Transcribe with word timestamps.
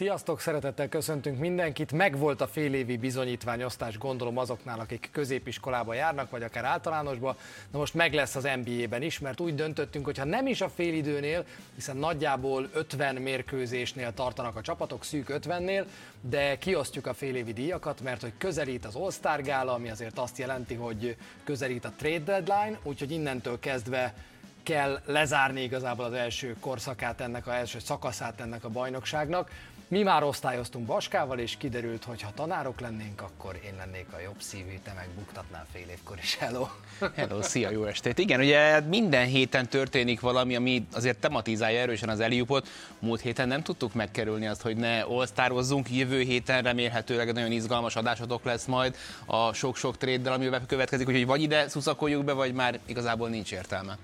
Sziasztok, 0.00 0.40
szeretettel 0.40 0.88
köszöntünk 0.88 1.38
mindenkit. 1.38 1.92
Megvolt 1.92 2.40
a 2.40 2.46
félévi 2.46 2.96
bizonyítványosztás, 2.96 3.98
gondolom 3.98 4.38
azoknál, 4.38 4.80
akik 4.80 5.08
középiskolába 5.12 5.94
járnak, 5.94 6.30
vagy 6.30 6.42
akár 6.42 6.64
általánosba. 6.64 7.36
Na 7.70 7.78
most 7.78 7.94
meg 7.94 8.14
lesz 8.14 8.34
az 8.34 8.48
NBA-ben 8.64 9.02
is, 9.02 9.18
mert 9.18 9.40
úgy 9.40 9.54
döntöttünk, 9.54 10.04
hogy 10.04 10.18
ha 10.18 10.24
nem 10.24 10.46
is 10.46 10.60
a 10.60 10.68
félidőnél, 10.68 11.44
hiszen 11.74 11.96
nagyjából 11.96 12.68
50 12.72 13.14
mérkőzésnél 13.14 14.14
tartanak 14.14 14.56
a 14.56 14.60
csapatok, 14.60 15.04
szűk 15.04 15.26
50-nél, 15.28 15.84
de 16.20 16.58
kiosztjuk 16.58 17.06
a 17.06 17.14
félévi 17.14 17.52
díjakat, 17.52 18.00
mert 18.00 18.20
hogy 18.20 18.32
közelít 18.38 18.84
az 18.84 18.94
All-Star 18.94 19.42
Gála, 19.42 19.72
ami 19.72 19.90
azért 19.90 20.18
azt 20.18 20.38
jelenti, 20.38 20.74
hogy 20.74 21.16
közelít 21.44 21.84
a 21.84 21.92
trade 21.96 22.40
deadline, 22.40 22.78
úgyhogy 22.82 23.10
innentől 23.10 23.58
kezdve 23.58 24.14
kell 24.62 25.00
lezárni 25.04 25.62
igazából 25.62 26.04
az 26.04 26.12
első 26.12 26.56
korszakát 26.60 27.20
ennek, 27.20 27.46
az 27.46 27.52
első 27.52 27.78
szakaszát 27.78 28.40
ennek 28.40 28.64
a 28.64 28.68
bajnokságnak. 28.68 29.50
Mi 29.90 30.02
már 30.02 30.22
osztályoztunk 30.22 30.86
Baskával, 30.86 31.38
és 31.38 31.56
kiderült, 31.58 32.04
hogy 32.04 32.22
ha 32.22 32.32
tanárok 32.34 32.80
lennénk, 32.80 33.20
akkor 33.20 33.60
én 33.64 33.74
lennék 33.76 34.06
a 34.12 34.20
jobb 34.20 34.40
szívű, 34.40 34.78
te 34.82 34.92
meg 34.96 35.08
buktatnál 35.14 35.66
fél 35.72 35.88
évkor 35.88 36.18
is. 36.22 36.36
Hello! 36.36 36.66
Hello, 37.14 37.42
szia, 37.42 37.70
jó 37.70 37.84
estét! 37.84 38.18
Igen, 38.18 38.40
ugye 38.40 38.80
minden 38.80 39.26
héten 39.26 39.68
történik 39.68 40.20
valami, 40.20 40.56
ami 40.56 40.86
azért 40.92 41.18
tematizálja 41.18 41.80
erősen 41.80 42.08
az 42.08 42.20
Eliupot. 42.20 42.68
Múlt 42.98 43.20
héten 43.20 43.48
nem 43.48 43.62
tudtuk 43.62 43.94
megkerülni 43.94 44.46
azt, 44.46 44.62
hogy 44.62 44.76
ne 44.76 45.06
osztározzunk. 45.06 45.90
Jövő 45.90 46.20
héten 46.20 46.62
remélhetőleg 46.62 47.32
nagyon 47.32 47.52
izgalmas 47.52 47.96
adásotok 47.96 48.44
lesz 48.44 48.64
majd 48.64 48.96
a 49.26 49.52
sok-sok 49.52 49.96
tréddel, 49.96 50.32
amivel 50.32 50.66
következik, 50.66 51.08
úgyhogy 51.08 51.26
vagy 51.26 51.42
ide 51.42 51.68
szuszakoljuk 51.68 52.24
be, 52.24 52.32
vagy 52.32 52.52
már 52.52 52.78
igazából 52.86 53.28
nincs 53.28 53.52
értelme. 53.52 53.98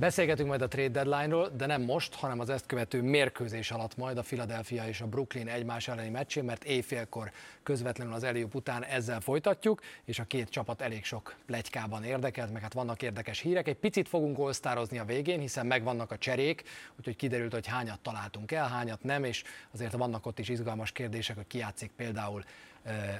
Beszélgetünk 0.00 0.48
majd 0.48 0.62
a 0.62 0.68
trade 0.68 0.88
deadline-ról, 0.88 1.48
de 1.56 1.66
nem 1.66 1.82
most, 1.82 2.14
hanem 2.14 2.40
az 2.40 2.50
ezt 2.50 2.66
követő 2.66 3.02
mérkőzés 3.02 3.70
alatt 3.70 3.96
majd 3.96 4.18
a 4.18 4.22
Philadelphia 4.22 4.86
és 4.86 5.00
a 5.00 5.06
Brooklyn 5.06 5.48
egymás 5.48 5.88
elleni 5.88 6.08
meccsén, 6.08 6.44
mert 6.44 6.64
éjfélkor 6.64 7.30
közvetlenül 7.62 8.12
az 8.12 8.22
Eliup 8.22 8.54
után 8.54 8.84
ezzel 8.84 9.20
folytatjuk, 9.20 9.80
és 10.04 10.18
a 10.18 10.24
két 10.24 10.48
csapat 10.48 10.80
elég 10.80 11.04
sok 11.04 11.34
plegykában 11.46 12.04
érdekelt, 12.04 12.52
meg 12.52 12.62
hát 12.62 12.72
vannak 12.72 13.02
érdekes 13.02 13.40
hírek. 13.40 13.68
Egy 13.68 13.76
picit 13.76 14.08
fogunk 14.08 14.38
olsztározni 14.38 14.98
a 14.98 15.04
végén, 15.04 15.40
hiszen 15.40 15.66
megvannak 15.66 16.10
a 16.10 16.18
cserék, 16.18 16.62
úgyhogy 16.98 17.16
kiderült, 17.16 17.52
hogy 17.52 17.66
hányat 17.66 18.00
találtunk 18.00 18.52
el, 18.52 18.68
hányat 18.68 19.02
nem, 19.02 19.24
és 19.24 19.42
azért 19.72 19.92
vannak 19.92 20.26
ott 20.26 20.38
is 20.38 20.48
izgalmas 20.48 20.92
kérdések, 20.92 21.36
hogy 21.36 21.46
ki 21.46 21.90
például 21.96 22.44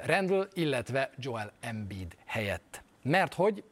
Randall, 0.05 0.49
illetve 0.53 1.11
Joel 1.17 1.53
Embiid 1.61 2.17
helyett. 2.25 2.83
Mert 3.03 3.35
hogy 3.35 3.65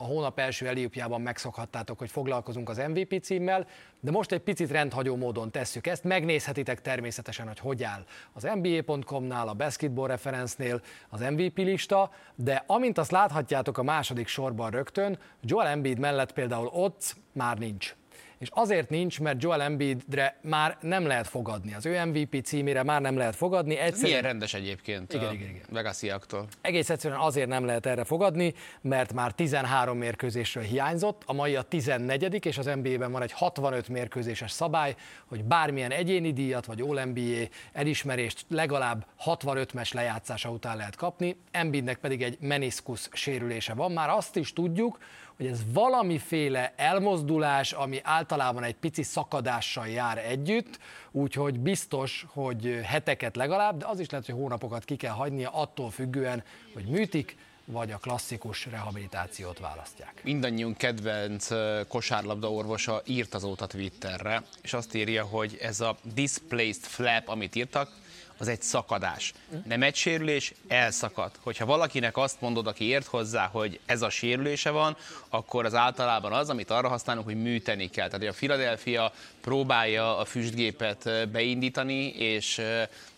a 0.00 0.04
hónap 0.04 0.38
első 0.38 0.66
eliupjában 0.66 1.20
megszokhattátok, 1.20 1.98
hogy 1.98 2.10
foglalkozunk 2.10 2.68
az 2.68 2.76
MVP 2.76 3.22
címmel, 3.22 3.66
de 4.00 4.10
most 4.10 4.32
egy 4.32 4.40
picit 4.40 4.70
rendhagyó 4.70 5.16
módon 5.16 5.50
tesszük 5.50 5.86
ezt. 5.86 6.04
Megnézhetitek 6.04 6.80
természetesen, 6.80 7.46
hogy 7.46 7.58
hogy 7.58 7.82
áll 7.82 8.04
az 8.32 8.48
NBA.com-nál, 8.62 9.48
a 9.48 9.54
Basketball 9.54 10.06
Reference-nél 10.06 10.80
az 11.08 11.20
MVP 11.20 11.56
lista, 11.56 12.10
de 12.34 12.64
amint 12.66 12.98
azt 12.98 13.10
láthatjátok 13.10 13.78
a 13.78 13.82
második 13.82 14.26
sorban 14.26 14.70
rögtön, 14.70 15.18
Joel 15.40 15.66
Embiid 15.66 15.98
mellett 15.98 16.32
például 16.32 16.66
ott 16.66 17.16
már 17.32 17.58
nincs 17.58 17.94
és 18.40 18.48
azért 18.50 18.90
nincs, 18.90 19.20
mert 19.20 19.42
Joel 19.42 19.62
Embiidre 19.62 20.38
már 20.42 20.76
nem 20.80 21.06
lehet 21.06 21.26
fogadni. 21.28 21.74
Az 21.74 21.86
ő 21.86 22.04
MVP 22.04 22.44
címére 22.44 22.82
már 22.82 23.00
nem 23.00 23.16
lehet 23.16 23.36
fogadni. 23.36 23.76
Egyszerűen... 23.76 24.02
Milyen 24.02 24.22
rendes 24.22 24.54
egyébként 24.54 25.12
igen, 25.12 25.28
a 25.28 25.32
igen, 25.32 25.48
igen. 25.48 25.62
Vegasiaktól. 25.70 26.46
Egész 26.60 26.90
egyszerűen 26.90 27.20
azért 27.20 27.48
nem 27.48 27.64
lehet 27.64 27.86
erre 27.86 28.04
fogadni, 28.04 28.54
mert 28.80 29.12
már 29.12 29.32
13 29.32 29.98
mérkőzésről 29.98 30.64
hiányzott, 30.64 31.22
a 31.26 31.32
mai 31.32 31.56
a 31.56 31.62
14 31.62 32.46
és 32.46 32.58
az 32.58 32.64
NBA-ben 32.64 33.12
van 33.12 33.22
egy 33.22 33.32
65 33.32 33.88
mérkőzéses 33.88 34.50
szabály, 34.50 34.94
hogy 35.26 35.44
bármilyen 35.44 35.90
egyéni 35.90 36.32
díjat 36.32 36.66
vagy 36.66 36.80
All-NBA 36.80 37.48
elismerést 37.72 38.44
legalább 38.48 39.06
65 39.16 39.72
mes 39.72 39.92
lejátszása 39.92 40.50
után 40.50 40.76
lehet 40.76 40.96
kapni, 40.96 41.36
Embiidnek 41.50 41.98
pedig 41.98 42.22
egy 42.22 42.36
meniskusz 42.40 43.08
sérülése 43.12 43.74
van. 43.74 43.92
Már 43.92 44.08
azt 44.08 44.36
is 44.36 44.52
tudjuk, 44.52 44.98
hogy 45.40 45.48
ez 45.48 45.60
valamiféle 45.72 46.72
elmozdulás, 46.76 47.72
ami 47.72 48.00
általában 48.02 48.62
egy 48.62 48.74
pici 48.74 49.02
szakadással 49.02 49.88
jár 49.88 50.18
együtt, 50.18 50.78
úgyhogy 51.10 51.58
biztos, 51.58 52.26
hogy 52.28 52.80
heteket 52.84 53.36
legalább, 53.36 53.78
de 53.78 53.86
az 53.86 54.00
is 54.00 54.10
lehet, 54.10 54.26
hogy 54.26 54.34
hónapokat 54.34 54.84
ki 54.84 54.96
kell 54.96 55.12
hagynia 55.12 55.50
attól 55.50 55.90
függően, 55.90 56.44
hogy 56.74 56.84
műtik, 56.84 57.36
vagy 57.64 57.90
a 57.92 57.96
klasszikus 57.98 58.66
rehabilitációt 58.66 59.58
választják. 59.58 60.20
Mindannyiunk 60.24 60.76
kedvenc 60.76 61.48
kosárlabda 61.88 62.52
orvosa 62.52 63.02
írt 63.06 63.34
azóta 63.34 63.66
Twitterre, 63.66 64.42
és 64.62 64.72
azt 64.72 64.94
írja, 64.94 65.24
hogy 65.24 65.58
ez 65.60 65.80
a 65.80 65.96
displaced 66.14 66.84
flap, 66.84 67.28
amit 67.28 67.54
írtak, 67.54 67.90
az 68.40 68.48
egy 68.48 68.62
szakadás. 68.62 69.32
Nem 69.64 69.82
egy 69.82 69.94
sérülés, 69.94 70.52
elszakad. 70.68 71.30
Hogyha 71.40 71.66
valakinek 71.66 72.16
azt 72.16 72.40
mondod, 72.40 72.66
aki 72.66 72.84
ért 72.84 73.06
hozzá, 73.06 73.46
hogy 73.46 73.80
ez 73.86 74.02
a 74.02 74.10
sérülése 74.10 74.70
van, 74.70 74.96
akkor 75.28 75.64
az 75.64 75.74
általában 75.74 76.32
az, 76.32 76.50
amit 76.50 76.70
arra 76.70 76.88
használunk, 76.88 77.26
hogy 77.26 77.42
műteni 77.42 77.90
kell. 77.90 78.06
Tehát, 78.06 78.20
hogy 78.20 78.34
a 78.34 78.36
Philadelphia 78.36 79.12
próbálja 79.40 80.18
a 80.18 80.24
füstgépet 80.24 81.28
beindítani, 81.30 82.06
és 82.06 82.60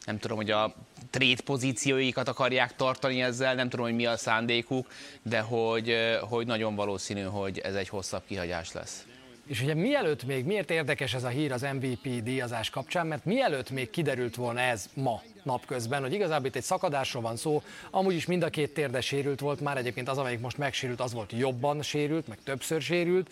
nem 0.04 0.18
tudom, 0.18 0.36
hogy 0.36 0.50
a 0.50 0.74
trade 1.10 1.42
pozícióikat 1.44 2.28
akarják 2.28 2.76
tartani 2.76 3.22
ezzel, 3.22 3.54
nem 3.54 3.68
tudom, 3.68 3.86
hogy 3.86 3.94
mi 3.94 4.06
a 4.06 4.16
szándékuk, 4.16 4.86
de 5.22 5.40
hogy, 5.40 5.96
hogy 6.20 6.46
nagyon 6.46 6.74
valószínű, 6.74 7.22
hogy 7.22 7.58
ez 7.58 7.74
egy 7.74 7.88
hosszabb 7.88 8.22
kihagyás 8.26 8.72
lesz. 8.72 9.06
És 9.46 9.62
ugye 9.62 9.74
mielőtt 9.74 10.24
még, 10.24 10.44
miért 10.44 10.70
érdekes 10.70 11.14
ez 11.14 11.24
a 11.24 11.28
hír 11.28 11.52
az 11.52 11.66
MVP 11.72 12.22
díjazás 12.22 12.70
kapcsán, 12.70 13.06
mert 13.06 13.24
mielőtt 13.24 13.70
még 13.70 13.90
kiderült 13.90 14.34
volna 14.34 14.60
ez 14.60 14.88
ma 14.94 15.22
napközben, 15.42 16.00
hogy 16.00 16.12
igazából 16.12 16.46
itt 16.46 16.56
egy 16.56 16.62
szakadásról 16.62 17.22
van 17.22 17.36
szó, 17.36 17.62
amúgy 17.90 18.14
is 18.14 18.26
mind 18.26 18.42
a 18.42 18.50
két 18.50 18.74
térde 18.74 19.00
sérült 19.00 19.40
volt 19.40 19.60
már, 19.60 19.76
egyébként 19.76 20.08
az, 20.08 20.18
amelyik 20.18 20.40
most 20.40 20.58
megsérült, 20.58 21.00
az 21.00 21.12
volt 21.12 21.32
jobban 21.32 21.82
sérült, 21.82 22.28
meg 22.28 22.38
többször 22.44 22.82
sérült, 22.82 23.30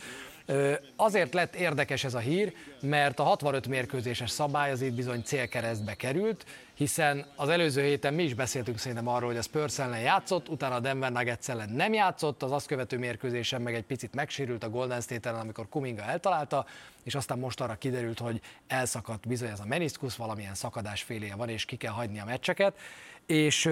Azért 0.97 1.35
lett 1.35 1.55
érdekes 1.55 2.05
ez 2.05 2.15
a 2.15 2.19
hír, 2.19 2.53
mert 2.81 3.19
a 3.19 3.23
65 3.23 3.67
mérkőzéses 3.67 4.31
szabály 4.31 4.71
az 4.71 4.83
itt 4.83 4.95
bizony 4.95 5.23
célkeresztbe 5.23 5.95
került, 5.95 6.45
hiszen 6.75 7.27
az 7.37 7.49
előző 7.49 7.83
héten 7.83 8.15
mi 8.15 8.23
is 8.23 8.35
beszéltünk 8.35 8.79
szerintem 8.79 9.09
arról, 9.09 9.29
hogy 9.29 9.39
a 9.39 9.43
Spurs 9.43 9.79
ellen 9.79 10.01
játszott, 10.01 10.49
utána 10.49 10.75
a 10.75 10.81
Denver 10.81 11.13
Nuggets 11.13 11.49
ellen 11.49 11.69
nem 11.69 11.93
játszott, 11.93 12.43
az 12.43 12.53
azt 12.53 12.67
követő 12.67 12.99
mérkőzésen 12.99 13.63
meg 13.63 13.75
egy 13.75 13.85
picit 13.85 14.15
megsérült 14.15 14.65
a 14.65 14.71
Golden 14.71 15.01
State 15.01 15.31
amikor 15.31 15.69
Kuminga 15.69 16.03
eltalálta, 16.03 16.67
és 17.03 17.15
aztán 17.15 17.39
most 17.39 17.61
arra 17.61 17.75
kiderült, 17.75 18.19
hogy 18.19 18.41
elszakadt 18.67 19.29
bizony 19.29 19.49
ez 19.49 19.61
a 19.61 19.67
meniskusz, 19.67 20.15
valamilyen 20.15 20.55
szakadás 20.55 21.03
féléje 21.03 21.35
van, 21.35 21.49
és 21.49 21.65
ki 21.65 21.77
kell 21.77 21.93
hagyni 21.93 22.21
a 22.21 22.25
meccseket. 22.25 22.79
És 23.27 23.71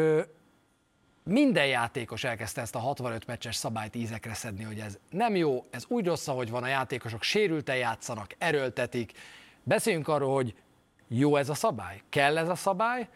minden 1.29 1.67
játékos 1.67 2.25
elkezdte 2.25 2.61
ezt 2.61 2.75
a 2.75 2.79
65 2.79 3.27
meccses 3.27 3.57
szabályt 3.57 3.97
ízekre 3.97 4.35
szedni, 4.35 4.65
hogy 4.65 4.79
ez 4.79 4.99
nem 5.11 5.37
jó, 5.37 5.65
ez 5.71 5.85
úgy 5.89 6.07
rossz, 6.07 6.27
hogy 6.27 6.51
van, 6.51 6.63
a 6.63 6.67
játékosok 6.67 7.23
sérülten 7.23 7.77
játszanak, 7.77 8.35
erőltetik. 8.39 9.13
Beszéljünk 9.63 10.09
arról, 10.09 10.35
hogy 10.35 10.55
jó 11.09 11.37
ez 11.37 11.49
a 11.49 11.55
szabály, 11.55 12.03
kell 12.09 12.39
ez 12.39 12.49
a 12.49 12.55
szabály, 12.55 13.09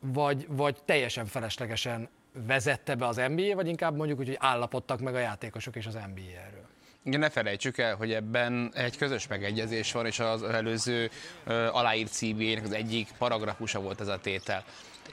vagy, 0.00 0.46
vagy 0.48 0.76
teljesen 0.84 1.26
feleslegesen 1.26 2.08
vezette 2.46 2.94
be 2.94 3.06
az 3.06 3.16
NBA, 3.16 3.54
vagy 3.54 3.68
inkább 3.68 3.96
mondjuk 3.96 4.18
úgy, 4.18 4.26
hogy 4.26 4.38
állapodtak 4.40 5.00
meg 5.00 5.14
a 5.14 5.18
játékosok 5.18 5.76
és 5.76 5.86
az 5.86 5.94
NBA 5.94 6.40
erről. 6.46 6.66
Igen, 7.02 7.20
ne 7.20 7.30
felejtsük 7.30 7.78
el, 7.78 7.94
hogy 7.94 8.12
ebben 8.12 8.72
egy 8.74 8.96
közös 8.96 9.26
megegyezés 9.26 9.92
van, 9.92 10.06
és 10.06 10.18
az 10.18 10.42
előző 10.42 11.10
uh, 11.46 11.76
aláírt 11.76 12.12
CBA-nek 12.12 12.64
az 12.64 12.72
egyik 12.72 13.08
paragrafusa 13.18 13.80
volt 13.80 14.00
ez 14.00 14.08
a 14.08 14.18
tétel. 14.18 14.64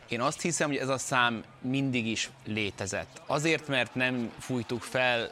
Én 0.08 0.22
azt 0.22 0.42
hiszem, 0.42 0.68
hogy 0.68 0.78
ez 0.78 0.90
a 0.90 0.98
szám 0.98 1.44
mindig 1.62 2.08
is 2.08 2.30
létezett. 2.46 3.22
Azért, 3.26 3.68
mert 3.68 3.96
nem 3.96 4.32
fújtuk 4.40 4.82
fel 4.82 5.32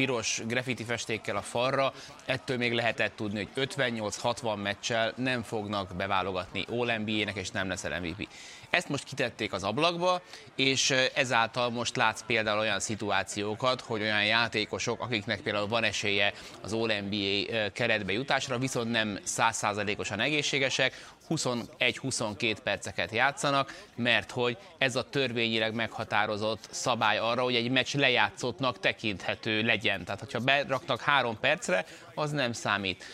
piros 0.00 0.42
graffiti 0.46 0.84
festékkel 0.84 1.36
a 1.36 1.42
falra, 1.42 1.92
ettől 2.24 2.56
még 2.56 2.72
lehetett 2.72 3.16
tudni, 3.16 3.48
hogy 3.54 3.68
58-60 3.76 4.62
meccsel 4.62 5.12
nem 5.16 5.42
fognak 5.42 5.96
beválogatni 5.96 6.64
All 6.70 6.98
NBA-nek, 6.98 7.36
és 7.36 7.50
nem 7.50 7.68
leszel 7.68 8.00
MVP. 8.00 8.28
Ezt 8.70 8.88
most 8.88 9.04
kitették 9.04 9.52
az 9.52 9.62
ablakba, 9.62 10.20
és 10.56 10.94
ezáltal 11.14 11.70
most 11.70 11.96
látsz 11.96 12.22
például 12.26 12.58
olyan 12.58 12.80
szituációkat, 12.80 13.80
hogy 13.80 14.00
olyan 14.00 14.24
játékosok, 14.24 15.00
akiknek 15.00 15.40
például 15.40 15.68
van 15.68 15.84
esélye 15.84 16.32
az 16.60 16.72
All-NBA 16.72 17.70
keretbe 17.72 18.12
jutásra, 18.12 18.58
viszont 18.58 18.90
nem 18.90 19.18
százszázalékosan 19.22 20.20
egészségesek, 20.20 21.10
21-22 21.30 22.56
perceket 22.62 23.12
játszanak, 23.12 23.84
mert 23.96 24.30
hogy 24.30 24.56
ez 24.78 24.96
a 24.96 25.08
törvényileg 25.08 25.74
meghatározott 25.74 26.68
szabály 26.70 27.18
arra, 27.18 27.42
hogy 27.42 27.54
egy 27.54 27.70
meccs 27.70 27.94
lejátszottnak 27.94 28.80
tekinthető 28.80 29.62
legyen. 29.62 29.89
Tehát, 29.98 30.20
hogyha 30.20 30.38
beraknak 30.38 31.00
három 31.00 31.38
percre, 31.40 31.84
az 32.14 32.30
nem 32.30 32.52
számít. 32.52 33.04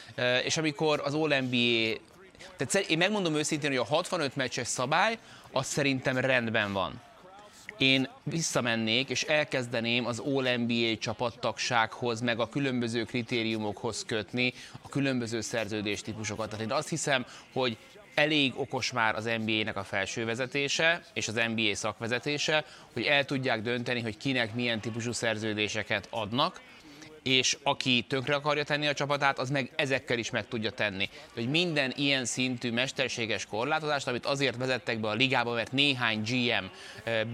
És 0.45 0.57
amikor 0.57 1.01
az 1.05 1.15
All-NBA 1.15 1.99
tehát 2.57 2.89
én 2.89 2.99
megmondom 2.99 3.35
őszintén, 3.35 3.71
hogy 3.71 3.79
a 3.79 3.85
65 3.85 4.37
meccses 4.37 4.67
szabály, 4.67 5.19
az 5.53 5.67
szerintem 5.67 6.17
rendben 6.17 6.73
van. 6.73 7.01
Én 7.79 8.09
visszamennék, 8.23 9.09
és 9.09 9.23
elkezdeném 9.23 10.07
az 10.07 10.19
All-NBA 10.19 10.99
csapattagsághoz, 10.99 12.21
meg 12.21 12.41
a 12.41 12.49
különböző 12.49 13.05
kritériumokhoz 13.05 14.05
kötni 14.07 14.53
a 14.83 14.89
különböző 14.89 15.41
szerződéstípusokat. 15.41 16.49
Tehát 16.49 16.65
én 16.65 16.73
azt 16.73 16.89
hiszem, 16.89 17.27
hogy 17.53 17.77
elég 18.17 18.53
okos 18.57 18.93
már 18.93 19.15
az 19.15 19.31
NBA-nek 19.45 19.77
a 19.77 19.85
felső 19.85 20.25
vezetése 20.25 21.03
és 21.13 21.29
az 21.29 21.41
NBA 21.55 21.75
szakvezetése, 21.75 22.65
hogy 22.93 23.03
el 23.03 23.25
tudják 23.25 23.63
dönteni, 23.63 24.01
hogy 24.01 24.17
kinek 24.17 24.55
milyen 24.55 24.81
típusú 24.81 25.13
szerződéseket 25.13 26.09
adnak, 26.11 26.61
és 27.23 27.59
aki 27.63 28.05
tönkre 28.09 28.35
akarja 28.35 28.65
tenni 28.65 28.87
a 28.87 28.95
csapatát, 28.95 29.39
az 29.39 29.51
meg 29.51 29.71
ezekkel 29.77 30.19
is 30.19 30.31
meg 30.31 30.49
tudja 30.49 30.71
tenni. 30.71 31.09
Hogy 31.35 31.49
minden 31.49 31.93
ilyen 31.97 32.25
szintű 32.25 32.73
mesterséges 32.73 33.47
korlátozást, 33.47 34.09
amit 34.09 34.27
azért 34.27 34.57
vezettek 34.57 35.01
be 35.01 35.09
a 35.09 35.15
ligába, 35.15 35.53
mert 35.53 35.73
néhány 35.73 36.23
GM 36.23 36.65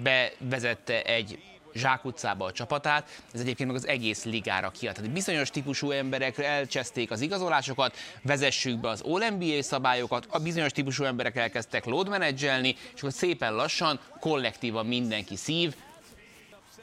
bevezette 0.03 1.03
egy 1.03 1.39
zsákutcába 1.75 2.45
a 2.45 2.53
csapatát, 2.53 3.09
ez 3.35 3.41
egyébként 3.41 3.69
meg 3.69 3.79
az 3.79 3.87
egész 3.87 4.25
ligára 4.25 4.71
kiad. 4.71 4.95
Tehát 4.95 5.11
bizonyos 5.11 5.51
típusú 5.51 5.91
emberek 5.91 6.39
elcseszték 6.39 7.11
az 7.11 7.21
igazolásokat, 7.21 7.97
vezessük 8.23 8.81
be 8.81 8.89
az 8.89 9.01
All-NBA 9.01 9.63
szabályokat, 9.63 10.27
a 10.31 10.39
bizonyos 10.39 10.73
típusú 10.73 11.05
emberek 11.05 11.37
elkezdtek 11.37 11.85
load 11.85 12.09
menedzselni, 12.09 12.77
és 12.95 12.99
akkor 12.99 13.13
szépen 13.13 13.55
lassan, 13.55 14.01
kollektívan 14.21 14.87
mindenki 14.87 15.37
szív, 15.37 15.75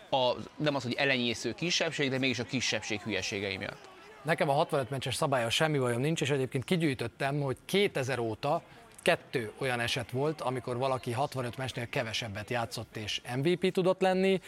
a, 0.09 0.33
nem 0.55 0.75
az, 0.75 0.83
hogy 0.83 0.93
elenyésző 0.93 1.53
kisebbség, 1.53 2.09
de 2.09 2.17
mégis 2.17 2.39
a 2.39 2.43
kisebbség 2.43 3.01
hülyeségei 3.01 3.57
miatt. 3.57 3.89
Nekem 4.21 4.49
a 4.49 4.53
65 4.53 4.89
meccses 4.89 5.15
szabálya 5.15 5.49
semmi 5.49 5.77
bajom 5.77 6.01
nincs, 6.01 6.21
és 6.21 6.29
egyébként 6.29 6.63
kigyűjtöttem, 6.63 7.41
hogy 7.41 7.57
2000 7.65 8.19
óta 8.19 8.61
kettő 9.01 9.51
olyan 9.57 9.79
eset 9.79 10.11
volt, 10.11 10.41
amikor 10.41 10.77
valaki 10.77 11.11
65 11.11 11.57
meccsnél 11.57 11.89
kevesebbet 11.89 12.49
játszott 12.49 12.97
és 12.97 13.21
MVP 13.35 13.71
tudott 13.71 14.01
lenni. 14.01 14.41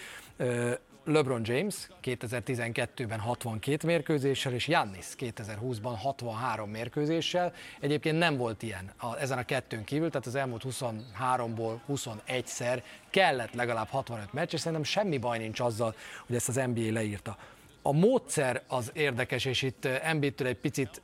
LeBron 1.06 1.42
James 1.44 1.88
2012-ben 2.04 3.20
62 3.20 3.88
mérkőzéssel, 3.88 4.54
és 4.54 4.68
Jannis 4.68 5.06
2020-ban 5.18 5.94
63 6.02 6.70
mérkőzéssel. 6.70 7.54
Egyébként 7.80 8.18
nem 8.18 8.38
volt 8.38 8.64
ilyen 8.64 8.92
a, 8.98 9.18
ezen 9.18 9.38
a 9.38 9.44
kettőn 9.44 9.84
kívül, 9.84 10.10
tehát 10.10 10.28
az 10.28 10.36
elmúlt 10.36 10.64
23-ból 10.70 11.80
21-szer 11.90 12.82
kellett 13.10 13.54
legalább 13.54 13.88
65 13.88 14.34
meccs, 14.34 14.54
és 14.54 14.60
szerintem 14.60 14.84
semmi 14.84 15.18
baj 15.18 15.38
nincs 15.38 15.60
azzal, 15.60 15.96
hogy 16.26 16.36
ezt 16.36 16.50
az 16.50 16.56
NBA 16.56 16.92
leírta. 16.92 17.38
A 17.82 17.92
módszer 17.92 18.62
az 18.68 18.92
érdekes, 18.94 19.46
és 19.46 19.62
itt 19.62 19.86
Embiidtől 19.86 20.48
egy 20.48 20.58
picit 20.58 21.02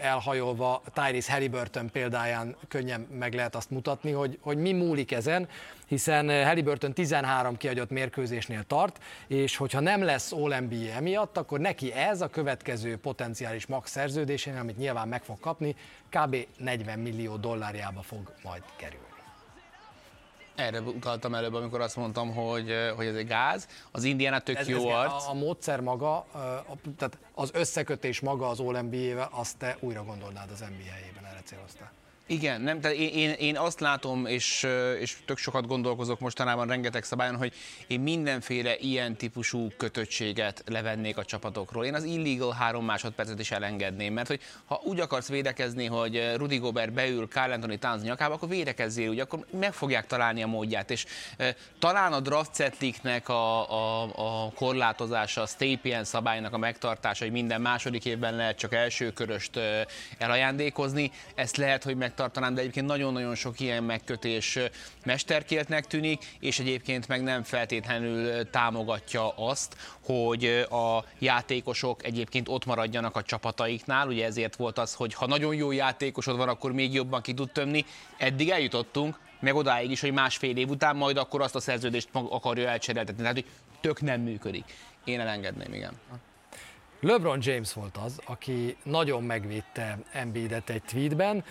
elhajolva 0.00 0.82
Tyrese 0.94 1.32
Halliburton 1.32 1.90
példáján 1.90 2.56
könnyen 2.68 3.00
meg 3.00 3.34
lehet 3.34 3.54
azt 3.54 3.70
mutatni, 3.70 4.10
hogy, 4.10 4.38
hogy 4.40 4.56
mi 4.56 4.72
múlik 4.72 5.12
ezen, 5.12 5.48
hiszen 5.86 6.44
Halliburton 6.44 6.92
13 6.92 7.56
kiadott 7.56 7.90
mérkőzésnél 7.90 8.62
tart, 8.62 9.02
és 9.26 9.56
hogyha 9.56 9.80
nem 9.80 10.02
lesz 10.02 10.32
All-NBA 10.32 10.92
emiatt, 10.96 11.36
akkor 11.36 11.60
neki 11.60 11.92
ez 11.92 12.20
a 12.20 12.28
következő 12.28 12.96
potenciális 12.96 13.66
max 13.66 13.90
szerződésénél, 13.90 14.60
amit 14.60 14.78
nyilván 14.78 15.08
meg 15.08 15.22
fog 15.22 15.40
kapni, 15.40 15.74
kb. 16.08 16.36
40 16.58 16.98
millió 16.98 17.36
dollárjába 17.36 18.02
fog 18.02 18.32
majd 18.42 18.62
kerülni. 18.76 19.09
Erre 20.60 20.80
utaltam 20.80 21.34
előbb, 21.34 21.54
amikor 21.54 21.80
azt 21.80 21.96
mondtam, 21.96 22.34
hogy, 22.34 22.74
hogy 22.96 23.06
ez 23.06 23.14
egy 23.14 23.26
gáz. 23.26 23.68
Az 23.90 24.04
Indiana 24.04 24.38
tök 24.38 24.56
ez, 24.56 24.68
jó 24.68 24.88
ez 24.88 24.94
arc. 24.94 25.26
A, 25.26 25.30
a 25.30 25.34
módszer 25.34 25.80
maga, 25.80 26.16
a, 26.16 26.74
tehát 26.96 27.18
az 27.34 27.50
összekötés 27.52 28.20
maga 28.20 28.48
az 28.48 28.60
All-NBA-vel, 28.60 29.28
azt 29.32 29.58
te 29.58 29.76
újra 29.80 30.04
gondolnád 30.04 30.50
az 30.50 30.60
NBA-jében, 30.60 31.24
erre 31.30 31.40
céloztál. 31.44 31.90
Igen, 32.30 32.60
nem, 32.60 32.80
tehát 32.80 32.96
én, 32.96 33.08
én, 33.08 33.30
én 33.30 33.56
azt 33.56 33.80
látom, 33.80 34.26
és, 34.26 34.66
és 35.00 35.16
tök 35.24 35.38
sokat 35.38 35.66
gondolkozok 35.66 36.20
mostanában 36.20 36.66
rengeteg 36.66 37.04
szabályon, 37.04 37.36
hogy 37.36 37.52
én 37.86 38.00
mindenféle 38.00 38.76
ilyen 38.78 39.16
típusú 39.16 39.68
kötöttséget 39.76 40.62
levennék 40.66 41.16
a 41.16 41.24
csapatokról. 41.24 41.84
Én 41.84 41.94
az 41.94 42.04
illegal 42.04 42.52
három 42.52 42.84
másodpercet 42.84 43.40
is 43.40 43.50
elengedném, 43.50 44.12
mert 44.12 44.28
hogy 44.28 44.40
ha 44.64 44.80
úgy 44.84 45.00
akarsz 45.00 45.28
védekezni, 45.28 45.86
hogy 45.86 46.32
Rudy 46.36 46.56
Gobert 46.56 46.92
beül 46.92 47.26
Carl 47.26 47.52
Anthony 47.52 47.78
Towns 47.78 48.02
nyakába, 48.02 48.34
akkor 48.34 48.48
védekezzél 48.48 49.10
úgy, 49.10 49.20
akkor 49.20 49.46
meg 49.58 49.72
fogják 49.72 50.06
találni 50.06 50.42
a 50.42 50.46
módját. 50.46 50.90
És 50.90 51.06
e, 51.36 51.56
talán 51.78 52.12
a 52.12 52.20
draft 52.20 52.54
setliknek 52.54 53.28
a, 53.28 53.70
a, 53.70 54.02
a 54.02 54.52
korlátozása, 54.54 55.42
a 55.42 55.46
Stapien 55.46 56.04
szabálynak 56.04 56.52
a 56.52 56.58
megtartása, 56.58 57.24
hogy 57.24 57.32
minden 57.32 57.60
második 57.60 58.04
évben 58.04 58.36
lehet 58.36 58.58
csak 58.58 58.74
első 58.74 59.12
köröst 59.12 59.58
elajándékozni, 60.18 61.10
ezt 61.34 61.56
lehet, 61.56 61.84
hogy 61.84 61.96
meg 61.96 62.14
tartanám, 62.20 62.54
de 62.54 62.60
egyébként 62.60 62.86
nagyon-nagyon 62.86 63.34
sok 63.34 63.60
ilyen 63.60 63.84
megkötés 63.84 64.58
mesterkéltnek 65.04 65.86
tűnik, 65.86 66.24
és 66.40 66.58
egyébként 66.58 67.08
meg 67.08 67.22
nem 67.22 67.42
feltétlenül 67.42 68.50
támogatja 68.50 69.28
azt, 69.28 69.76
hogy 70.04 70.44
a 70.70 71.04
játékosok 71.18 72.04
egyébként 72.04 72.48
ott 72.48 72.64
maradjanak 72.64 73.16
a 73.16 73.22
csapataiknál. 73.22 74.08
Ugye 74.08 74.24
ezért 74.24 74.56
volt 74.56 74.78
az, 74.78 74.94
hogy 74.94 75.14
ha 75.14 75.26
nagyon 75.26 75.54
jó 75.54 75.72
játékosod 75.72 76.36
van, 76.36 76.48
akkor 76.48 76.72
még 76.72 76.94
jobban 76.94 77.20
ki 77.20 77.34
tud 77.34 77.50
tömni. 77.50 77.84
Eddig 78.18 78.50
eljutottunk, 78.50 79.18
meg 79.40 79.54
odáig 79.54 79.90
is, 79.90 80.00
hogy 80.00 80.12
másfél 80.12 80.56
év 80.56 80.68
után 80.68 80.96
majd 80.96 81.16
akkor 81.16 81.40
azt 81.40 81.54
a 81.54 81.60
szerződést 81.60 82.08
akarja 82.12 82.68
elcseréltetni. 82.68 83.20
Tehát, 83.20 83.36
hogy 83.36 83.46
tök 83.80 84.00
nem 84.00 84.20
működik. 84.20 84.64
Én 85.04 85.20
elengedném, 85.20 85.74
igen. 85.74 85.92
LeBron 87.02 87.38
James 87.42 87.72
volt 87.72 87.96
az, 87.96 88.20
aki 88.24 88.76
nagyon 88.82 89.22
megvédte 89.22 89.98
Embiidet 90.12 90.70
egy 90.70 90.82
tweetben, 90.82 91.44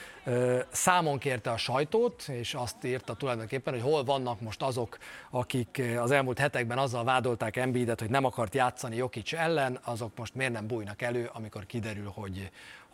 számon 0.71 1.17
kérte 1.17 1.51
a 1.51 1.57
sajtót, 1.57 2.27
és 2.27 2.53
azt 2.53 2.83
írta 2.83 3.13
tulajdonképpen, 3.13 3.73
hogy 3.73 3.81
hol 3.83 4.03
vannak 4.03 4.41
most 4.41 4.61
azok, 4.61 4.97
akik 5.29 5.81
az 5.97 6.11
elmúlt 6.11 6.39
hetekben 6.39 6.77
azzal 6.77 7.03
vádolták 7.03 7.55
Embiidet, 7.55 7.99
hogy 7.99 8.09
nem 8.09 8.25
akart 8.25 8.55
játszani 8.55 8.95
Jokic 8.95 9.33
ellen, 9.33 9.79
azok 9.83 10.17
most 10.17 10.35
miért 10.35 10.53
nem 10.53 10.67
bújnak 10.67 11.01
elő, 11.01 11.29
amikor 11.33 11.65
kiderül, 11.65 12.11
hogy, 12.13 12.49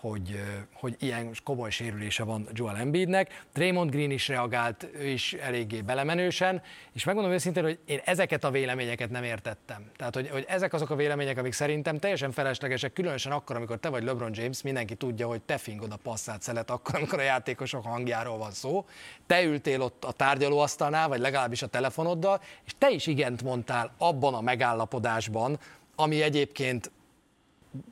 hogy, 0.10 0.42
hogy 0.74 0.96
ilyen 1.00 1.36
komoly 1.44 1.70
sérülése 1.70 2.24
van 2.24 2.48
Joel 2.52 2.78
Embiidnek. 2.78 3.44
Draymond 3.54 3.90
Green 3.90 4.12
is 4.12 4.28
reagált, 4.28 4.88
ő 4.94 5.08
is 5.08 5.34
eléggé 5.34 5.82
belemenősen, 5.82 6.62
és 6.94 7.04
megmondom 7.04 7.34
őszintén, 7.34 7.64
hogy 7.64 7.80
én 7.86 8.00
ezeket 8.06 8.44
a 8.44 8.52
véleményeket 8.52 9.10
nem 9.10 9.24
értettem. 9.24 9.92
Tehát, 9.98 10.14
hogy, 10.14 10.30
hogy 10.30 10.46
ezek 10.48 10.74
azok 10.74 10.90
a 10.90 10.96
vélemények, 10.96 11.38
amik 11.38 11.54
szerintem 11.54 11.98
teljesen 11.98 12.32
feleslegesek, 12.32 12.94
különösen 12.94 13.32
akkor, 13.32 13.56
amikor 13.56 13.78
te 13.78 13.90
vagy 13.90 14.04
LeBron 14.04 14.32
James, 14.34 14.62
mindenki 14.62 14.96
tudja, 14.96 15.28
hogy 15.28 15.42
te 15.42 15.58
fingod 15.58 15.92
a 15.92 15.98
passzát 16.04 16.42
szelet 16.42 16.70
akkor, 16.70 16.96
amikor 16.96 17.20
a 17.20 17.24
játékosok 17.24 17.84
hangjáról 17.84 18.38
van 18.38 18.52
szó. 18.52 18.86
Te 19.28 19.44
ültél 19.44 19.82
ott 19.82 20.04
a 20.04 20.12
tárgyalóasztalnál, 20.12 21.08
vagy 21.08 21.20
legalábbis 21.20 21.62
a 21.62 21.68
telefonoddal, 21.68 22.42
és 22.66 22.72
te 22.78 22.90
is 22.90 23.08
igent 23.08 23.44
mondtál 23.44 23.94
abban 23.98 24.34
a 24.34 24.42
megállapodásban, 24.42 25.60
ami 25.96 26.22
egyébként 26.22 26.92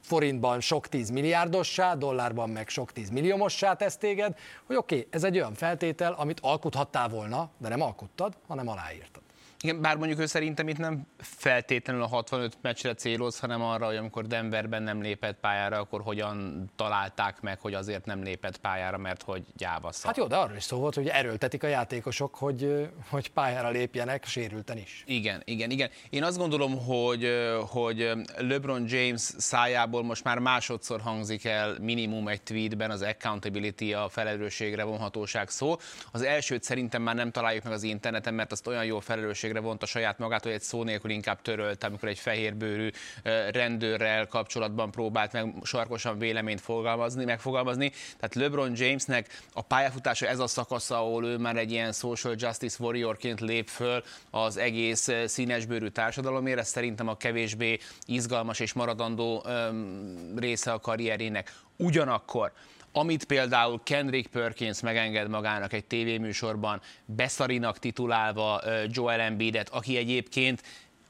forintban 0.01 0.59
sok 0.59 0.87
tíz 0.87 1.09
milliárdossá, 1.09 1.95
dollárban 1.95 2.49
meg 2.49 2.69
sok 2.69 2.91
tíz 2.91 3.09
milliómossá 3.09 3.73
tesz 3.73 3.97
téged, 3.97 4.37
hogy 4.65 4.75
oké, 4.75 4.95
okay, 4.95 5.07
ez 5.11 5.23
egy 5.23 5.35
olyan 5.35 5.53
feltétel, 5.53 6.13
amit 6.13 6.39
alkuthattál 6.39 7.09
volna, 7.09 7.49
de 7.57 7.67
nem 7.67 7.81
alkuttad, 7.81 8.33
hanem 8.47 8.67
aláírtad. 8.67 9.21
Igen, 9.63 9.81
bár 9.81 9.97
mondjuk 9.97 10.19
ő 10.19 10.25
szerintem 10.25 10.67
itt 10.67 10.77
nem 10.77 11.07
feltétlenül 11.17 12.01
a 12.01 12.07
65 12.07 12.57
meccsre 12.61 12.93
céloz, 12.93 13.39
hanem 13.39 13.61
arra, 13.61 13.85
hogy 13.85 13.95
amikor 13.95 14.27
Denverben 14.27 14.83
nem 14.83 15.01
lépett 15.01 15.39
pályára, 15.39 15.77
akkor 15.77 16.01
hogyan 16.01 16.65
találták 16.75 17.41
meg, 17.41 17.59
hogy 17.59 17.73
azért 17.73 18.05
nem 18.05 18.23
lépett 18.23 18.57
pályára, 18.57 18.97
mert 18.97 19.21
hogy 19.21 19.43
gyáva 19.57 19.91
szak. 19.91 20.05
Hát 20.05 20.17
jó, 20.17 20.27
de 20.27 20.35
arról 20.35 20.55
is 20.55 20.63
szó 20.63 20.77
volt, 20.77 20.95
hogy 20.95 21.07
erőltetik 21.07 21.63
a 21.63 21.67
játékosok, 21.67 22.35
hogy, 22.35 22.89
hogy 23.09 23.29
pályára 23.29 23.69
lépjenek, 23.69 24.25
sérülten 24.25 24.77
is. 24.77 25.03
Igen, 25.07 25.41
igen, 25.45 25.69
igen. 25.69 25.89
Én 26.09 26.23
azt 26.23 26.37
gondolom, 26.37 26.85
hogy, 26.85 27.29
hogy 27.67 28.11
LeBron 28.37 28.85
James 28.87 29.21
szájából 29.37 30.03
most 30.03 30.23
már 30.23 30.39
másodszor 30.39 31.01
hangzik 31.01 31.45
el 31.45 31.77
minimum 31.81 32.27
egy 32.27 32.41
tweetben 32.41 32.91
az 32.91 33.01
accountability, 33.01 33.93
a 33.93 34.09
felelősségre 34.09 34.83
vonhatóság 34.83 35.49
szó. 35.49 35.75
Az 36.11 36.21
elsőt 36.21 36.63
szerintem 36.63 37.01
már 37.01 37.15
nem 37.15 37.31
találjuk 37.31 37.63
meg 37.63 37.73
az 37.73 37.83
interneten, 37.83 38.33
mert 38.33 38.51
azt 38.51 38.67
olyan 38.67 38.85
jó 38.85 38.99
felelősség 38.99 39.51
felelősségre 39.53 39.59
vonta 39.59 39.85
saját 39.85 40.17
magát, 40.17 40.43
hogy 40.43 40.51
egy 40.51 40.61
szó 40.61 40.83
nélkül 40.83 41.11
inkább 41.11 41.41
törölt, 41.41 41.83
amikor 41.83 42.09
egy 42.09 42.19
fehérbőrű 42.19 42.89
rendőrrel 43.51 44.27
kapcsolatban 44.27 44.91
próbált 44.91 45.31
meg 45.31 45.53
sarkosan 45.63 46.19
véleményt 46.19 46.61
fogalmazni, 46.61 47.25
megfogalmazni. 47.25 47.91
Tehát 48.19 48.35
LeBron 48.35 48.73
Jamesnek 48.75 49.41
a 49.53 49.61
pályafutása 49.61 50.27
ez 50.27 50.39
a 50.39 50.47
szakasza, 50.47 50.97
ahol 50.97 51.25
ő 51.25 51.37
már 51.37 51.57
egy 51.57 51.71
ilyen 51.71 51.91
social 51.91 52.35
justice 52.37 52.83
warriorként 52.83 53.39
lép 53.39 53.67
föl 53.67 54.03
az 54.29 54.57
egész 54.57 55.09
színesbőrű 55.25 55.87
társadalomért. 55.87 56.59
Ez 56.59 56.67
szerintem 56.67 57.07
a 57.07 57.17
kevésbé 57.17 57.79
izgalmas 58.05 58.59
és 58.59 58.73
maradandó 58.73 59.45
része 60.35 60.71
a 60.71 60.79
karrierének. 60.79 61.53
Ugyanakkor 61.77 62.51
amit 62.93 63.25
például 63.25 63.81
Kendrick 63.83 64.29
Perkins 64.29 64.81
megenged 64.81 65.29
magának 65.29 65.73
egy 65.73 65.85
tévéműsorban, 65.85 66.81
beszarinak 67.05 67.79
titulálva 67.79 68.61
Joel 68.87 69.19
Embiidet, 69.19 69.69
aki 69.69 69.97
egyébként 69.97 70.61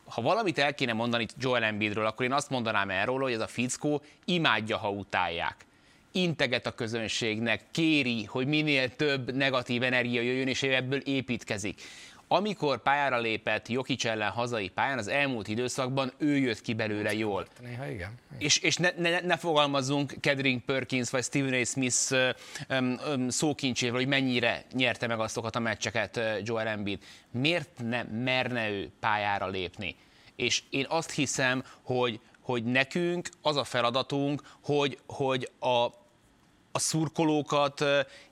ha 0.05 0.21
valamit 0.21 0.57
el 0.57 0.73
kéne 0.73 0.93
mondani 0.93 1.25
Joel 1.37 1.63
Embiidről, 1.63 2.05
akkor 2.05 2.25
én 2.25 2.31
azt 2.31 2.49
mondanám 2.49 2.89
erről, 2.89 3.19
hogy 3.19 3.33
ez 3.33 3.39
a 3.39 3.47
fickó 3.47 4.01
imádja, 4.25 4.77
ha 4.77 4.89
utálják. 4.89 5.65
Integet 6.11 6.65
a 6.65 6.71
közönségnek, 6.71 7.61
kéri, 7.71 8.23
hogy 8.23 8.47
minél 8.47 8.95
több 8.95 9.35
negatív 9.35 9.83
energia 9.83 10.21
jöjjön, 10.21 10.47
és 10.47 10.63
ebből 10.63 10.99
építkezik 10.99 11.81
amikor 12.33 12.81
pályára 12.81 13.19
lépett 13.19 13.67
Jokic 13.67 14.05
ellen 14.05 14.29
hazai 14.29 14.69
pályán, 14.69 14.97
az 14.97 15.07
elmúlt 15.07 15.47
időszakban 15.47 16.11
ő 16.17 16.37
jött 16.37 16.61
ki 16.61 16.73
belőle 16.73 17.13
jól. 17.13 17.47
Néha 17.61 17.87
igen. 17.87 18.13
És, 18.37 18.57
és 18.57 18.75
ne, 18.75 18.89
ne, 18.97 19.19
ne 19.19 19.37
fogalmazzunk 19.37 20.13
Kedring 20.19 20.61
Perkins 20.61 21.09
vagy 21.09 21.23
Stephen 21.23 21.61
A. 21.61 21.65
Smith 21.65 22.15
um, 22.69 22.99
um, 23.07 23.29
szókincsével, 23.29 23.95
hogy 23.95 24.07
mennyire 24.07 24.65
nyerte 24.71 25.07
meg 25.07 25.19
azokat 25.19 25.55
a 25.55 25.59
meccseket 25.59 26.19
Joel 26.43 26.67
Embiid. 26.67 27.03
Miért 27.31 27.69
nem 27.83 28.07
merne 28.07 28.69
ő 28.69 28.91
pályára 28.99 29.47
lépni? 29.47 29.95
És 30.35 30.63
én 30.69 30.85
azt 30.89 31.11
hiszem, 31.11 31.63
hogy, 31.81 32.19
hogy 32.39 32.63
nekünk 32.63 33.29
az 33.41 33.55
a 33.55 33.63
feladatunk, 33.63 34.41
hogy, 34.61 34.99
hogy 35.07 35.49
a, 35.59 35.87
a 36.75 36.79
szurkolókat 36.79 37.83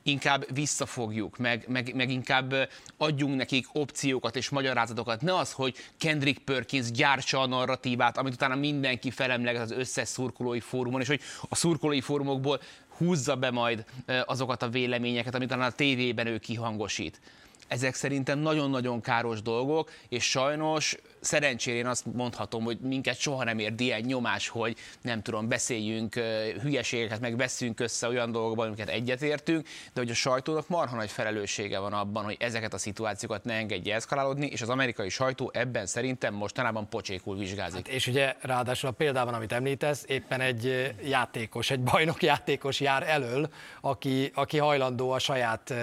inkább 0.04 0.46
visszafogjuk, 0.54 1.38
meg, 1.38 1.66
meg, 1.68 1.96
meg 1.96 2.10
inkább 2.10 2.70
adjunk 2.98 3.36
nekik 3.36 3.68
opciókat 3.74 4.36
és 4.36 4.50
magyarázatokat. 4.50 5.22
Ne 5.22 5.38
az, 5.38 5.52
hogy 5.52 5.76
Kendrick 5.98 6.44
Perkins 6.44 6.92
gyártsa 6.92 7.40
a 7.40 7.48
narratívát, 7.48 8.18
amit 8.18 8.34
utána 8.34 8.56
mindenki 8.56 9.12
felemleget 9.12 9.62
az 9.62 9.72
összes 9.72 10.08
szurkolói 10.08 10.60
fórumon, 10.60 11.02
és 11.02 11.08
hogy 11.08 11.22
a 11.50 11.56
szurkolói 11.56 12.02
fórumokból 12.02 12.62
húzza 12.98 13.36
be 13.36 13.52
majd 13.52 13.86
azokat 14.26 14.62
a 14.62 14.70
véleményeket, 14.70 15.36
amit 15.36 15.48
utána 15.48 15.66
a 15.66 15.72
tévében 15.72 16.28
ő 16.28 16.38
kihangosít 16.38 17.22
ezek 17.72 17.96
szerintem 17.96 18.40
nagyon-nagyon 18.40 19.02
káros 19.02 19.42
dolgok, 19.42 19.92
és 20.10 20.30
sajnos 20.30 20.98
szerencsére 21.22 21.78
én 21.78 21.88
azt 21.88 22.06
mondhatom, 22.14 22.64
hogy 22.64 22.80
minket 22.80 23.20
soha 23.20 23.44
nem 23.44 23.60
ér 23.60 23.74
ilyen 23.78 24.02
nyomás, 24.02 24.48
hogy 24.48 24.78
nem 25.02 25.22
tudom, 25.22 25.48
beszéljünk 25.48 26.16
hülyeségeket, 26.62 27.20
meg 27.20 27.38
veszünk 27.38 27.80
össze 27.80 28.08
olyan 28.08 28.32
dolgokban, 28.32 28.68
amiket 28.68 28.90
egyetértünk, 28.90 29.68
de 29.94 30.02
hogy 30.02 30.10
a 30.10 30.14
sajtónak 30.14 30.68
marha 30.68 30.96
nagy 30.96 31.12
felelőssége 31.12 31.80
van 31.80 31.94
abban, 31.94 32.24
hogy 32.24 32.38
ezeket 32.40 32.74
a 32.74 32.78
szituációkat 32.78 33.44
ne 33.44 33.54
engedje 33.54 33.96
eszkalálódni, 33.96 34.46
és 34.46 34.62
az 34.62 34.70
amerikai 34.70 35.10
sajtó 35.10 35.52
ebben 35.54 35.86
szerintem 35.86 36.34
mostanában 36.34 36.90
pocsékul 36.90 37.38
vizsgázik. 37.38 37.88
Hát 37.88 37.96
és 37.96 38.08
ugye 38.08 38.36
ráadásul 38.40 38.90
a 38.90 38.94
példában, 38.94 39.34
amit 39.34 39.52
említesz, 39.52 40.04
éppen 40.08 40.42
egy 40.42 40.94
játékos, 41.04 41.70
egy 41.70 41.82
bajnok 41.82 42.24
játékos 42.24 42.80
jár 42.80 43.04
elől, 43.04 43.50
aki, 43.82 44.32
aki 44.34 44.58
hajlandó 44.58 45.12
a 45.12 45.20
saját 45.20 45.74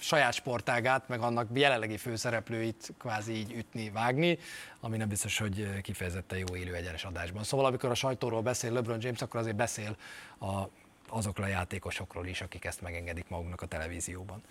saját 0.00 0.34
sportágát, 0.34 1.08
meg 1.08 1.20
annak 1.20 1.48
jelenlegi 1.54 1.96
főszereplőit 1.96 2.92
kvázi 2.98 3.32
így 3.32 3.52
ütni, 3.52 3.90
vágni, 3.90 4.38
ami 4.80 4.96
nem 4.96 5.08
biztos, 5.08 5.38
hogy 5.38 5.80
kifejezetten 5.80 6.38
jó 6.38 6.56
élő 6.56 6.74
egyenes 6.74 7.04
adásban. 7.04 7.42
Szóval 7.42 7.66
amikor 7.66 7.90
a 7.90 7.94
sajtóról 7.94 8.42
beszél 8.42 8.72
LeBron 8.72 8.98
James, 9.00 9.22
akkor 9.22 9.40
azért 9.40 9.56
beszél 9.56 9.96
a, 10.38 10.62
azokról 11.08 11.46
a 11.46 11.48
játékosokról 11.48 12.26
is, 12.26 12.40
akik 12.40 12.64
ezt 12.64 12.80
megengedik 12.80 13.28
maguknak 13.28 13.62
a 13.62 13.66
televízióban. 13.66 14.42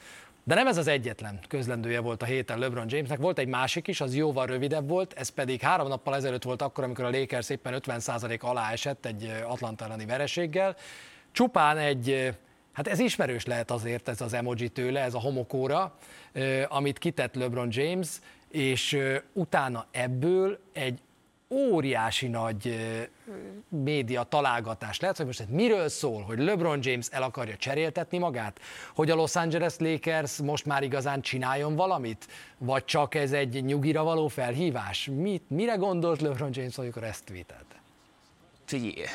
De 0.44 0.56
nem 0.56 0.68
ez 0.68 0.78
az 0.78 0.88
egyetlen 0.88 1.40
közlendője 1.48 2.00
volt 2.00 2.22
a 2.22 2.26
héten 2.26 2.60
LeBron 2.60 2.86
Jamesnek, 2.90 3.18
volt 3.18 3.40
egy 3.40 3.48
másik 3.48 3.88
is, 3.88 4.02
az 4.02 4.16
jóval 4.16 4.46
rövidebb 4.46 4.88
volt, 4.88 5.14
ez 5.14 5.30
pedig 5.30 5.62
három 5.62 5.88
nappal 5.88 6.16
ezelőtt 6.16 6.44
volt 6.44 6.62
akkor, 6.62 6.84
amikor 6.84 7.06
a 7.06 7.10
Lakers 7.10 7.50
éppen 7.50 7.82
50% 7.86 8.40
alá 8.40 8.72
esett 8.72 9.06
egy 9.06 9.34
Atlanta 9.44 9.86
elleni 9.86 10.06
vereséggel. 10.06 10.76
Csupán 11.32 11.78
egy 11.78 12.38
Hát 12.80 12.88
ez 12.88 13.00
ismerős 13.00 13.46
lehet 13.46 13.72
azért 13.72 14.08
ez 14.08 14.22
az 14.22 14.34
emoji 14.34 14.70
tőle, 14.70 15.02
ez 15.02 15.14
a 15.14 15.20
homokóra, 15.20 15.98
amit 16.68 16.98
kitett 16.98 17.36
LeBron 17.36 17.68
James, 17.72 18.08
és 18.50 18.98
utána 19.34 19.86
ebből 19.92 20.60
egy 20.74 21.00
óriási 21.50 22.28
nagy 22.28 22.76
média 23.70 24.24
találgatás 24.24 25.00
lehet, 25.00 25.18
hogy 25.18 25.26
most 25.26 25.40
ez 25.40 25.48
miről 25.50 25.90
szól, 25.90 26.22
hogy 26.22 26.40
LeBron 26.40 26.80
James 26.82 27.08
el 27.12 27.24
akarja 27.24 27.56
cseréltetni 27.56 28.18
magát, 28.18 28.60
hogy 28.96 29.10
a 29.10 29.16
Los 29.16 29.36
Angeles 29.36 29.74
Lakers 29.78 30.38
most 30.38 30.66
már 30.66 30.84
igazán 30.84 31.22
csináljon 31.22 31.76
valamit, 31.76 32.28
vagy 32.58 32.86
csak 32.86 33.16
ez 33.16 33.32
egy 33.32 33.64
nyugira 33.64 34.04
való 34.04 34.28
felhívás? 34.28 35.10
Mit, 35.16 35.50
mire 35.50 35.76
gondolt 35.76 36.22
LeBron 36.22 36.50
James, 36.54 36.78
amikor 36.78 37.04
ezt 37.04 37.24
tweetelt? 37.24 37.76
Figyelj, 38.66 39.06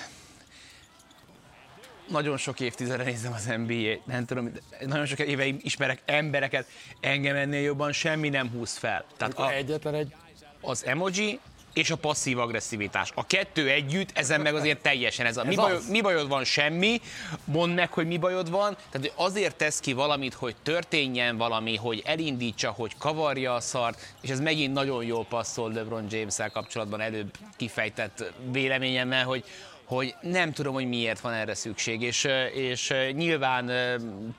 nagyon 2.09 2.37
sok 2.37 2.61
évtizedre 2.61 3.05
nézem 3.05 3.33
az 3.33 3.45
NBA-t, 3.45 4.07
nem 4.07 4.25
tudom, 4.25 4.51
nagyon 4.87 5.07
sok 5.07 5.19
éve 5.19 5.47
ismerek 5.47 6.03
embereket, 6.05 6.67
engem 7.01 7.37
ennél 7.37 7.61
jobban 7.61 7.93
semmi 7.93 8.29
nem 8.29 8.51
húz 8.51 8.77
fel. 8.77 9.05
Tehát 9.17 9.39
a, 9.39 9.51
egyetlen 9.51 9.95
egy... 9.95 10.15
Az 10.61 10.85
emoji 10.87 11.41
és 11.75 11.91
a 11.91 11.97
passzív 11.97 12.39
agresszivitás. 12.39 13.13
A 13.15 13.27
kettő 13.27 13.69
együtt, 13.69 14.11
ezen 14.15 14.41
meg 14.41 14.55
azért 14.55 14.83
teljesen 14.83 15.27
ez 15.27 15.37
a 15.37 15.41
ez 15.41 15.47
mi, 15.47 15.55
bajod, 15.55 15.83
mi 15.91 16.01
bajod 16.01 16.29
van, 16.29 16.45
semmi, 16.45 17.01
mondd 17.45 17.73
meg, 17.73 17.93
hogy 17.93 18.07
mi 18.07 18.19
bajod 18.19 18.51
van, 18.51 18.77
tehát 18.91 19.13
azért 19.15 19.57
tesz 19.57 19.81
ki 19.81 19.93
valamit, 19.93 20.35
hogy 20.35 20.55
történjen 20.63 21.37
valami, 21.37 21.77
hogy 21.77 22.03
elindítsa, 22.05 22.71
hogy 22.71 22.97
kavarja 22.99 23.55
a 23.55 23.61
szart, 23.61 24.15
és 24.21 24.31
ez 24.31 24.41
megint 24.41 24.73
nagyon 24.73 25.05
jól 25.05 25.25
passzol 25.25 25.73
LeBron 25.73 26.07
James-el 26.11 26.51
kapcsolatban 26.51 27.01
előbb 27.01 27.37
kifejtett 27.57 28.33
véleményemmel, 28.53 29.25
hogy 29.25 29.45
hogy 29.85 30.15
nem 30.21 30.53
tudom, 30.53 30.75
hogy 30.75 30.89
miért 30.89 31.21
van 31.21 31.33
erre 31.33 31.55
szükség, 31.55 32.03
és, 32.03 32.29
és 32.55 32.95
nyilván 33.13 33.71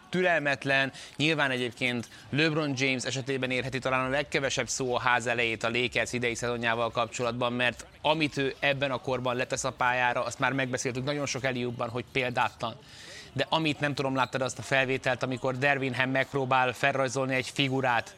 türelmetlen, 0.10 0.92
nyilván 1.16 1.52
egyébként 1.52 2.08
LeBron 2.30 2.74
James 2.76 3.04
esetében 3.04 3.52
érheti 3.52 3.80
talán 3.80 4.06
a 4.06 4.10
legkevesebb 4.10 4.68
szó 4.68 4.96
a 4.96 5.00
ház 5.00 5.28
elejét 5.28 5.64
a 5.64 5.70
Lakers 5.70 6.14
idei 6.14 6.36
szezonjával 6.36 6.92
kapcsolatban, 6.92 7.54
mert 7.54 7.86
amit 8.02 8.38
ő 8.38 8.56
ebben 8.60 8.92
a 8.92 8.98
korban 8.98 9.36
letesz 9.36 9.64
a 9.64 9.72
pályára, 9.72 10.24
azt 10.24 10.40
már 10.40 10.54
megbeszéltük 10.54 11.04
nagyon 11.04 11.26
sok 11.26 11.44
eliubban, 11.44 11.90
hogy 11.90 12.06
példátlan. 12.12 12.76
De 13.34 13.46
amit 13.50 13.80
nem 13.80 13.94
tudom, 13.94 14.16
láttad 14.16 14.42
azt 14.42 14.60
a 14.60 14.62
felvételt, 14.62 15.24
amikor 15.24 15.58
Dervinham 15.58 16.10
megpróbál 16.10 16.74
felrajzolni 16.74 17.36
egy 17.36 17.50
figurát, 17.54 18.16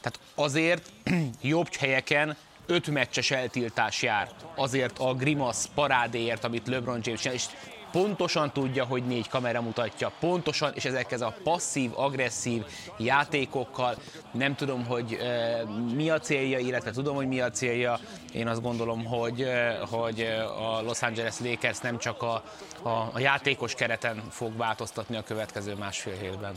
tehát 0.00 0.20
azért 0.34 0.92
jobb 1.42 1.74
helyeken 1.74 2.36
öt 2.68 2.90
meccses 2.90 3.30
eltiltás 3.30 4.02
jár 4.02 4.28
azért 4.54 4.98
a 4.98 5.14
grimasz 5.14 5.68
parádéért, 5.74 6.44
amit 6.44 6.68
LeBron 6.68 7.00
James 7.02 7.20
csinál, 7.20 7.36
és 7.36 7.44
pontosan 7.92 8.52
tudja, 8.52 8.84
hogy 8.84 9.04
négy 9.04 9.28
kamera 9.28 9.60
mutatja, 9.60 10.12
pontosan, 10.20 10.72
és 10.74 10.84
ezekhez 10.84 11.20
a 11.20 11.36
passzív, 11.42 11.90
agresszív 11.94 12.64
játékokkal 12.98 13.96
nem 14.32 14.54
tudom, 14.54 14.86
hogy 14.86 15.12
e, 15.12 15.64
mi 15.94 16.10
a 16.10 16.18
célja, 16.18 16.58
illetve 16.58 16.90
tudom, 16.90 17.14
hogy 17.16 17.28
mi 17.28 17.40
a 17.40 17.50
célja. 17.50 17.98
Én 18.32 18.48
azt 18.48 18.62
gondolom, 18.62 19.04
hogy, 19.04 19.42
e, 19.42 19.78
hogy 19.90 20.20
a 20.58 20.82
Los 20.82 21.02
Angeles 21.02 21.38
Lakers 21.40 21.78
nem 21.78 21.98
csak 21.98 22.22
a, 22.22 22.42
a, 22.82 22.88
a 22.88 23.18
játékos 23.18 23.74
kereten 23.74 24.22
fog 24.30 24.56
változtatni 24.56 25.16
a 25.16 25.22
következő 25.22 25.74
másfél 25.74 26.16
hétben. 26.20 26.54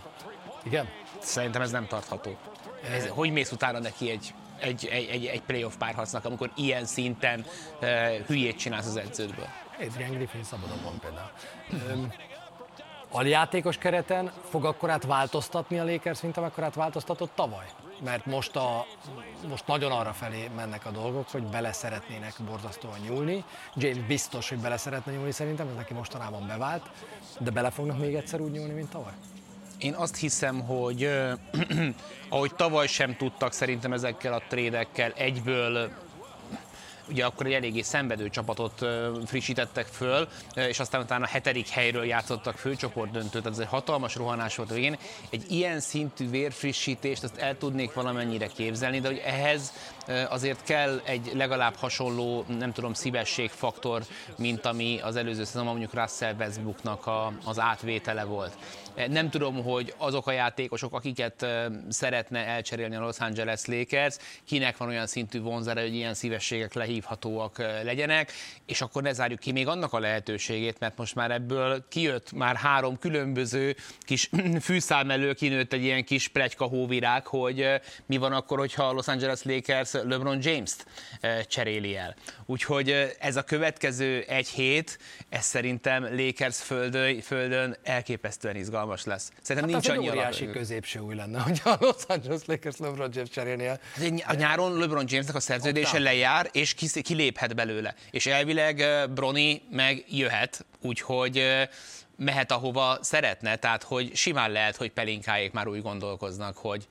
Igen? 0.63 0.89
Szerintem 1.19 1.61
ez 1.61 1.71
nem 1.71 1.87
tartható. 1.87 2.37
Ez, 2.91 3.07
hogy 3.07 3.31
mész 3.31 3.51
utána 3.51 3.79
neki 3.79 4.09
egy 4.09 4.33
egy, 4.61 4.85
egy, 4.85 5.25
egy, 5.25 5.41
playoff 5.41 5.75
párharcnak, 5.77 6.25
amikor 6.25 6.51
ilyen 6.55 6.85
szinten 6.85 7.45
hülyét 8.27 8.57
csinálsz 8.57 8.87
az 8.87 8.97
edződből. 8.97 9.47
Adrian 9.79 10.11
Griffin 10.11 10.43
szabadon 10.43 10.77
van 10.83 10.99
például. 10.99 12.11
Aljátékos 13.13 13.77
kereten 13.77 14.31
fog 14.49 14.65
akkorát 14.65 15.05
változtatni 15.05 15.79
a 15.79 15.83
Lakers, 15.83 16.21
mint 16.21 16.37
amekkorát 16.37 16.75
változtatott 16.75 17.31
tavaly? 17.35 17.65
Mert 18.03 18.25
most, 18.25 18.55
a, 18.55 18.85
most 19.47 19.67
nagyon 19.67 19.91
arra 19.91 20.13
felé 20.13 20.49
mennek 20.55 20.85
a 20.85 20.89
dolgok, 20.89 21.29
hogy 21.29 21.43
bele 21.43 21.71
szeretnének 21.71 22.33
borzasztóan 22.45 22.99
nyúlni. 22.99 23.43
James 23.75 24.05
biztos, 24.05 24.49
hogy 24.49 24.57
bele 24.57 24.77
szeretne 24.77 25.11
nyúlni 25.11 25.31
szerintem, 25.31 25.67
ez 25.67 25.75
neki 25.75 25.93
mostanában 25.93 26.47
bevált, 26.47 26.89
de 27.39 27.49
bele 27.51 27.69
fognak 27.69 27.97
még 27.97 28.15
egyszer 28.15 28.39
úgy 28.39 28.51
nyúlni, 28.51 28.73
mint 28.73 28.89
tavaly? 28.89 29.13
Én 29.81 29.93
azt 29.93 30.17
hiszem, 30.17 30.59
hogy 30.59 31.09
ahogy 32.29 32.55
tavaly 32.55 32.87
sem 32.87 33.15
tudtak 33.15 33.53
szerintem 33.53 33.93
ezekkel 33.93 34.33
a 34.33 34.41
trédekkel 34.49 35.11
egyből 35.11 35.91
ugye 37.09 37.25
akkor 37.25 37.45
egy 37.45 37.53
eléggé 37.53 37.81
szenvedő 37.81 38.29
csapatot 38.29 38.85
frissítettek 39.25 39.85
föl, 39.85 40.27
és 40.55 40.79
aztán 40.79 41.01
utána 41.01 41.23
a 41.23 41.27
hetedik 41.27 41.69
helyről 41.69 42.05
játszottak 42.05 42.57
főcsoport 42.57 43.11
döntőt, 43.11 43.41
tehát 43.41 43.57
ez 43.57 43.63
egy 43.63 43.69
hatalmas 43.69 44.15
rohanás 44.15 44.55
volt 44.55 44.71
a 44.71 44.73
végén. 44.73 44.97
Egy 45.29 45.51
ilyen 45.51 45.79
szintű 45.79 46.29
vérfrissítést 46.29 47.23
azt 47.23 47.37
el 47.37 47.57
tudnék 47.57 47.93
valamennyire 47.93 48.47
képzelni, 48.47 48.99
de 48.99 49.07
hogy 49.07 49.21
ehhez 49.25 49.73
azért 50.29 50.63
kell 50.63 51.01
egy 51.03 51.31
legalább 51.33 51.75
hasonló, 51.75 52.45
nem 52.59 52.71
tudom, 52.71 52.93
szívességfaktor, 52.93 54.03
mint 54.37 54.65
ami 54.65 54.99
az 55.03 55.15
előző 55.15 55.43
szezonban 55.43 55.77
mondjuk 55.77 56.01
Russell 56.01 56.33
Westbrooknak 56.33 57.07
a, 57.07 57.33
az 57.45 57.59
átvétele 57.59 58.23
volt. 58.23 58.57
Nem 59.07 59.29
tudom, 59.29 59.63
hogy 59.63 59.93
azok 59.97 60.27
a 60.27 60.31
játékosok, 60.31 60.93
akiket 60.93 61.45
szeretne 61.89 62.45
elcserélni 62.45 62.95
a 62.95 62.99
Los 62.99 63.19
Angeles 63.19 63.65
Lakers, 63.65 64.15
kinek 64.45 64.77
van 64.77 64.87
olyan 64.87 65.07
szintű 65.07 65.41
vonzere, 65.41 65.81
hogy 65.81 65.95
ilyen 65.95 66.13
szívességek 66.13 66.71
felhívhatóak 66.71 67.57
legyenek, 67.83 68.31
és 68.65 68.81
akkor 68.81 69.01
ne 69.01 69.13
zárjuk 69.13 69.39
ki 69.39 69.51
még 69.51 69.67
annak 69.67 69.93
a 69.93 69.99
lehetőségét, 69.99 70.79
mert 70.79 70.97
most 70.97 71.15
már 71.15 71.31
ebből 71.31 71.87
kijött 71.89 72.31
már 72.31 72.55
három 72.55 72.99
különböző 72.99 73.75
kis 73.99 74.29
fűszám 74.61 75.11
elő, 75.11 75.33
kinőtt 75.33 75.73
egy 75.73 75.83
ilyen 75.83 76.03
kis 76.03 76.27
plegyka 76.27 76.65
hóvirág, 76.65 77.27
hogy 77.27 77.67
mi 78.05 78.17
van 78.17 78.33
akkor, 78.33 78.57
hogyha 78.57 78.83
a 78.83 78.91
Los 78.91 79.07
Angeles 79.07 79.43
Lakers 79.43 79.90
LeBron 79.93 80.39
James-t 80.41 80.85
cseréli 81.47 81.95
el. 81.95 82.15
Úgyhogy 82.45 83.15
ez 83.19 83.35
a 83.35 83.41
következő 83.41 84.21
egy 84.27 84.47
hét, 84.47 84.99
ez 85.29 85.45
szerintem 85.45 86.03
Lakers 86.15 86.61
földön, 86.61 87.21
földön 87.21 87.75
elképesztően 87.83 88.55
izgalmas 88.55 89.05
lesz. 89.05 89.31
Szerintem 89.41 89.73
hát 89.73 89.83
nincs 89.83 89.97
annyi 89.97 90.09
óriási 90.09 90.43
alap... 90.43 90.55
középső 90.55 90.99
új 90.99 91.15
lenne, 91.15 91.39
hogy 91.47 91.61
a 91.63 91.75
Los 91.79 92.03
Angeles 92.07 92.41
Lakers 92.45 92.77
LeBron 92.77 93.09
James 93.13 93.29
cserélni 93.29 93.65
el. 93.65 93.79
Hát 94.21 94.23
a 94.25 94.33
nyáron 94.33 94.77
LeBron 94.77 95.05
Jamesnek 95.07 95.35
a 95.35 95.39
szerződése 95.39 95.99
lejár, 95.99 96.49
és 96.51 96.73
kiléphet 97.01 97.55
belőle. 97.55 97.95
És 98.11 98.25
elvileg 98.25 98.83
Brony 99.13 99.61
meg 99.69 100.05
jöhet, 100.09 100.65
úgyhogy 100.81 101.43
mehet 102.15 102.51
ahova 102.51 102.97
szeretne, 103.01 103.55
tehát 103.55 103.83
hogy 103.83 104.15
simán 104.15 104.51
lehet, 104.51 104.75
hogy 104.75 104.91
pelinkáik 104.91 105.51
már 105.51 105.67
úgy 105.67 105.81
gondolkoznak, 105.81 106.57
hogy 106.57 106.87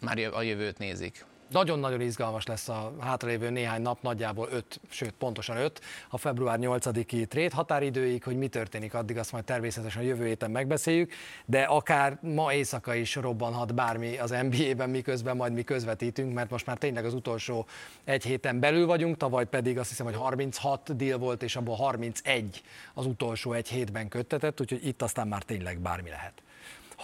már 0.00 0.18
a 0.18 0.42
jövőt 0.42 0.78
nézik. 0.78 1.24
Nagyon-nagyon 1.54 2.00
izgalmas 2.00 2.46
lesz 2.46 2.68
a 2.68 2.92
hátralévő 3.00 3.50
néhány 3.50 3.82
nap, 3.82 4.02
nagyjából 4.02 4.48
5, 4.50 4.80
sőt 4.88 5.12
pontosan 5.12 5.56
5, 5.56 5.80
a 6.08 6.18
február 6.18 6.58
8-i 6.62 7.26
trét 7.26 7.52
határidőig, 7.52 8.24
hogy 8.24 8.36
mi 8.36 8.48
történik 8.48 8.94
addig, 8.94 9.18
azt 9.18 9.32
majd 9.32 9.44
természetesen 9.44 10.02
a 10.02 10.04
jövő 10.04 10.26
héten 10.26 10.50
megbeszéljük, 10.50 11.12
de 11.44 11.62
akár 11.62 12.18
ma 12.22 12.52
éjszaka 12.52 12.94
is 12.94 13.14
robbanhat 13.14 13.74
bármi 13.74 14.18
az 14.18 14.30
NBA-ben, 14.30 14.90
miközben 14.90 15.36
majd 15.36 15.52
mi 15.52 15.62
közvetítünk, 15.62 16.34
mert 16.34 16.50
most 16.50 16.66
már 16.66 16.76
tényleg 16.76 17.04
az 17.04 17.14
utolsó 17.14 17.66
egy 18.04 18.24
héten 18.24 18.60
belül 18.60 18.86
vagyunk, 18.86 19.16
tavaly 19.16 19.44
pedig 19.46 19.78
azt 19.78 19.88
hiszem, 19.88 20.06
hogy 20.06 20.16
36 20.16 20.96
deal 20.96 21.18
volt, 21.18 21.42
és 21.42 21.56
abból 21.56 21.76
31 21.76 22.62
az 22.94 23.06
utolsó 23.06 23.52
egy 23.52 23.68
hétben 23.68 24.08
köttetett, 24.08 24.60
úgyhogy 24.60 24.86
itt 24.86 25.02
aztán 25.02 25.28
már 25.28 25.42
tényleg 25.42 25.78
bármi 25.78 26.10
lehet. 26.10 26.43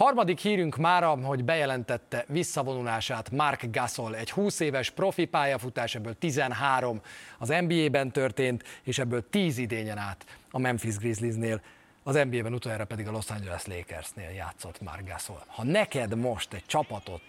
Harmadik 0.01 0.39
hírünk 0.39 0.77
mára, 0.77 1.09
hogy 1.09 1.43
bejelentette 1.43 2.25
visszavonulását 2.27 3.31
Mark 3.31 3.65
Gasol. 3.71 4.15
Egy 4.15 4.31
20 4.31 4.59
éves 4.59 4.89
profi 4.89 5.25
pályafutás, 5.25 5.95
ebből 5.95 6.17
13 6.17 7.01
az 7.37 7.47
NBA-ben 7.47 8.11
történt, 8.11 8.63
és 8.83 8.99
ebből 8.99 9.29
10 9.29 9.57
idényen 9.57 9.97
át 9.97 10.25
a 10.51 10.59
Memphis 10.59 10.97
Grizzliesnél. 10.97 11.61
Az 12.03 12.13
NBA-ben 12.13 12.53
utoljára 12.53 12.85
pedig 12.85 13.07
a 13.07 13.11
Los 13.11 13.29
Angeles 13.29 13.65
Lakersnél 13.65 14.29
játszott 14.29 14.81
Mark 14.81 15.07
Gasol. 15.07 15.43
Ha 15.47 15.63
neked 15.63 16.15
most 16.15 16.53
egy 16.53 16.65
csapatot 16.65 17.23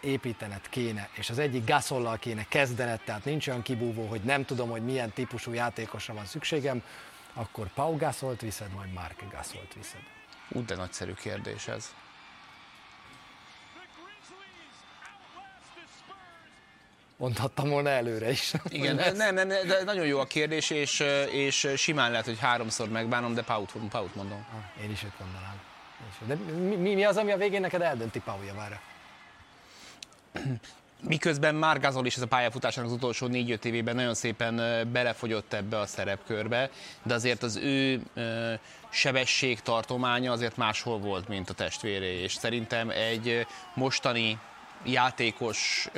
építened 0.00 0.68
kéne, 0.68 1.08
és 1.16 1.30
az 1.30 1.38
egyik 1.38 1.66
Gasollal 1.66 2.16
kéne 2.16 2.44
kezdened, 2.48 3.00
tehát 3.04 3.24
nincs 3.24 3.48
olyan 3.48 3.62
kibúvó, 3.62 4.06
hogy 4.06 4.20
nem 4.20 4.44
tudom, 4.44 4.70
hogy 4.70 4.84
milyen 4.84 5.10
típusú 5.10 5.52
játékosra 5.52 6.14
van 6.14 6.24
szükségem, 6.24 6.82
akkor 7.32 7.68
Pau 7.74 7.96
Gasolt 7.96 8.40
viszed, 8.40 8.74
vagy 8.76 8.92
Mark 8.92 9.24
Gasolt 9.32 9.74
viszed. 9.74 10.15
Úgy, 10.48 10.64
de 10.64 10.74
nagyszerű 10.74 11.12
kérdés 11.12 11.68
ez. 11.68 11.94
Mondhattam 17.16 17.68
volna 17.68 17.88
előre 17.88 18.30
is. 18.30 18.52
Igen, 18.68 18.94
nem, 18.94 19.16
nem, 19.16 19.34
nem, 19.34 19.48
de 19.48 19.82
nagyon 19.84 20.06
jó 20.06 20.18
a 20.18 20.26
kérdés, 20.26 20.70
és, 20.70 21.00
és 21.30 21.72
simán 21.76 22.10
lehet, 22.10 22.26
hogy 22.26 22.38
háromszor 22.38 22.88
megbánom, 22.88 23.34
de 23.34 23.42
Paut, 23.42 23.72
Paut 23.90 24.14
mondom. 24.14 24.46
Ah, 24.52 24.82
én 24.84 24.90
is 24.90 25.04
őt 25.04 25.18
mondanám. 25.18 25.60
De 26.26 26.34
mi, 26.34 26.94
mi, 26.94 27.04
az, 27.04 27.16
ami 27.16 27.32
a 27.32 27.36
végén 27.36 27.60
neked 27.60 27.82
eldönti 27.82 28.20
Pau 28.20 28.42
javára? 28.42 28.80
Miközben 31.08 31.54
már 31.54 31.80
Gazol 31.80 32.06
is 32.06 32.16
ez 32.16 32.22
a 32.22 32.26
pályafutásának 32.26 32.90
az 32.90 32.96
utolsó 32.96 33.26
négy-öt 33.26 33.64
évében 33.64 33.94
nagyon 33.94 34.14
szépen 34.14 34.56
belefogyott 34.92 35.52
ebbe 35.52 35.78
a 35.78 35.86
szerepkörbe, 35.86 36.70
de 37.02 37.14
azért 37.14 37.42
az 37.42 37.56
ő 37.56 38.02
sebességtartománya 38.90 40.32
azért 40.32 40.56
máshol 40.56 40.98
volt, 40.98 41.28
mint 41.28 41.50
a 41.50 41.54
testvéré, 41.54 42.22
és 42.22 42.32
szerintem 42.32 42.90
egy 42.90 43.46
mostani 43.74 44.38
játékos 44.84 45.88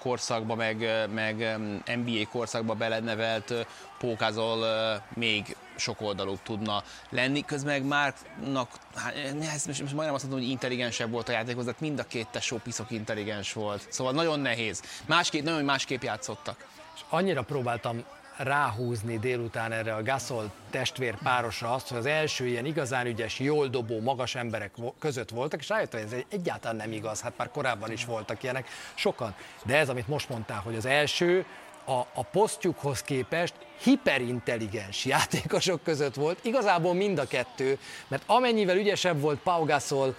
korszakba, 0.00 0.54
meg, 0.54 1.08
meg 1.14 1.58
NBA 1.86 2.28
korszakba 2.30 2.74
belenevelt 2.74 3.66
pókázol 4.04 4.66
még 5.14 5.56
sokoldalúbb 5.76 6.42
tudna 6.42 6.82
lenni, 7.10 7.44
közben 7.44 7.72
meg 7.72 7.88
Márknak, 7.88 8.68
hát, 8.94 9.14
ez 9.54 9.66
most, 9.66 9.80
most 9.80 9.94
majdnem 9.94 10.14
azt 10.14 10.22
mondom, 10.22 10.40
hogy 10.40 10.50
intelligensebb 10.50 11.10
volt 11.10 11.28
a 11.28 11.32
játékhoz, 11.32 11.64
de 11.64 11.74
mind 11.78 11.98
a 11.98 12.04
két 12.04 12.28
tesó 12.28 12.56
piszok 12.56 12.90
intelligens 12.90 13.52
volt. 13.52 13.86
Szóval 13.88 14.12
nagyon 14.12 14.40
nehéz. 14.40 14.82
Másképp, 15.06 15.44
nagyon 15.44 15.64
másképp 15.64 16.02
játszottak. 16.02 16.66
És 16.94 17.00
annyira 17.08 17.42
próbáltam 17.42 18.04
ráhúzni 18.36 19.18
délután 19.18 19.72
erre 19.72 19.94
a 19.94 20.02
Gasol 20.02 20.52
testvér 20.70 21.16
párosra 21.22 21.72
azt, 21.72 21.88
hogy 21.88 21.98
az 21.98 22.06
első 22.06 22.46
ilyen 22.46 22.64
igazán 22.64 23.06
ügyes, 23.06 23.38
jól 23.38 23.68
dobó, 23.68 24.00
magas 24.00 24.34
emberek 24.34 24.72
között 24.98 25.30
voltak, 25.30 25.60
és 25.60 25.68
rájött, 25.68 25.92
hogy 25.92 26.00
ez 26.00 26.14
egyáltalán 26.28 26.76
nem 26.76 26.92
igaz, 26.92 27.20
hát 27.20 27.32
már 27.36 27.50
korábban 27.50 27.92
is 27.92 28.04
voltak 28.04 28.42
ilyenek, 28.42 28.68
sokan. 28.94 29.34
De 29.64 29.76
ez, 29.76 29.88
amit 29.88 30.08
most 30.08 30.28
mondtál, 30.28 30.60
hogy 30.60 30.76
az 30.76 30.84
első, 30.84 31.46
a, 31.84 31.98
a 32.14 32.22
posztjukhoz 32.32 33.02
képest 33.02 33.54
hiperintelligens 33.82 35.04
játékosok 35.04 35.82
között 35.82 36.14
volt, 36.14 36.38
igazából 36.42 36.94
mind 36.94 37.18
a 37.18 37.26
kettő, 37.26 37.78
mert 38.08 38.22
amennyivel 38.26 38.76
ügyesebb 38.76 39.20
volt 39.20 39.38
Pau 39.38 39.64
Gasol, 39.64 40.14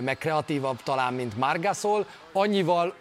meg 0.00 0.18
kreatívabb 0.18 0.82
talán, 0.82 1.14
mint 1.14 1.36
Margasol, 1.36 2.06
annyival 2.32 2.94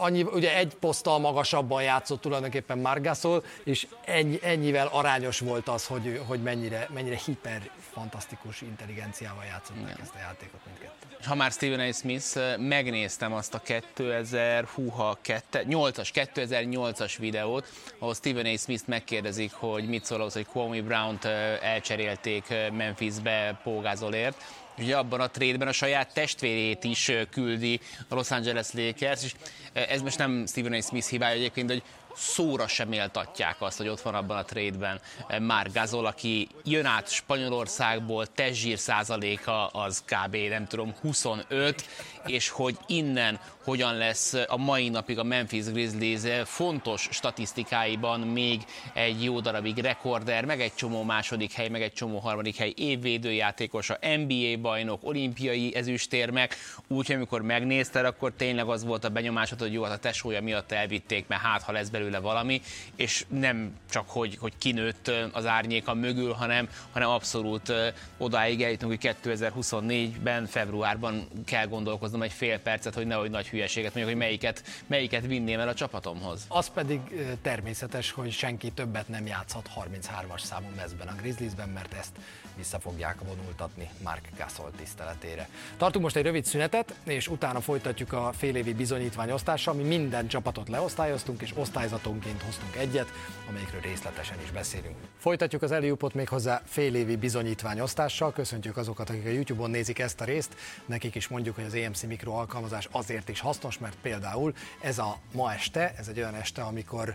annyi, 0.00 0.22
ugye 0.22 0.56
egy 0.56 0.74
poszttal 0.74 1.18
magasabban 1.18 1.82
játszott 1.82 2.20
tulajdonképpen 2.20 2.78
Margasol, 2.78 3.44
és 3.64 3.86
ennyi, 4.04 4.38
ennyivel 4.42 4.88
arányos 4.92 5.38
volt 5.38 5.68
az, 5.68 5.86
hogy, 5.86 6.20
hogy 6.26 6.42
mennyire, 6.42 6.88
mennyire 6.94 7.18
hiper 7.24 7.70
fantasztikus 7.92 8.60
intelligenciával 8.60 9.44
játszották 9.44 9.82
Igen. 9.82 10.00
ezt 10.00 10.14
a 10.14 10.18
játékot 10.18 10.60
mindkettő. 10.66 11.06
Ha 11.24 11.34
már 11.34 11.50
Stephen 11.50 11.80
A. 11.80 11.92
Smith, 11.92 12.58
megnéztem 12.58 13.32
azt 13.32 13.54
a 13.54 13.60
2008-as, 13.66 16.10
2008-as 16.14 17.14
videót, 17.18 17.68
ahol 17.98 18.14
Stephen 18.14 18.46
A. 18.46 18.56
Smith 18.56 18.82
megkérdezik, 18.86 19.52
hogy 19.52 19.88
mit 19.88 20.04
szól 20.04 20.20
ahhoz, 20.20 20.32
hogy 20.32 20.46
Kwame 20.46 20.82
Brown-t 20.82 21.24
elcserélték 21.62 22.54
Memphisbe 22.72 23.60
Pógázolért, 23.62 24.44
ugye 24.80 24.96
abban 24.96 25.20
a 25.20 25.30
trédben 25.30 25.68
a 25.68 25.72
saját 25.72 26.14
testvérét 26.14 26.84
is 26.84 27.12
küldi 27.30 27.80
a 28.08 28.14
Los 28.14 28.30
Angeles 28.30 28.72
Lakers, 28.72 29.24
és 29.24 29.34
ez 29.72 30.02
most 30.02 30.18
nem 30.18 30.46
Stephen 30.46 30.72
A. 30.72 30.80
Smith 30.80 31.08
hibája 31.08 31.34
egyébként, 31.34 31.70
hogy 31.70 31.82
szóra 32.20 32.66
sem 32.66 32.88
méltatják 32.88 33.56
azt, 33.58 33.76
hogy 33.78 33.88
ott 33.88 34.00
van 34.00 34.14
abban 34.14 34.36
a 34.36 34.44
trade-ben 34.44 35.00
már 35.42 35.70
Gazol, 35.72 36.06
aki 36.06 36.48
jön 36.64 36.84
át 36.84 37.10
Spanyolországból, 37.10 38.26
testzsír 38.26 38.78
százaléka 38.78 39.66
az 39.66 40.04
kb. 40.04 40.36
nem 40.36 40.66
tudom 40.66 40.94
25, 41.00 41.84
és 42.26 42.48
hogy 42.48 42.76
innen 42.86 43.40
hogyan 43.64 43.94
lesz 43.94 44.34
a 44.46 44.56
mai 44.56 44.88
napig 44.88 45.18
a 45.18 45.22
Memphis 45.22 45.64
Grizzlies 45.64 46.20
fontos 46.44 47.08
statisztikáiban 47.10 48.20
még 48.20 48.60
egy 48.92 49.24
jó 49.24 49.40
darabig 49.40 49.78
rekorder, 49.78 50.44
meg 50.44 50.60
egy 50.60 50.74
csomó 50.74 51.02
második 51.02 51.52
hely, 51.52 51.68
meg 51.68 51.82
egy 51.82 51.92
csomó 51.92 52.18
harmadik 52.18 52.56
hely 52.56 52.72
évvédőjátékos, 52.76 53.90
a 53.90 53.98
NBA 54.16 54.60
bajnok, 54.60 55.00
olimpiai 55.02 55.74
ezüstérmek, 55.74 56.56
úgyhogy 56.88 57.16
amikor 57.16 57.42
megnézted, 57.42 58.04
akkor 58.04 58.32
tényleg 58.36 58.68
az 58.68 58.84
volt 58.84 59.04
a 59.04 59.08
benyomásod, 59.08 59.60
hogy 59.60 59.72
jó, 59.72 59.82
hát 59.82 59.92
a 59.92 59.98
tesója 59.98 60.42
miatt 60.42 60.72
elvitték, 60.72 61.26
mert 61.26 61.42
hát 61.42 61.62
ha 61.62 61.72
lesz 61.72 61.88
belőle 61.88 62.09
valami, 62.18 62.60
és 62.96 63.24
nem 63.28 63.78
csak, 63.90 64.10
hogy, 64.10 64.36
hogy 64.40 64.52
kinőtt 64.58 65.10
az 65.32 65.46
árnyéka 65.46 65.94
mögül, 65.94 66.32
hanem, 66.32 66.68
hanem 66.92 67.08
abszolút 67.08 67.72
odáig 68.18 68.62
eljutunk, 68.62 68.92
hogy 68.92 69.16
2024-ben, 69.24 70.46
februárban 70.46 71.28
kell 71.44 71.66
gondolkoznom 71.66 72.22
egy 72.22 72.32
fél 72.32 72.58
percet, 72.58 72.94
hogy 72.94 73.06
nehogy 73.06 73.30
nagy 73.30 73.48
hülyeséget 73.48 73.94
mondjuk, 73.94 74.16
hogy 74.16 74.26
melyiket, 74.26 74.62
melyiket 74.86 75.26
vinném 75.26 75.60
el 75.60 75.68
a 75.68 75.74
csapatomhoz. 75.74 76.44
Az 76.48 76.68
pedig 76.68 77.00
természetes, 77.42 78.10
hogy 78.10 78.32
senki 78.32 78.70
többet 78.70 79.08
nem 79.08 79.26
játszhat 79.26 79.70
33-as 79.76 80.40
számú 80.40 80.68
mezben 80.76 81.08
a 81.08 81.14
Grizzliesben, 81.14 81.68
mert 81.68 81.92
ezt 81.92 82.12
vissza 82.56 82.78
fogják 82.78 83.16
vonultatni 83.26 83.88
Mark 84.02 84.28
Gasol 84.36 84.70
tiszteletére. 84.76 85.48
Tartunk 85.76 86.04
most 86.04 86.16
egy 86.16 86.24
rövid 86.24 86.44
szünetet, 86.44 86.94
és 87.04 87.28
utána 87.28 87.60
folytatjuk 87.60 88.12
a 88.12 88.32
félévi 88.36 88.72
bizonyítványosztással. 88.72 89.74
Mi 89.74 89.82
minden 89.82 90.28
csapatot 90.28 90.68
leosztályoztunk, 90.68 91.42
és 91.42 91.52
osztályzatonként 91.92 92.42
hoztunk 92.42 92.76
egyet, 92.76 93.12
amelyikről 93.48 93.80
részletesen 93.80 94.40
is 94.42 94.50
beszélünk. 94.50 94.96
Folytatjuk 95.18 95.62
az 95.62 95.72
Eliupot 95.72 96.14
még 96.14 96.28
hozzá 96.28 96.62
félévi 96.64 97.16
bizonyítványosztással. 97.16 98.32
Köszöntjük 98.32 98.76
azokat, 98.76 99.10
akik 99.10 99.26
a 99.26 99.28
YouTube-on 99.28 99.70
nézik 99.70 99.98
ezt 99.98 100.20
a 100.20 100.24
részt. 100.24 100.56
Nekik 100.86 101.14
is 101.14 101.28
mondjuk, 101.28 101.54
hogy 101.54 101.64
az 101.64 101.74
EMC 101.74 102.02
Mikro 102.02 102.32
alkalmazás 102.32 102.88
azért 102.90 103.28
is 103.28 103.40
hasznos, 103.40 103.78
mert 103.78 103.96
például 104.02 104.54
ez 104.80 104.98
a 104.98 105.18
ma 105.32 105.52
este, 105.52 105.94
ez 105.96 106.08
egy 106.08 106.18
olyan 106.18 106.34
este, 106.34 106.62
amikor 106.62 107.14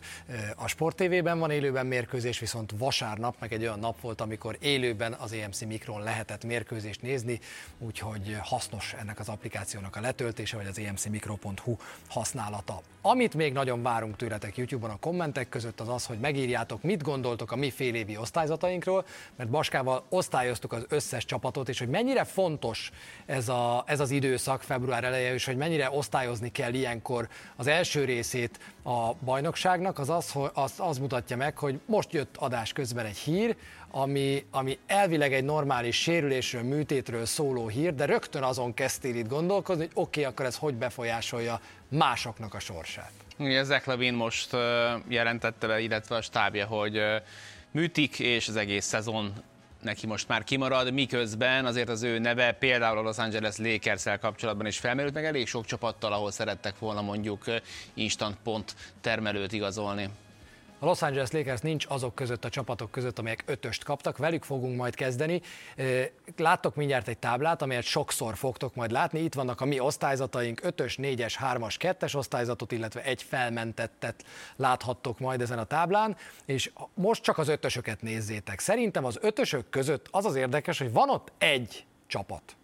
a 0.55 0.67
Sport 0.67 0.95
TV-ben 0.95 1.39
van 1.39 1.51
élőben 1.51 1.85
mérkőzés, 1.85 2.39
viszont 2.39 2.73
vasárnap 2.77 3.35
meg 3.39 3.53
egy 3.53 3.61
olyan 3.61 3.79
nap 3.79 4.01
volt, 4.01 4.21
amikor 4.21 4.57
élőben 4.59 5.13
az 5.13 5.33
EMC 5.33 5.61
Mikron 5.61 6.03
lehetett 6.03 6.43
mérkőzést 6.43 7.01
nézni, 7.01 7.39
úgyhogy 7.79 8.37
hasznos 8.41 8.93
ennek 8.93 9.19
az 9.19 9.29
applikációnak 9.29 9.95
a 9.95 10.01
letöltése, 10.01 10.57
vagy 10.57 10.67
az 10.67 10.79
emcmikro.hu 10.79 11.75
használata. 12.07 12.81
Amit 13.01 13.33
még 13.33 13.53
nagyon 13.53 13.81
várunk 13.81 14.15
tőletek 14.15 14.57
YouTube-on 14.71 14.95
a 14.95 14.99
kommentek 14.99 15.49
között, 15.49 15.79
az 15.79 15.89
az, 15.89 16.05
hogy 16.05 16.19
megírjátok, 16.19 16.83
mit 16.83 17.03
gondoltok 17.03 17.51
a 17.51 17.55
mi 17.55 17.69
félévi 17.69 18.17
osztályzatainkról, 18.17 19.05
mert 19.35 19.49
Baskával 19.49 20.03
osztályoztuk 20.09 20.73
az 20.73 20.85
összes 20.89 21.25
csapatot, 21.25 21.69
és 21.69 21.79
hogy 21.79 21.89
mennyire 21.89 22.23
fontos 22.23 22.91
ez, 23.25 23.49
a, 23.49 23.83
ez 23.87 23.99
az 23.99 24.11
időszak, 24.11 24.61
február 24.61 25.03
eleje, 25.03 25.33
és 25.33 25.45
hogy 25.45 25.57
mennyire 25.57 25.89
osztályozni 25.91 26.51
kell 26.51 26.73
ilyenkor 26.73 27.27
az 27.55 27.67
első 27.67 28.05
részét 28.05 28.59
a 28.83 29.13
bajnokságnak, 29.13 29.99
az 29.99 30.09
az, 30.09 30.31
hogy 30.31 30.49
az, 30.53 30.73
az 30.77 30.97
mutatja 30.97 31.37
meg, 31.37 31.57
hogy 31.57 31.79
most 31.85 32.13
jött 32.13 32.37
adás 32.37 32.73
közben 32.73 33.05
egy 33.05 33.17
hír, 33.17 33.55
ami, 33.91 34.45
ami 34.51 34.79
elvileg 34.87 35.33
egy 35.33 35.43
normális 35.43 36.01
sérülésről, 36.01 36.63
műtétről 36.63 37.25
szóló 37.25 37.67
hír, 37.67 37.95
de 37.95 38.05
rögtön 38.05 38.43
azon 38.43 38.73
kezdtél 38.73 39.15
itt 39.15 39.27
gondolkozni, 39.27 39.83
hogy 39.83 39.91
oké, 39.93 40.19
okay, 40.19 40.31
akkor 40.31 40.45
ez 40.45 40.55
hogy 40.55 40.75
befolyásolja 40.75 41.61
másoknak 41.89 42.53
a 42.53 42.59
sorsát. 42.59 43.24
Ugye 43.37 43.63
Zach 43.63 43.87
Levine 43.87 44.15
most 44.15 44.53
jelentette 45.07 45.67
be, 45.67 45.79
illetve 45.79 46.15
a 46.15 46.21
stábja, 46.21 46.65
hogy 46.65 47.01
műtik, 47.71 48.19
és 48.19 48.47
az 48.47 48.55
egész 48.55 48.85
szezon 48.85 49.33
neki 49.81 50.07
most 50.07 50.27
már 50.27 50.43
kimarad, 50.43 50.93
miközben 50.93 51.65
azért 51.65 51.89
az 51.89 52.03
ő 52.03 52.19
neve 52.19 52.51
például 52.51 52.97
a 52.97 53.01
Los 53.01 53.17
Angeles 53.17 53.57
lakers 53.57 54.03
kapcsolatban 54.19 54.65
is 54.65 54.77
felmerült, 54.77 55.13
meg 55.13 55.25
elég 55.25 55.47
sok 55.47 55.65
csapattal, 55.65 56.13
ahol 56.13 56.31
szerettek 56.31 56.79
volna 56.79 57.01
mondjuk 57.01 57.43
instant 57.93 58.37
pont 58.43 58.75
termelőt 59.01 59.51
igazolni. 59.51 60.09
A 60.85 60.87
Los 60.87 61.01
Angeles 61.01 61.31
Lakers 61.31 61.61
nincs 61.61 61.85
azok 61.89 62.15
között 62.15 62.45
a 62.45 62.49
csapatok 62.49 62.91
között, 62.91 63.19
amelyek 63.19 63.43
ötöst 63.45 63.83
kaptak, 63.83 64.17
velük 64.17 64.43
fogunk 64.43 64.77
majd 64.77 64.95
kezdeni. 64.95 65.41
Láttok 66.37 66.75
mindjárt 66.75 67.07
egy 67.07 67.17
táblát, 67.17 67.61
amelyet 67.61 67.83
sokszor 67.83 68.35
fogtok 68.35 68.75
majd 68.75 68.91
látni. 68.91 69.19
Itt 69.19 69.33
vannak 69.33 69.61
a 69.61 69.65
mi 69.65 69.79
osztályzataink, 69.79 70.61
5-ös, 70.63 70.95
4-es, 70.97 71.33
3-as, 71.53 71.75
2-es 71.79 72.15
osztályzatot, 72.15 72.71
illetve 72.71 73.03
egy 73.03 73.23
felmentettet 73.23 74.25
láthattok 74.55 75.19
majd 75.19 75.41
ezen 75.41 75.59
a 75.59 75.63
táblán, 75.63 76.17
és 76.45 76.71
most 76.93 77.23
csak 77.23 77.37
az 77.37 77.47
ötösöket 77.47 78.01
nézzétek. 78.01 78.59
Szerintem 78.59 79.05
az 79.05 79.17
ötösök 79.21 79.69
között 79.69 80.07
az 80.11 80.25
az 80.25 80.35
érdekes, 80.35 80.77
hogy 80.77 80.91
van 80.91 81.09
ott 81.09 81.31
egy 81.37 81.85
csapat, 82.07 82.55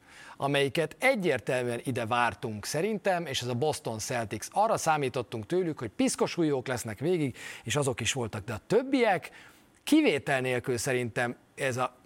amelyiket 0.41 0.95
egyértelműen 0.99 1.81
ide 1.83 2.05
vártunk 2.05 2.65
szerintem, 2.65 3.25
és 3.25 3.41
ez 3.41 3.47
a 3.47 3.53
Boston 3.53 3.99
Celtics. 3.99 4.47
Arra 4.51 4.77
számítottunk 4.77 5.45
tőlük, 5.45 5.79
hogy 5.79 5.89
piszkos 5.89 6.37
újók 6.37 6.67
lesznek 6.67 6.99
végig, 6.99 7.37
és 7.63 7.75
azok 7.75 7.99
is 7.99 8.13
voltak, 8.13 8.45
de 8.45 8.53
a 8.53 8.61
többiek 8.67 9.31
kivétel 9.83 10.41
nélkül 10.41 10.77
szerintem 10.77 11.35
ez 11.55 11.77
a 11.77 11.99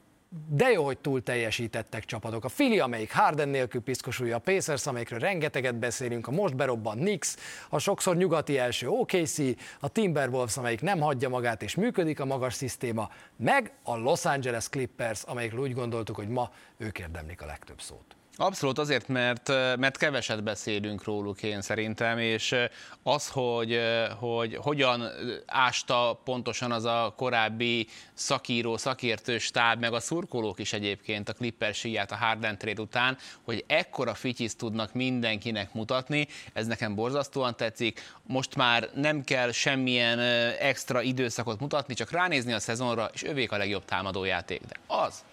de 0.49 0.69
jó, 0.69 0.85
hogy 0.85 0.97
túl 0.97 1.23
teljesítettek 1.23 2.05
csapatok. 2.05 2.43
A 2.43 2.49
Fili, 2.49 2.79
amelyik 2.79 3.13
Harden 3.13 3.49
nélkül 3.49 3.81
piszkosulja, 3.81 4.35
a 4.35 4.39
Pacers, 4.39 4.87
amelyikről 4.87 5.19
rengeteget 5.19 5.75
beszélünk, 5.75 6.27
a 6.27 6.31
most 6.31 6.55
berobbant 6.55 6.99
Knicks, 6.99 7.35
a 7.69 7.79
sokszor 7.79 8.15
nyugati 8.15 8.57
első 8.57 8.87
OKC, 8.87 9.37
a 9.79 9.87
Timberwolves, 9.87 10.57
amelyik 10.57 10.81
nem 10.81 10.99
hagyja 10.99 11.29
magát 11.29 11.63
és 11.63 11.75
működik 11.75 12.19
a 12.19 12.25
magas 12.25 12.53
szisztéma, 12.53 13.09
meg 13.35 13.73
a 13.83 13.97
Los 13.97 14.25
Angeles 14.25 14.69
Clippers, 14.69 15.23
amelyikről 15.23 15.61
úgy 15.61 15.73
gondoltuk, 15.73 16.15
hogy 16.15 16.27
ma 16.27 16.51
ők 16.77 16.99
érdemlik 16.99 17.41
a 17.41 17.45
legtöbb 17.45 17.81
szót. 17.81 18.15
Abszolút 18.37 18.77
azért, 18.77 19.07
mert, 19.07 19.47
mert 19.77 19.97
keveset 19.97 20.43
beszélünk 20.43 21.03
róluk 21.03 21.43
én 21.43 21.61
szerintem, 21.61 22.17
és 22.17 22.55
az, 23.03 23.29
hogy, 23.29 23.79
hogy 24.19 24.55
hogyan 24.55 25.09
ásta 25.45 26.21
pontosan 26.23 26.71
az 26.71 26.85
a 26.85 27.13
korábbi 27.17 27.87
szakíró, 28.13 28.77
szakértő 28.77 29.37
stáb, 29.37 29.79
meg 29.79 29.93
a 29.93 29.99
szurkolók 29.99 30.59
is 30.59 30.73
egyébként 30.73 31.29
a 31.29 31.33
Clippers 31.33 31.77
síját 31.77 32.11
a 32.11 32.15
Harden 32.15 32.57
trade 32.57 32.81
után, 32.81 33.17
hogy 33.43 33.63
ekkora 33.67 34.13
fityiszt 34.13 34.57
tudnak 34.57 34.93
mindenkinek 34.93 35.73
mutatni, 35.73 36.27
ez 36.53 36.67
nekem 36.67 36.95
borzasztóan 36.95 37.55
tetszik. 37.55 38.13
Most 38.23 38.55
már 38.55 38.89
nem 38.93 39.23
kell 39.23 39.51
semmilyen 39.51 40.19
extra 40.59 41.01
időszakot 41.01 41.59
mutatni, 41.59 41.93
csak 41.93 42.11
ránézni 42.11 42.53
a 42.53 42.59
szezonra, 42.59 43.09
és 43.13 43.23
övék 43.23 43.51
a 43.51 43.57
legjobb 43.57 43.85
támadójáték. 43.85 44.61
De 44.61 44.75
az, 44.87 45.23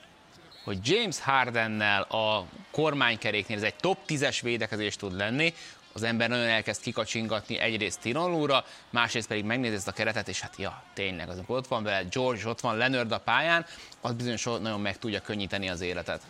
hogy 0.64 0.78
James 0.82 1.20
Hardennel 1.20 2.02
a 2.02 2.44
kormánykeréknél 2.72 3.56
ez 3.56 3.62
egy 3.62 3.74
top 3.74 3.98
10-es 4.08 4.38
védekezés 4.42 4.96
tud 4.96 5.16
lenni, 5.16 5.54
az 5.92 6.02
ember 6.02 6.28
nagyon 6.28 6.46
elkezd 6.46 6.82
kikacsingatni 6.82 7.58
egyrészt 7.58 8.00
Tirolúra, 8.00 8.64
másrészt 8.90 9.28
pedig 9.28 9.44
megnézi 9.44 9.74
ezt 9.74 9.88
a 9.88 9.92
keretet, 9.92 10.28
és 10.28 10.40
hát 10.40 10.54
ja, 10.56 10.82
tényleg, 10.94 11.28
az 11.28 11.42
ott 11.46 11.66
van 11.66 11.82
vele 11.82 12.02
George, 12.10 12.48
ott 12.48 12.60
van 12.60 12.76
Leonard 12.76 13.12
a 13.12 13.18
pályán, 13.18 13.66
az 14.00 14.12
bizonyos 14.12 14.44
nagyon 14.44 14.80
meg 14.80 14.98
tudja 14.98 15.20
könnyíteni 15.20 15.68
az 15.68 15.80
életet. 15.80 16.22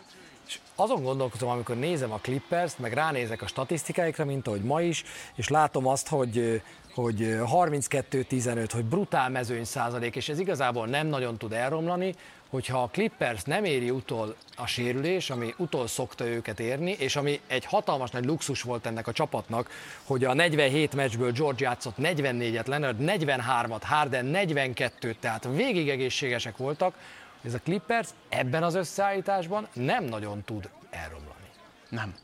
És 0.47 0.59
azon 0.75 1.03
gondolkozom, 1.03 1.49
amikor 1.49 1.75
nézem 1.75 2.11
a 2.11 2.19
Clippers-t, 2.21 2.79
meg 2.79 2.93
ránézek 2.93 3.41
a 3.41 3.47
statisztikáikra, 3.47 4.25
mint 4.25 4.47
ahogy 4.47 4.61
ma 4.61 4.81
is, 4.81 5.03
és 5.35 5.47
látom 5.47 5.87
azt, 5.87 6.07
hogy 6.07 6.61
hogy 6.93 7.17
32-15, 7.19 8.69
hogy 8.73 8.85
brutál 8.85 9.29
mezőny 9.29 9.63
százalék, 9.63 10.15
és 10.15 10.29
ez 10.29 10.39
igazából 10.39 10.87
nem 10.87 11.07
nagyon 11.07 11.37
tud 11.37 11.53
elromlani, 11.53 12.15
hogyha 12.49 12.81
a 12.81 12.89
Clippers 12.91 13.43
nem 13.43 13.63
éri 13.63 13.89
utol 13.89 14.35
a 14.55 14.65
sérülés, 14.65 15.29
ami 15.29 15.53
utol 15.57 15.87
szokta 15.87 16.25
őket 16.25 16.59
érni, 16.59 16.91
és 16.91 17.15
ami 17.15 17.39
egy 17.47 17.65
hatalmas 17.65 18.09
nagy 18.09 18.25
luxus 18.25 18.61
volt 18.61 18.85
ennek 18.85 19.07
a 19.07 19.11
csapatnak, 19.11 19.69
hogy 20.03 20.23
a 20.23 20.33
47 20.33 20.95
meccsből 20.95 21.31
George 21.31 21.65
játszott 21.65 21.95
44-et, 22.01 22.65
Leonard 22.65 22.97
43-at, 23.01 23.81
Harden 23.81 24.31
42-t, 24.33 25.15
tehát 25.19 25.47
végig 25.51 25.89
egészségesek 25.89 26.57
voltak, 26.57 26.95
ez 27.43 27.53
a 27.53 27.59
Clippers 27.63 28.09
ebben 28.29 28.63
az 28.63 28.75
összeállításban 28.75 29.67
nem 29.73 30.03
nagyon 30.03 30.43
tud 30.43 30.69
elromlani. 30.89 31.49
Nem. 31.89 32.15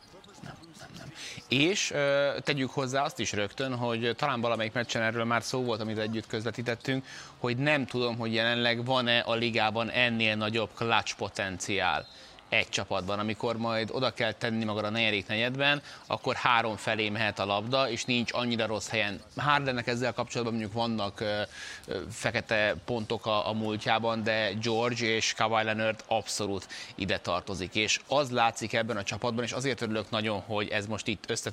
És 1.47 1.91
ö, 1.91 2.29
tegyük 2.43 2.69
hozzá 2.69 3.03
azt 3.03 3.19
is 3.19 3.31
rögtön, 3.31 3.75
hogy 3.75 4.13
talán 4.17 4.41
valamelyik 4.41 4.73
meccsen 4.73 5.01
erről 5.01 5.25
már 5.25 5.43
szó 5.43 5.63
volt, 5.63 5.81
amit 5.81 5.97
együtt 5.97 6.27
közvetítettünk, 6.27 7.05
hogy 7.37 7.57
nem 7.57 7.85
tudom, 7.85 8.17
hogy 8.17 8.33
jelenleg 8.33 8.85
van-e 8.85 9.19
a 9.19 9.33
ligában 9.33 9.89
ennél 9.89 10.35
nagyobb 10.35 10.69
clutch 10.75 11.15
potenciál 11.15 12.07
egy 12.49 12.69
csapatban. 12.69 13.19
Amikor 13.19 13.57
majd 13.57 13.89
oda 13.91 14.13
kell 14.13 14.31
tenni 14.31 14.63
magad 14.63 14.83
a 14.83 14.89
negyedik 14.89 15.27
negyedben, 15.27 15.81
akkor 16.07 16.35
három 16.35 16.75
felé 16.75 17.09
mehet 17.09 17.39
a 17.39 17.45
labda, 17.45 17.89
és 17.89 18.05
nincs 18.05 18.33
annyira 18.33 18.65
rossz 18.65 18.89
helyen. 18.89 19.21
Hardennek 19.37 19.87
ezzel 19.87 20.13
kapcsolatban 20.13 20.55
mondjuk 20.57 20.75
vannak 20.75 21.19
ö, 21.19 21.41
ö, 21.85 21.99
fekete 22.11 22.75
pontok 22.85 23.25
a, 23.25 23.47
a 23.49 23.53
múltjában, 23.53 24.23
de 24.23 24.53
George 24.61 25.05
és 25.05 25.33
Kawhi 25.33 25.63
Leonard 25.63 26.03
abszolút 26.07 26.67
ide 26.95 27.19
tartozik. 27.19 27.75
És 27.75 27.99
az 28.07 28.31
látszik 28.31 28.73
ebben 28.73 28.97
a 28.97 29.03
csapatban, 29.03 29.43
és 29.43 29.51
azért 29.51 29.81
örülök 29.81 30.09
nagyon, 30.09 30.39
hogy 30.39 30.67
ez 30.67 30.87
most 30.87 31.07
itt 31.07 31.29
össze 31.29 31.51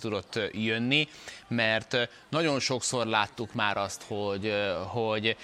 jönni, 0.52 1.08
mert 1.48 2.08
nagyon 2.28 2.60
sokszor 2.60 3.06
láttuk 3.06 3.54
már 3.54 3.76
azt, 3.76 4.02
hogy, 4.08 4.52
hogy 4.86 5.36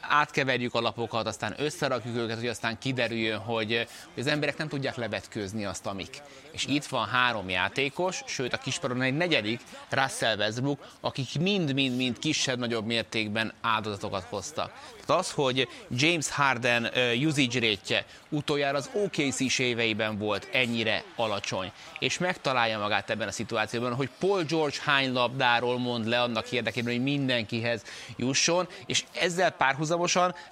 átkeverjük 0.00 0.74
a 0.74 0.80
lapokat, 0.80 1.26
aztán 1.26 1.54
összerakjuk 1.58 2.16
őket, 2.16 2.38
hogy 2.38 2.48
aztán 2.48 2.78
kiderüljön, 2.78 3.38
hogy, 3.38 3.86
az 4.16 4.26
emberek 4.26 4.56
nem 4.56 4.68
tudják 4.68 4.96
levetkőzni 4.96 5.64
azt, 5.64 5.86
amik. 5.86 6.22
És 6.52 6.66
itt 6.66 6.84
van 6.84 7.06
három 7.06 7.48
játékos, 7.48 8.22
sőt 8.26 8.52
a 8.52 8.56
kisparon 8.58 9.02
egy 9.02 9.16
negyedik, 9.16 9.60
Russell 9.88 10.36
Westbrook, 10.36 10.86
akik 11.00 11.40
mind-mind-mind 11.40 12.18
kisebb-nagyobb 12.18 12.86
mértékben 12.86 13.52
áldozatokat 13.60 14.26
hoztak. 14.28 14.72
Tehát 15.06 15.22
az, 15.22 15.30
hogy 15.30 15.68
James 15.90 16.30
Harden 16.30 16.90
usage 17.26 17.60
rate 17.60 18.04
utoljára 18.28 18.76
az 18.76 18.90
OKC 18.92 19.58
éveiben 19.58 20.18
volt 20.18 20.48
ennyire 20.52 21.04
alacsony, 21.16 21.72
és 21.98 22.18
megtalálja 22.18 22.78
magát 22.78 23.10
ebben 23.10 23.28
a 23.28 23.32
szituációban, 23.32 23.94
hogy 23.94 24.10
Paul 24.18 24.42
George 24.42 24.76
hány 24.84 25.12
labdáról 25.12 25.78
mond 25.78 26.06
le 26.06 26.20
annak 26.20 26.52
érdekében, 26.52 26.92
hogy 26.92 27.02
mindenkihez 27.02 27.82
jusson, 28.16 28.68
és 28.86 29.04
ezzel 29.12 29.50
párhuzamosan 29.50 29.89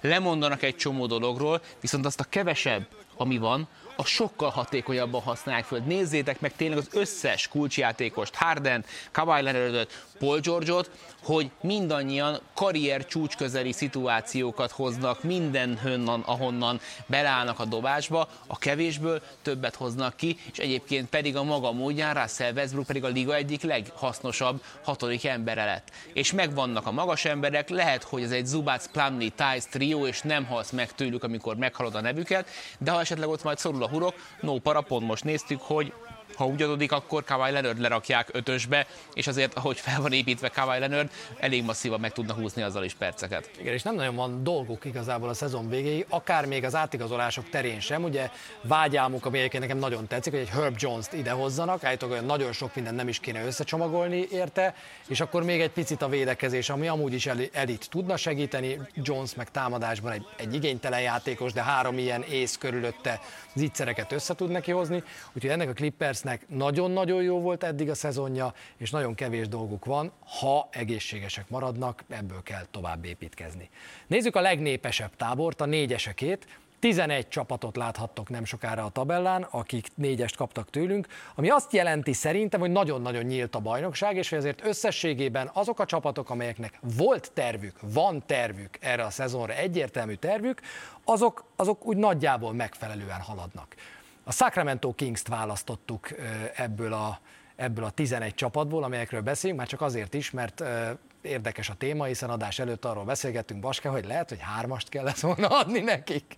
lemondanak 0.01 0.63
egy 0.63 0.75
csomó 0.75 1.05
dologról, 1.05 1.61
viszont 1.81 2.05
azt 2.05 2.19
a 2.19 2.25
kevesebb, 2.29 2.87
ami 3.17 3.37
van, 3.37 3.67
a 3.99 4.05
sokkal 4.05 4.49
hatékonyabban 4.49 5.21
használják 5.21 5.65
föl. 5.65 5.79
Nézzétek 5.79 6.39
meg 6.39 6.55
tényleg 6.55 6.77
az 6.77 6.87
összes 6.91 7.47
kulcsjátékost, 7.47 8.35
Harden, 8.35 8.85
Kawhi 9.11 9.41
Leonardot, 9.41 10.05
Paul 10.19 10.39
George-ot, 10.39 10.89
hogy 11.23 11.51
mindannyian 11.61 12.39
karrier 12.53 13.05
csúcsközeli 13.05 13.71
szituációkat 13.71 14.71
hoznak 14.71 15.23
mindenhonnan, 15.23 16.21
ahonnan 16.25 16.79
belállnak 17.05 17.59
a 17.59 17.65
dobásba, 17.65 18.29
a 18.47 18.57
kevésből 18.57 19.21
többet 19.41 19.75
hoznak 19.75 20.15
ki, 20.15 20.37
és 20.51 20.57
egyébként 20.57 21.09
pedig 21.09 21.35
a 21.35 21.43
maga 21.43 21.71
módján 21.71 22.13
Russell 22.13 22.53
Westbrook 22.53 22.85
pedig 22.85 23.03
a 23.03 23.07
liga 23.07 23.35
egyik 23.35 23.61
leghasznosabb 23.61 24.63
hatodik 24.83 25.25
embere 25.25 25.65
lett. 25.65 25.91
És 26.13 26.31
megvannak 26.31 26.87
a 26.87 26.91
magas 26.91 27.25
emberek, 27.25 27.69
lehet, 27.69 28.03
hogy 28.03 28.23
ez 28.23 28.31
egy 28.31 28.45
Zubac, 28.45 28.87
Plumlee, 28.91 29.29
Tice 29.29 29.69
trió, 29.69 30.07
és 30.07 30.21
nem 30.21 30.45
halsz 30.45 30.71
meg 30.71 30.91
tőlük, 30.91 31.23
amikor 31.23 31.55
meghalod 31.55 31.95
a 31.95 32.01
nevüket, 32.01 32.49
de 32.77 32.91
ha 32.91 32.99
esetleg 32.99 33.29
ott 33.29 33.43
majd 33.43 33.57
szorul 33.57 33.83
a 33.83 33.88
hurok, 33.91 34.13
no 34.41 34.59
para, 34.59 34.81
pont 34.81 35.05
most 35.07 35.23
néztük, 35.23 35.61
hogy 35.61 35.93
ha 36.39 36.45
úgy 36.45 36.61
adódik, 36.61 36.91
akkor 36.91 37.23
Kawhi 37.23 37.51
Leonard 37.51 37.79
lerakják 37.79 38.29
ötösbe, 38.31 38.87
és 39.13 39.27
azért, 39.27 39.53
ahogy 39.53 39.79
fel 39.79 40.01
van 40.01 40.11
építve 40.11 40.49
Kawhi 40.49 40.79
Leonard, 40.79 41.09
elég 41.39 41.63
masszívan 41.63 41.99
meg 41.99 42.11
tudna 42.11 42.33
húzni 42.33 42.61
azzal 42.61 42.83
is 42.83 42.93
perceket. 42.93 43.49
Igen, 43.59 43.73
és 43.73 43.81
nem 43.81 43.95
nagyon 43.95 44.15
van 44.15 44.43
dolguk 44.43 44.85
igazából 44.85 45.29
a 45.29 45.33
szezon 45.33 45.69
végéig, 45.69 46.05
akár 46.09 46.45
még 46.45 46.63
az 46.63 46.75
átigazolások 46.75 47.49
terén 47.49 47.79
sem. 47.79 48.03
Ugye 48.03 48.29
vágyálmuk, 48.61 49.25
ami 49.25 49.37
egyébként 49.37 49.63
nekem 49.63 49.77
nagyon 49.77 50.07
tetszik, 50.07 50.33
hogy 50.33 50.41
egy 50.41 50.49
Herb 50.49 50.75
Jones-t 50.77 51.13
idehozzanak, 51.13 51.83
állítólag 51.83 52.13
olyan 52.13 52.25
nagyon 52.25 52.51
sok 52.51 52.75
mindent 52.75 52.95
nem 52.95 53.07
is 53.07 53.19
kéne 53.19 53.45
összecsomagolni 53.45 54.27
érte, 54.31 54.75
és 55.07 55.19
akkor 55.19 55.43
még 55.43 55.61
egy 55.61 55.71
picit 55.71 56.01
a 56.01 56.09
védekezés, 56.09 56.69
ami 56.69 56.87
amúgy 56.87 57.13
is 57.13 57.29
elit 57.53 57.89
tudna 57.89 58.17
segíteni, 58.17 58.79
Jones 58.93 59.35
meg 59.35 59.51
támadásban 59.51 60.11
egy, 60.11 60.25
egy 60.37 60.53
igénytelen 60.53 61.01
játékos, 61.01 61.53
de 61.53 61.63
három 61.63 61.97
ilyen 61.97 62.23
ész 62.23 62.57
körülötte 62.57 63.19
zicsereket 63.53 64.11
össze 64.11 64.35
tud 64.35 64.49
neki 64.49 64.71
hozni, 64.71 65.03
úgyhogy 65.33 65.51
ennek 65.51 65.69
a 65.69 65.73
Clippersnek 65.73 66.28
nagyon-nagyon 66.47 67.23
jó 67.23 67.39
volt 67.39 67.63
eddig 67.63 67.89
a 67.89 67.95
szezonja, 67.95 68.53
és 68.77 68.91
nagyon 68.91 69.15
kevés 69.15 69.47
dolguk 69.47 69.85
van, 69.85 70.11
ha 70.39 70.67
egészségesek 70.71 71.49
maradnak, 71.49 72.03
ebből 72.09 72.43
kell 72.43 72.65
tovább 72.71 73.05
építkezni. 73.05 73.69
Nézzük 74.07 74.35
a 74.35 74.41
legnépesebb 74.41 75.15
tábort, 75.15 75.61
a 75.61 75.65
négyesekét, 75.65 76.47
11 76.79 77.27
csapatot 77.27 77.75
láthattok 77.75 78.29
nem 78.29 78.45
sokára 78.45 78.85
a 78.85 78.89
tabellán, 78.89 79.43
akik 79.43 79.87
négyest 79.95 80.35
kaptak 80.35 80.69
tőlünk, 80.69 81.07
ami 81.35 81.49
azt 81.49 81.73
jelenti 81.73 82.13
szerintem, 82.13 82.59
hogy 82.59 82.71
nagyon-nagyon 82.71 83.23
nyílt 83.23 83.55
a 83.55 83.59
bajnokság, 83.59 84.15
és 84.15 84.29
hogy 84.29 84.37
azért 84.37 84.65
összességében 84.65 85.49
azok 85.53 85.79
a 85.79 85.85
csapatok, 85.85 86.29
amelyeknek 86.29 86.79
volt 86.81 87.31
tervük, 87.33 87.75
van 87.81 88.23
tervük 88.25 88.77
erre 88.79 89.03
a 89.03 89.09
szezonra, 89.09 89.53
egyértelmű 89.53 90.13
tervük, 90.13 90.61
azok, 91.03 91.43
azok 91.55 91.85
úgy 91.85 91.97
nagyjából 91.97 92.53
megfelelően 92.53 93.21
haladnak. 93.21 93.75
A 94.29 94.31
Sacramento 94.31 94.93
Kings-t 94.93 95.27
választottuk 95.27 96.07
ebből 96.55 96.93
a, 96.93 97.19
ebből 97.55 97.83
a 97.83 97.89
11 97.89 98.33
csapatból, 98.33 98.83
amelyekről 98.83 99.21
beszélünk, 99.21 99.59
már 99.59 99.67
csak 99.67 99.81
azért 99.81 100.13
is, 100.13 100.31
mert 100.31 100.63
érdekes 101.21 101.69
a 101.69 101.73
téma, 101.73 102.03
hiszen 102.03 102.29
adás 102.29 102.59
előtt 102.59 102.85
arról 102.85 103.03
beszélgettünk, 103.03 103.59
Baske, 103.59 103.89
hogy 103.89 104.05
lehet, 104.05 104.29
hogy 104.29 104.39
hármast 104.41 104.89
kellett 104.89 105.19
volna 105.19 105.47
adni 105.47 105.79
nekik. 105.79 106.37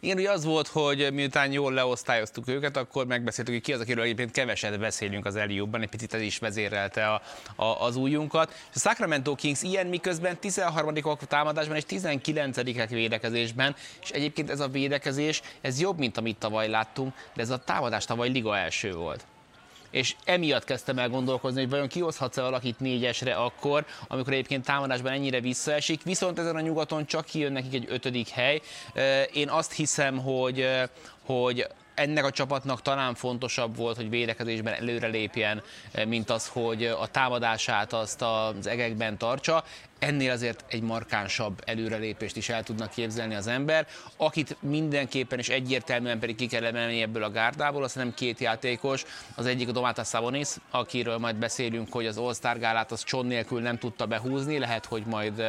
Igen, 0.00 0.18
ugye 0.18 0.30
az 0.30 0.44
volt, 0.44 0.66
hogy 0.66 1.12
miután 1.12 1.52
jól 1.52 1.72
leosztályoztuk 1.72 2.48
őket, 2.48 2.76
akkor 2.76 3.06
megbeszéltük, 3.06 3.54
hogy 3.54 3.62
ki 3.62 3.72
az, 3.72 3.80
akiről 3.80 4.04
egyébként 4.04 4.30
keveset 4.30 4.78
beszélünk 4.78 5.26
az 5.26 5.36
Eliubban, 5.36 5.82
egy 5.82 5.88
picit 5.88 6.14
ez 6.14 6.20
is 6.20 6.38
vezérelte 6.38 7.12
a, 7.12 7.22
a, 7.56 7.64
az 7.64 7.96
újunkat. 7.96 8.50
És 8.50 8.74
a 8.74 8.78
Sacramento 8.78 9.34
Kings 9.34 9.62
ilyen 9.62 9.86
miközben 9.86 10.38
13 10.38 10.94
a 11.02 11.16
támadásban 11.16 11.76
és 11.76 11.84
19 11.84 12.88
védekezésben, 12.88 13.76
és 14.02 14.10
egyébként 14.10 14.50
ez 14.50 14.60
a 14.60 14.68
védekezés, 14.68 15.42
ez 15.60 15.80
jobb, 15.80 15.98
mint 15.98 16.16
amit 16.16 16.38
tavaly 16.38 16.68
láttunk, 16.68 17.14
de 17.34 17.42
ez 17.42 17.50
a 17.50 17.58
támadás 17.58 18.04
tavaly 18.04 18.28
liga 18.28 18.56
első 18.56 18.92
volt 18.92 19.26
és 19.94 20.14
emiatt 20.24 20.64
kezdtem 20.64 20.98
el 20.98 21.08
gondolkozni, 21.08 21.60
hogy 21.60 21.70
vajon 21.70 21.88
kihozhatsz-e 21.88 22.42
valakit 22.42 22.80
négyesre 22.80 23.34
akkor, 23.34 23.84
amikor 24.08 24.32
egyébként 24.32 24.64
támadásban 24.64 25.12
ennyire 25.12 25.40
visszaesik, 25.40 26.02
viszont 26.02 26.38
ezen 26.38 26.56
a 26.56 26.60
nyugaton 26.60 27.06
csak 27.06 27.24
kijön 27.24 27.52
nekik 27.52 27.74
egy 27.74 27.86
ötödik 27.88 28.28
hely. 28.28 28.60
Én 29.32 29.48
azt 29.48 29.72
hiszem, 29.72 30.18
hogy, 30.18 30.68
hogy 31.24 31.66
ennek 31.94 32.24
a 32.24 32.30
csapatnak 32.30 32.82
talán 32.82 33.14
fontosabb 33.14 33.76
volt, 33.76 33.96
hogy 33.96 34.10
védekezésben 34.10 34.74
előrelépjen, 34.74 35.62
mint 36.06 36.30
az, 36.30 36.48
hogy 36.48 36.84
a 36.84 37.06
támadását 37.06 37.92
azt 37.92 38.22
az 38.22 38.66
egekben 38.66 39.18
tartsa. 39.18 39.64
Ennél 39.98 40.30
azért 40.30 40.64
egy 40.68 40.82
markánsabb 40.82 41.62
előrelépést 41.66 42.36
is 42.36 42.48
el 42.48 42.62
tudnak 42.62 42.90
képzelni 42.90 43.34
az 43.34 43.46
ember, 43.46 43.86
akit 44.16 44.56
mindenképpen 44.60 45.38
és 45.38 45.48
egyértelműen 45.48 46.18
pedig 46.18 46.36
ki 46.36 46.46
kell 46.46 46.64
emelni 46.64 47.02
ebből 47.02 47.22
a 47.22 47.30
gárdából, 47.30 47.82
azt 47.82 47.96
nem 47.96 48.14
két 48.14 48.40
játékos, 48.40 49.04
az 49.34 49.46
egyik 49.46 49.68
a 49.68 49.72
Domátas 49.72 50.08
Savonis, 50.08 50.48
akiről 50.70 51.18
majd 51.18 51.36
beszélünk, 51.36 51.92
hogy 51.92 52.06
az 52.06 52.16
All-Star 52.16 52.58
gálát 52.58 52.92
az 52.92 53.04
cson 53.04 53.26
nélkül 53.26 53.60
nem 53.60 53.78
tudta 53.78 54.06
behúzni, 54.06 54.58
lehet, 54.58 54.84
hogy 54.84 55.02
majd 55.06 55.42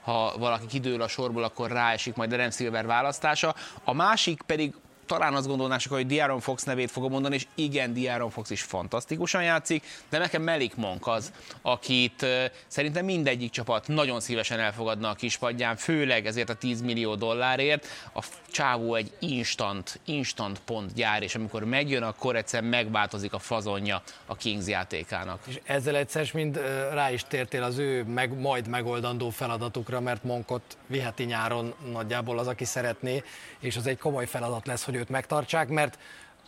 ha 0.00 0.34
valaki 0.38 0.66
kidől 0.66 1.02
a 1.02 1.08
sorból, 1.08 1.44
akkor 1.44 1.70
ráesik 1.70 2.14
majd 2.14 2.32
a 2.32 2.36
Rem 2.36 2.50
Silver 2.50 2.86
választása. 2.86 3.54
A 3.84 3.92
másik 3.92 4.42
pedig 4.42 4.74
talán 5.06 5.34
azt 5.34 5.46
gondolnások, 5.46 5.92
hogy 5.92 6.06
Diaron 6.06 6.40
Fox 6.40 6.64
nevét 6.64 6.90
fogom 6.90 7.10
mondani, 7.10 7.34
és 7.34 7.46
igen, 7.54 7.92
Diaron 7.92 8.30
Fox 8.30 8.50
is 8.50 8.62
fantasztikusan 8.62 9.42
játszik, 9.42 9.84
de 10.08 10.18
nekem 10.18 10.42
Melik 10.42 10.76
Monk 10.76 11.06
az, 11.06 11.32
akit 11.62 12.26
szerintem 12.66 13.04
mindegyik 13.04 13.50
csapat 13.50 13.88
nagyon 13.88 14.20
szívesen 14.20 14.60
elfogadna 14.60 15.08
a 15.08 15.14
kispadján, 15.14 15.76
főleg 15.76 16.26
ezért 16.26 16.48
a 16.48 16.54
10 16.54 16.80
millió 16.80 17.14
dollárért. 17.14 17.86
A 18.14 18.24
csávó 18.50 18.94
egy 18.94 19.12
instant, 19.18 20.00
instant 20.04 20.60
pont 20.64 20.92
gyár, 20.94 21.22
és 21.22 21.34
amikor 21.34 21.64
megjön, 21.64 22.02
akkor 22.02 22.36
egyszer 22.36 22.62
megváltozik 22.62 23.32
a 23.32 23.38
fazonja 23.38 24.02
a 24.26 24.36
Kings 24.36 24.66
játékának. 24.66 25.40
És 25.46 25.60
ezzel 25.64 25.96
egyszer 25.96 26.30
mind 26.32 26.56
rá 26.92 27.10
is 27.10 27.24
tértél 27.28 27.62
az 27.62 27.78
ő 27.78 28.04
meg, 28.04 28.40
majd 28.40 28.68
megoldandó 28.68 29.30
feladatukra, 29.30 30.00
mert 30.00 30.24
Monkot 30.24 30.76
viheti 30.86 31.24
nyáron 31.24 31.74
nagyjából 31.92 32.38
az, 32.38 32.46
aki 32.46 32.64
szeretné, 32.64 33.22
és 33.58 33.76
az 33.76 33.86
egy 33.86 33.98
komoly 33.98 34.26
feladat 34.26 34.66
lesz, 34.66 34.84
hogy 34.84 34.95
őt 34.96 35.08
megtartsák, 35.08 35.68
mert 35.68 35.98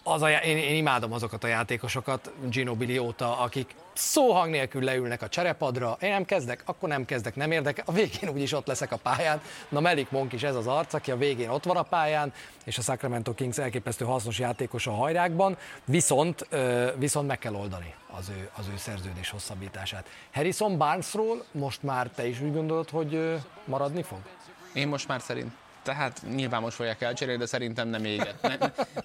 az 0.02 0.22
a, 0.22 0.30
én, 0.30 0.56
én 0.56 0.74
imádom 0.74 1.12
azokat 1.12 1.44
a 1.44 1.46
játékosokat, 1.46 2.32
Ginobili 2.50 2.98
óta, 2.98 3.38
akik 3.38 3.74
szóhang 3.92 4.50
nélkül 4.50 4.82
leülnek 4.82 5.22
a 5.22 5.28
cserepadra, 5.28 5.96
én 6.00 6.10
nem 6.10 6.24
kezdek, 6.24 6.62
akkor 6.64 6.88
nem 6.88 7.04
kezdek, 7.04 7.36
nem 7.36 7.50
érdekel, 7.50 7.84
a 7.86 7.92
végén 7.92 8.28
úgyis 8.28 8.52
ott 8.52 8.66
leszek 8.66 8.92
a 8.92 8.96
pályán. 8.96 9.40
Na 9.68 9.80
Melik 9.80 10.10
Monk 10.10 10.32
is 10.32 10.42
ez 10.42 10.54
az 10.54 10.66
arc, 10.66 10.94
aki 10.94 11.10
a 11.10 11.16
végén 11.16 11.48
ott 11.48 11.64
van 11.64 11.76
a 11.76 11.82
pályán, 11.82 12.32
és 12.64 12.78
a 12.78 12.82
Sacramento 12.82 13.34
Kings 13.34 13.58
elképesztő 13.58 14.04
hasznos 14.04 14.38
játékos 14.38 14.86
a 14.86 14.92
hajrákban, 14.92 15.56
viszont, 15.84 16.48
viszont 16.96 17.26
meg 17.26 17.38
kell 17.38 17.54
oldani 17.54 17.94
az 18.18 18.28
ő, 18.28 18.50
az 18.56 18.66
ő 18.72 18.76
szerződés 18.76 19.30
hosszabbítását. 19.30 20.06
Harrison 20.32 20.78
Barnesról 20.78 21.44
most 21.52 21.82
már 21.82 22.10
te 22.14 22.26
is 22.26 22.40
úgy 22.40 22.52
gondolod, 22.52 22.90
hogy 22.90 23.38
maradni 23.64 24.02
fog? 24.02 24.18
Én 24.72 24.88
most 24.88 25.08
már 25.08 25.20
szerint 25.20 25.52
tehát 25.88 26.22
nyilván 26.34 26.60
most 26.60 26.76
fogják 26.76 27.00
elcserélni, 27.00 27.40
de 27.40 27.46
szerintem 27.46 27.88
nem, 27.88 28.04
éget, 28.04 28.42
nem, 28.42 28.58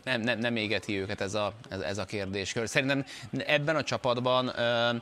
nem, 0.04 0.22
nem, 0.22 0.39
nem 0.39 0.56
égeti 0.56 1.00
őket 1.00 1.22
ez 1.22 1.34
a, 1.34 1.54
ez, 1.69 1.80
ez 1.80 1.98
a 1.98 2.06
kérdéskör. 2.06 2.69
Szerintem 2.69 3.06
ebben 3.46 3.76
a 3.76 3.84
csapatban 3.84 4.52
ö, 4.60 4.96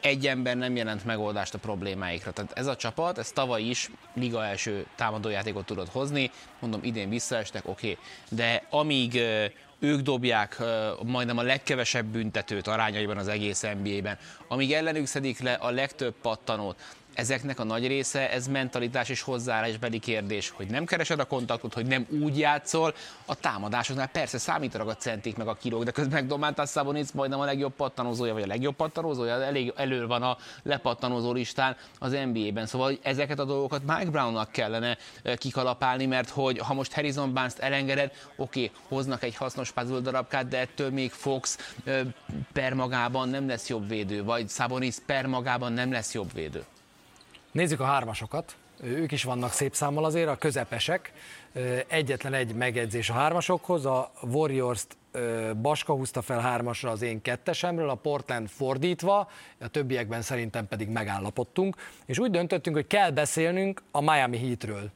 egy 0.00 0.26
ember 0.26 0.56
nem 0.56 0.76
jelent 0.76 1.04
megoldást 1.04 1.54
a 1.54 1.58
problémáikra. 1.58 2.30
Tehát 2.30 2.52
ez 2.52 2.66
a 2.66 2.76
csapat, 2.76 3.18
ez 3.18 3.30
tavaly 3.30 3.62
is 3.62 3.90
liga 4.12 4.44
első 4.44 4.86
támadójátékot 4.96 5.66
tudott 5.66 5.90
hozni, 5.90 6.30
mondom 6.60 6.80
idén 6.82 7.08
visszaestek, 7.08 7.68
oké, 7.68 7.90
okay. 7.90 8.04
de 8.28 8.62
amíg 8.70 9.20
ők 9.78 10.00
dobják 10.00 10.62
majdnem 11.02 11.38
a 11.38 11.42
legkevesebb 11.42 12.06
büntetőt 12.06 12.66
arányaiban 12.66 13.16
az 13.16 13.28
egész 13.28 13.62
NBA-ben, 13.82 14.18
amíg 14.48 14.72
ellenük 14.72 15.06
szedik 15.06 15.40
le 15.40 15.52
a 15.52 15.70
legtöbb 15.70 16.14
pattanót, 16.22 16.76
ezeknek 17.14 17.58
a 17.58 17.64
nagy 17.64 17.86
része, 17.86 18.30
ez 18.30 18.46
mentalitás 18.46 19.08
és 19.08 19.20
hozzáállásbeli 19.20 19.98
kérdés, 19.98 20.50
hogy 20.50 20.66
nem 20.66 20.84
keresed 20.84 21.18
a 21.18 21.24
kontaktot, 21.24 21.74
hogy 21.74 21.86
nem 21.86 22.06
úgy 22.22 22.38
játszol, 22.38 22.94
a 23.26 23.34
támadásoknál 23.34 24.06
persze 24.06 24.38
számítanak 24.38 24.88
a 24.88 24.96
centik 24.96 25.36
meg 25.36 25.48
a 25.48 25.54
kilók, 25.54 25.84
de 25.84 25.90
közben 25.90 26.12
meg 26.14 26.26
Domántas 26.26 26.68
Szabonic 26.68 27.10
majdnem 27.10 27.40
a 27.40 27.44
legjobb 27.44 27.72
pattanózója, 27.72 28.32
vagy 28.32 28.42
a 28.42 28.46
legjobb 28.46 28.74
pattanózója, 28.74 29.42
elég 29.42 29.72
elő 29.76 30.06
van 30.06 30.22
a 30.22 30.36
lepattanózó 30.62 31.32
listán 31.32 31.76
az 31.98 32.16
NBA-ben. 32.32 32.66
Szóval 32.66 32.98
ezeket 33.02 33.38
a 33.38 33.44
dolgokat 33.44 33.82
Mike 33.86 34.10
Brownnak 34.10 34.50
kellene 34.50 34.96
kikalapálni, 35.36 36.06
mert 36.06 36.28
hogy 36.28 36.58
ha 36.58 36.74
most 36.74 36.92
Harrison 36.92 37.32
Barnes-t 37.32 37.58
elengeded, 37.58 38.12
oké, 38.36 38.64
okay, 38.64 38.78
hoznak 38.88 39.22
egy 39.22 39.36
hasznos 39.36 39.70
puzzle 39.70 40.00
darabkát, 40.00 40.48
de 40.48 40.58
ettől 40.58 40.90
még 40.90 41.10
Fox 41.10 41.58
per 42.52 42.74
magában 42.74 43.28
nem 43.28 43.48
lesz 43.48 43.68
jobb 43.68 43.88
védő, 43.88 44.24
vagy 44.24 44.48
Szabonic 44.48 44.98
per 45.06 45.26
magában 45.26 45.72
nem 45.72 45.92
lesz 45.92 46.14
jobb 46.14 46.32
védő. 46.32 46.64
Nézzük 47.54 47.80
a 47.80 47.84
hármasokat. 47.84 48.56
Ők 48.82 49.12
is 49.12 49.24
vannak 49.24 49.52
szép 49.52 49.74
számmal 49.74 50.04
azért, 50.04 50.28
a 50.28 50.36
közepesek. 50.36 51.12
Egyetlen 51.86 52.34
egy 52.34 52.54
megjegyzés 52.54 53.10
a 53.10 53.12
hármasokhoz. 53.12 53.86
A 53.86 54.12
Warriors-t 54.22 54.96
Baska 55.62 55.92
húzta 55.92 56.22
fel 56.22 56.40
hármasra 56.40 56.90
az 56.90 57.02
én 57.02 57.22
kettesemről, 57.22 57.88
a 57.90 57.94
Portland 57.94 58.48
fordítva, 58.48 59.30
a 59.60 59.68
többiekben 59.68 60.22
szerintem 60.22 60.68
pedig 60.68 60.88
megállapodtunk, 60.88 61.76
és 62.06 62.18
úgy 62.18 62.30
döntöttünk, 62.30 62.76
hogy 62.76 62.86
kell 62.86 63.10
beszélnünk 63.10 63.82
a 63.90 64.00
Miami 64.00 64.38
Heatről, 64.38 64.90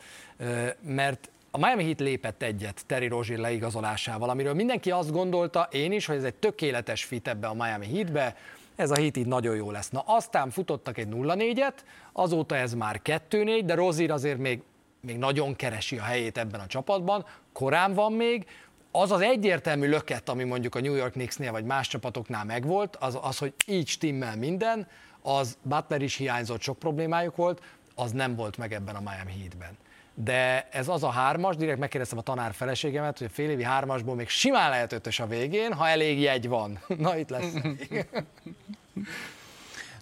mert 0.80 1.30
a 1.50 1.58
Miami 1.58 1.84
Heat 1.84 2.00
lépett 2.00 2.42
egyet 2.42 2.82
Terry 2.86 3.06
Rozier 3.06 3.38
leigazolásával, 3.38 4.30
amiről 4.30 4.54
mindenki 4.54 4.90
azt 4.90 5.12
gondolta, 5.12 5.68
én 5.70 5.92
is, 5.92 6.06
hogy 6.06 6.16
ez 6.16 6.24
egy 6.24 6.34
tökéletes 6.34 7.04
fit 7.04 7.28
ebbe 7.28 7.46
a 7.46 7.54
Miami 7.54 7.86
Heatbe, 7.86 8.36
ez 8.78 8.90
a 8.90 8.94
hit 8.94 9.16
így 9.16 9.26
nagyon 9.26 9.56
jó 9.56 9.70
lesz. 9.70 9.88
Na 9.88 10.02
aztán 10.06 10.50
futottak 10.50 10.98
egy 10.98 11.08
0-4-et, 11.10 11.74
azóta 12.12 12.56
ez 12.56 12.74
már 12.74 13.00
2-4, 13.04 13.62
de 13.64 13.74
Rozir 13.74 14.10
azért 14.10 14.38
még, 14.38 14.62
még 15.00 15.18
nagyon 15.18 15.56
keresi 15.56 15.98
a 15.98 16.02
helyét 16.02 16.38
ebben 16.38 16.60
a 16.60 16.66
csapatban, 16.66 17.26
korán 17.52 17.94
van 17.94 18.12
még, 18.12 18.46
az 18.90 19.12
az 19.12 19.20
egyértelmű 19.20 19.88
löket, 19.88 20.28
ami 20.28 20.44
mondjuk 20.44 20.74
a 20.74 20.80
New 20.80 20.94
York 20.94 21.12
Knicksnél 21.12 21.52
vagy 21.52 21.64
más 21.64 21.88
csapatoknál 21.88 22.44
megvolt, 22.44 22.96
az, 22.96 23.18
az 23.22 23.38
hogy 23.38 23.52
így 23.66 23.88
stimmel 23.88 24.36
minden, 24.36 24.88
az 25.22 25.58
Butler 25.62 26.02
is 26.02 26.16
hiányzott, 26.16 26.60
sok 26.60 26.78
problémájuk 26.78 27.36
volt, 27.36 27.62
az 27.94 28.12
nem 28.12 28.34
volt 28.34 28.56
meg 28.56 28.72
ebben 28.72 28.94
a 28.94 29.00
Miami 29.00 29.40
Heatben. 29.40 29.76
De 30.24 30.68
ez 30.70 30.88
az 30.88 31.02
a 31.02 31.10
hármas, 31.10 31.56
direkt 31.56 31.78
megkérdeztem 31.78 32.18
a 32.18 32.22
tanár 32.22 32.54
feleségemet, 32.54 33.18
hogy 33.18 33.26
a 33.26 33.34
fél 33.34 33.50
évi 33.50 33.62
hármasból 33.62 34.14
még 34.14 34.28
simán 34.28 34.70
lehet 34.70 34.92
ötös 34.92 35.20
a 35.20 35.26
végén, 35.26 35.72
ha 35.72 35.88
elég 35.88 36.20
jegy 36.20 36.48
van. 36.48 36.78
Na 36.96 37.16
itt 37.16 37.28
lesz. 37.28 37.52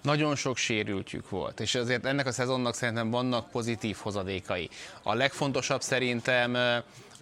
nagyon 0.02 0.36
sok 0.36 0.56
sérültjük 0.56 1.30
volt, 1.30 1.60
és 1.60 1.74
azért 1.74 2.06
ennek 2.06 2.26
a 2.26 2.32
szezonnak 2.32 2.74
szerintem 2.74 3.10
vannak 3.10 3.50
pozitív 3.50 3.96
hozadékai. 4.00 4.68
A 5.02 5.14
legfontosabb 5.14 5.82
szerintem 5.82 6.56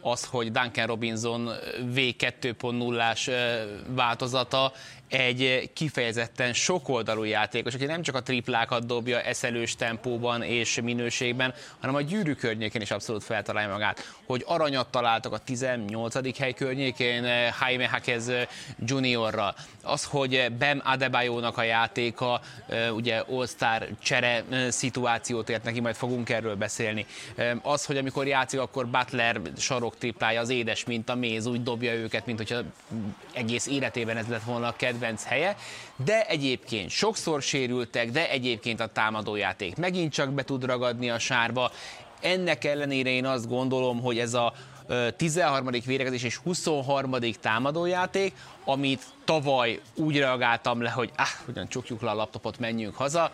az, 0.01 0.25
hogy 0.25 0.53
Duncan 0.53 0.87
Robinson 0.87 1.51
V2.0-ás 1.95 3.31
változata 3.87 4.73
egy 5.15 5.71
kifejezetten 5.73 6.53
sokoldalú 6.53 7.23
játékos, 7.23 7.75
aki 7.75 7.85
nem 7.85 8.03
csak 8.03 8.15
a 8.15 8.23
triplákat 8.23 8.87
dobja 8.87 9.21
eszelős 9.21 9.77
tempóban 9.77 10.43
és 10.43 10.81
minőségben, 10.81 11.55
hanem 11.81 11.95
a 11.95 12.01
gyűrű 12.01 12.33
környékén 12.33 12.81
is 12.81 12.91
abszolút 12.91 13.25
feltalálja 13.25 13.73
magát. 13.73 14.15
Hogy 14.27 14.43
aranyat 14.47 14.91
találtak 14.91 15.33
a 15.33 15.39
18. 15.39 16.39
hely 16.39 16.53
környékén 16.53 17.25
eh, 17.25 17.55
Jaime 17.61 17.89
Hakez 17.89 18.29
eh, 18.29 18.47
juniorral. 18.87 19.55
Az, 19.85 20.05
hogy 20.05 20.53
Bem 20.59 20.81
Adebayo-nak 20.85 21.59
a 21.59 21.63
játéka, 21.63 22.41
ugye 22.95 23.19
All-Star 23.19 23.89
csere 24.03 24.45
szituációt 24.69 25.49
ért 25.49 25.65
neki, 25.65 25.81
majd 25.81 25.95
fogunk 25.95 26.29
erről 26.29 26.57
beszélni. 26.57 27.07
Az, 27.63 27.85
hogy 27.85 27.97
amikor 27.97 28.27
játszik, 28.27 28.61
akkor 28.61 28.87
Butler 28.87 29.41
sarok 29.57 29.99
triplája 29.99 30.41
az 30.41 30.49
édes, 30.49 30.85
mint 30.85 31.09
a 31.09 31.15
méz, 31.15 31.47
úgy 31.47 31.63
dobja 31.63 31.93
őket, 31.93 32.27
mint 32.27 32.39
hogyha 32.39 32.61
egész 33.33 33.67
életében 33.67 34.17
ez 34.17 34.27
lett 34.27 34.43
volna 34.43 34.67
a 34.67 34.75
kedvenc 34.77 35.25
helye, 35.25 35.57
de 36.05 36.27
egyébként 36.27 36.91
sokszor 36.91 37.43
sérültek, 37.43 38.11
de 38.11 38.31
egyébként 38.31 38.81
a 38.81 38.87
támadójáték 38.87 39.77
megint 39.77 40.13
csak 40.13 40.33
be 40.33 40.43
tud 40.43 40.65
ragadni 40.65 41.11
a 41.11 41.19
sárba. 41.19 41.71
Ennek 42.21 42.65
ellenére 42.65 43.11
én 43.11 43.27
azt 43.27 43.49
gondolom, 43.49 44.01
hogy 44.01 44.19
ez 44.19 44.35
a 44.35 44.53
13. 45.17 45.71
védekezés 45.85 46.23
és 46.23 46.37
23. 46.37 47.15
támadójáték, 47.41 48.35
amit 48.65 49.03
tavaly 49.25 49.81
úgy 49.95 50.19
reagáltam 50.19 50.83
le, 50.83 50.91
hogy 50.91 51.11
ah, 51.17 51.49
ugyan 51.49 51.69
csukjuk 51.69 52.03
le 52.03 52.11
a 52.11 52.15
laptopot, 52.15 52.59
menjünk 52.59 52.95
haza, 52.95 53.33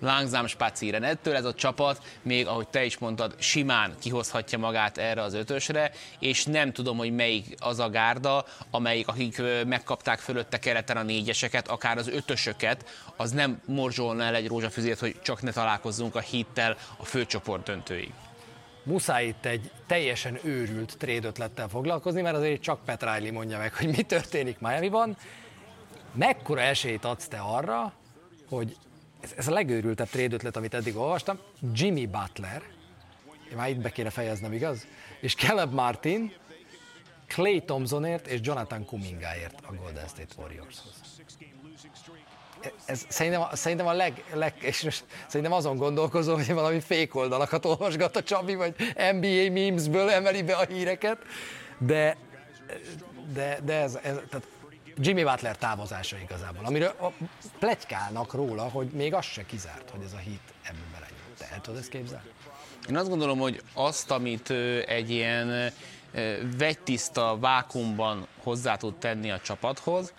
Langzám 0.00 0.46
spacíren. 0.46 1.02
Ettől 1.02 1.36
ez 1.36 1.44
a 1.44 1.54
csapat, 1.54 2.02
még 2.22 2.46
ahogy 2.46 2.68
te 2.68 2.84
is 2.84 2.98
mondtad, 2.98 3.34
simán 3.38 3.94
kihozhatja 4.00 4.58
magát 4.58 4.98
erre 4.98 5.22
az 5.22 5.34
ötösre, 5.34 5.92
és 6.18 6.44
nem 6.44 6.72
tudom, 6.72 6.96
hogy 6.96 7.14
melyik 7.14 7.54
az 7.58 7.78
a 7.78 7.90
gárda, 7.90 8.44
amelyik, 8.70 9.08
akik 9.08 9.42
megkapták 9.66 10.18
fölötte 10.18 10.58
kereten 10.58 10.96
a 10.96 11.02
négyeseket, 11.02 11.68
akár 11.68 11.98
az 11.98 12.08
ötösöket, 12.08 12.84
az 13.16 13.30
nem 13.30 13.60
morzsolna 13.66 14.22
el 14.22 14.34
egy 14.34 14.46
rózsafüzét, 14.46 14.98
hogy 14.98 15.16
csak 15.22 15.42
ne 15.42 15.52
találkozzunk 15.52 16.14
a 16.14 16.20
hittel 16.20 16.76
a 16.96 17.04
főcsoport 17.04 17.62
döntőig 17.62 18.12
muszáj 18.88 19.26
itt 19.26 19.44
egy 19.44 19.70
teljesen 19.86 20.38
őrült 20.42 20.96
trade 20.98 21.26
ötlettel 21.26 21.68
foglalkozni, 21.68 22.20
mert 22.20 22.36
azért 22.36 22.62
csak 22.62 22.84
Pat 22.84 23.02
Riley 23.02 23.32
mondja 23.32 23.58
meg, 23.58 23.74
hogy 23.74 23.86
mi 23.86 24.02
történik 24.02 24.58
Miami-ban. 24.58 25.16
Mekkora 26.12 26.60
esélyt 26.60 27.04
adsz 27.04 27.28
te 27.28 27.38
arra, 27.38 27.92
hogy 28.48 28.76
ez, 29.20 29.32
ez 29.36 29.48
a 29.48 29.52
legőrültebb 29.52 30.08
trade 30.08 30.34
ötlet, 30.34 30.56
amit 30.56 30.74
eddig 30.74 30.96
olvastam, 30.96 31.38
Jimmy 31.72 32.06
Butler, 32.06 32.62
már 33.56 33.68
itt 33.68 33.80
be 33.80 33.90
kéne 33.90 34.10
fejeznem, 34.10 34.52
igaz? 34.52 34.86
És 35.20 35.34
Caleb 35.34 35.72
Martin, 35.72 36.32
Clay 37.26 37.62
Thompsonért 37.64 38.26
és 38.26 38.40
Jonathan 38.42 38.84
Kumingáért 38.84 39.60
a 39.66 39.74
Golden 39.74 40.06
State 40.06 40.34
Warriorshoz. 40.36 41.17
Ez 42.84 43.04
szerintem, 43.08 43.42
szerintem 43.52 43.86
a 43.86 43.92
leg, 43.92 44.24
leg 44.32 44.54
és 44.60 44.82
most 44.82 45.04
szerintem 45.26 45.52
azon 45.52 45.76
gondolkozom, 45.76 46.34
hogy 46.34 46.54
valami 46.54 46.80
fék 46.80 47.14
oldalakat 47.14 47.64
olvasgat 47.64 48.16
a 48.16 48.22
Csabi, 48.22 48.54
vagy 48.54 48.74
NBA 48.94 49.52
memesből 49.52 50.10
emeli 50.10 50.42
be 50.42 50.54
a 50.54 50.64
híreket, 50.64 51.18
de, 51.78 52.16
de, 53.32 53.58
de 53.64 53.74
ez, 53.74 53.94
ez 54.02 54.16
tehát 54.30 54.46
Jimmy 55.00 55.22
Butler 55.22 55.56
távozása 55.56 56.16
igazából, 56.18 56.64
amiről 56.64 56.94
plegykálnak 57.58 58.32
róla, 58.32 58.62
hogy 58.62 58.86
még 58.86 59.14
az 59.14 59.24
se 59.24 59.46
kizárt, 59.46 59.90
hogy 59.90 60.02
ez 60.04 60.12
a 60.12 60.18
hit 60.18 60.40
ebben 60.62 60.86
belenyúl. 60.92 61.34
Te 61.38 61.48
el 61.52 61.60
tudod 61.60 61.80
ezt 61.80 61.88
képzelni? 61.88 62.28
Én 62.88 62.96
azt 62.96 63.08
gondolom, 63.08 63.38
hogy 63.38 63.62
azt, 63.74 64.10
amit 64.10 64.50
egy 64.86 65.10
ilyen 65.10 65.72
vegytiszta 66.58 67.38
vákumban 67.40 68.26
hozzá 68.42 68.76
tud 68.76 68.94
tenni 68.94 69.30
a 69.30 69.40
csapathoz, 69.40 70.12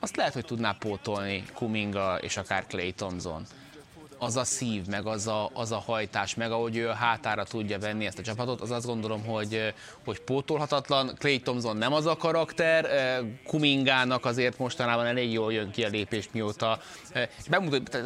azt 0.00 0.16
lehet, 0.16 0.32
hogy 0.32 0.44
tudná 0.44 0.76
pótolni 0.78 1.44
Kuminga 1.54 2.18
és 2.20 2.36
akár 2.36 2.66
Clay 2.66 2.92
Thompson 2.92 3.46
az 4.22 4.36
a 4.36 4.44
szív, 4.44 4.86
meg 4.86 5.06
az 5.06 5.26
a, 5.26 5.50
az 5.52 5.72
a 5.72 5.78
hajtás, 5.78 6.34
meg 6.34 6.52
ahogy 6.52 6.76
ő 6.76 6.88
a 6.88 6.94
hátára 6.94 7.44
tudja 7.44 7.78
venni 7.78 8.06
ezt 8.06 8.18
a 8.18 8.22
csapatot, 8.22 8.60
az 8.60 8.70
azt 8.70 8.86
gondolom, 8.86 9.24
hogy, 9.24 9.74
hogy 10.04 10.20
pótolhatatlan. 10.20 11.14
Clay 11.18 11.40
Thompson 11.40 11.76
nem 11.76 11.92
az 11.92 12.06
a 12.06 12.16
karakter, 12.16 12.86
Kumingának 13.46 14.24
azért 14.24 14.58
mostanában 14.58 15.06
elég 15.06 15.32
jól 15.32 15.52
jön 15.52 15.70
ki 15.70 15.84
a 15.84 15.88
lépés, 15.88 16.28
mióta 16.32 16.80
bemutat, 17.48 18.02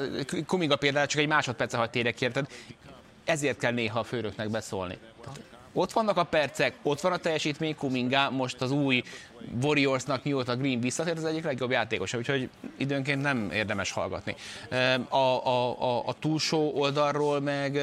Kuminga 0.46 0.76
például 0.76 1.06
csak 1.06 1.20
egy 1.20 1.28
másodperce 1.28 1.76
hagy 1.76 1.90
térek 1.90 2.20
érted, 2.20 2.46
ezért 3.24 3.58
kell 3.58 3.72
néha 3.72 3.98
a 3.98 4.04
főröknek 4.04 4.50
beszólni. 4.50 4.98
Ott 5.72 5.92
vannak 5.92 6.16
a 6.16 6.24
percek, 6.24 6.74
ott 6.82 7.00
van 7.00 7.12
a 7.12 7.16
teljesítmény, 7.16 7.76
Kuminga 7.76 8.30
most 8.30 8.60
az 8.60 8.70
új 8.70 9.02
Warriorsnak 9.62 10.24
mióta 10.24 10.56
Green 10.56 10.80
visszatért, 10.80 11.16
az 11.16 11.24
egyik 11.24 11.44
legjobb 11.44 11.70
játékos, 11.70 12.14
úgyhogy 12.14 12.48
időnként 12.76 13.22
nem 13.22 13.50
érdemes 13.52 13.90
hallgatni. 13.90 14.34
A, 15.08 15.16
a, 15.16 15.82
a, 15.82 16.06
a 16.06 16.14
túlsó 16.18 16.72
oldalról 16.74 17.40
meg, 17.40 17.80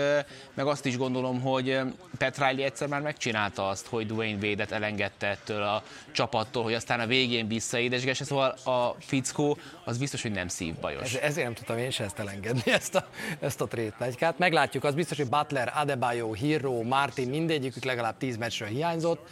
meg 0.53 0.67
azt 0.67 0.85
is 0.85 0.97
gondolom, 0.97 1.41
hogy 1.41 1.79
Pat 2.17 2.37
Riley 2.37 2.63
egyszer 2.63 2.87
már 2.87 3.01
megcsinálta 3.01 3.67
azt, 3.67 3.87
hogy 3.87 4.07
Dwayne 4.07 4.47
Wade-et 4.47 4.71
elengedte 4.71 5.27
ettől 5.27 5.61
a 5.61 5.83
csapattól, 6.11 6.63
hogy 6.63 6.73
aztán 6.73 6.99
a 6.99 7.05
végén 7.05 7.47
visszaédesgesse, 7.47 8.23
szóval 8.23 8.49
a 8.49 8.95
fickó 8.99 9.57
az 9.83 9.97
biztos, 9.97 10.21
hogy 10.21 10.31
nem 10.31 10.47
szívbajos. 10.47 11.13
Ez, 11.13 11.21
ezért 11.21 11.45
nem 11.45 11.53
tudtam 11.55 11.77
én 11.77 11.91
se 11.91 12.03
ezt 12.03 12.19
elengedni, 12.19 12.71
ezt 12.81 12.95
a, 12.95 13.07
ezt 13.39 13.61
a 13.61 13.67
trétlegykát. 13.67 14.37
Meglátjuk, 14.37 14.83
az 14.83 14.93
biztos, 14.93 15.17
hogy 15.17 15.29
Butler, 15.29 15.71
Adebayo, 15.75 16.33
Hero, 16.33 16.83
Martin, 16.83 17.29
mindegyikük 17.29 17.83
legalább 17.83 18.17
10 18.17 18.37
meccsről 18.37 18.67
hiányzott 18.67 19.27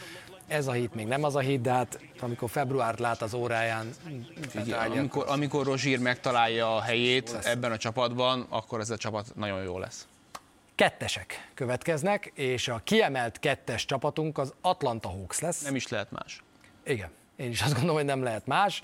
ez 0.50 0.68
a 0.68 0.72
hit 0.72 0.94
még 0.94 1.08
nem 1.08 1.24
az 1.24 1.36
a 1.36 1.40
hit, 1.40 1.62
de 1.62 1.72
hát 1.72 2.00
amikor 2.20 2.50
februárt 2.50 3.00
lát 3.00 3.22
az 3.22 3.34
óráján... 3.34 3.90
Igen, 4.64 4.80
amikor, 4.80 5.26
amikor 5.28 5.66
Rozsír 5.66 6.00
megtalálja 6.00 6.76
a 6.76 6.82
helyét 6.82 7.38
ebben 7.44 7.72
a 7.72 7.78
csapatban, 7.78 8.46
akkor 8.50 8.80
ez 8.80 8.90
a 8.90 8.98
csapat 8.98 9.36
nagyon 9.36 9.64
jó 9.64 9.80
lesz. 9.80 10.08
Kettesek 10.76 11.50
következnek, 11.54 12.32
és 12.36 12.68
a 12.68 12.82
kiemelt 12.84 13.40
kettes 13.40 13.86
csapatunk 13.86 14.38
az 14.38 14.54
Atlanta 14.62 15.10
Hawks 15.10 15.40
lesz. 15.40 15.64
Nem 15.64 15.76
is 15.76 15.88
lehet 15.88 16.12
más. 16.12 16.44
Igen. 16.84 17.10
Én 17.36 17.50
is 17.50 17.62
azt 17.62 17.72
gondolom, 17.72 17.96
hogy 17.96 18.06
nem 18.06 18.24
lehet 18.24 18.48
más. 18.48 18.82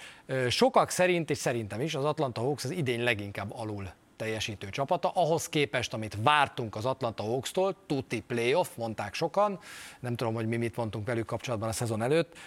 Sokak 0.50 0.90
szerint, 0.90 1.30
és 1.30 1.38
szerintem 1.38 1.82
is, 1.82 1.96
az 1.96 2.06
Atlanta 2.06 2.42
Hawks 2.42 2.64
az 2.64 2.70
idén 2.70 3.04
leginkább 3.04 3.54
alul 3.54 3.94
teljesítő 4.16 4.70
csapata, 4.70 5.10
ahhoz 5.10 5.50
képest, 5.50 5.94
amit 5.94 6.18
vártunk 6.24 6.76
az 6.76 6.86
Atlanta 6.86 7.24
Hawks-tól, 7.24 7.76
tuti 7.86 8.22
playoff, 8.22 8.68
mondták 8.76 9.14
sokan, 9.14 9.60
nem 10.00 10.16
tudom, 10.16 10.34
hogy 10.34 10.48
mi 10.48 10.58
mit 10.58 10.76
mondtunk 10.76 11.08
velük 11.08 11.26
kapcsolatban 11.26 11.70
a 11.70 11.72
szezon 11.72 12.02
előtt, 12.02 12.38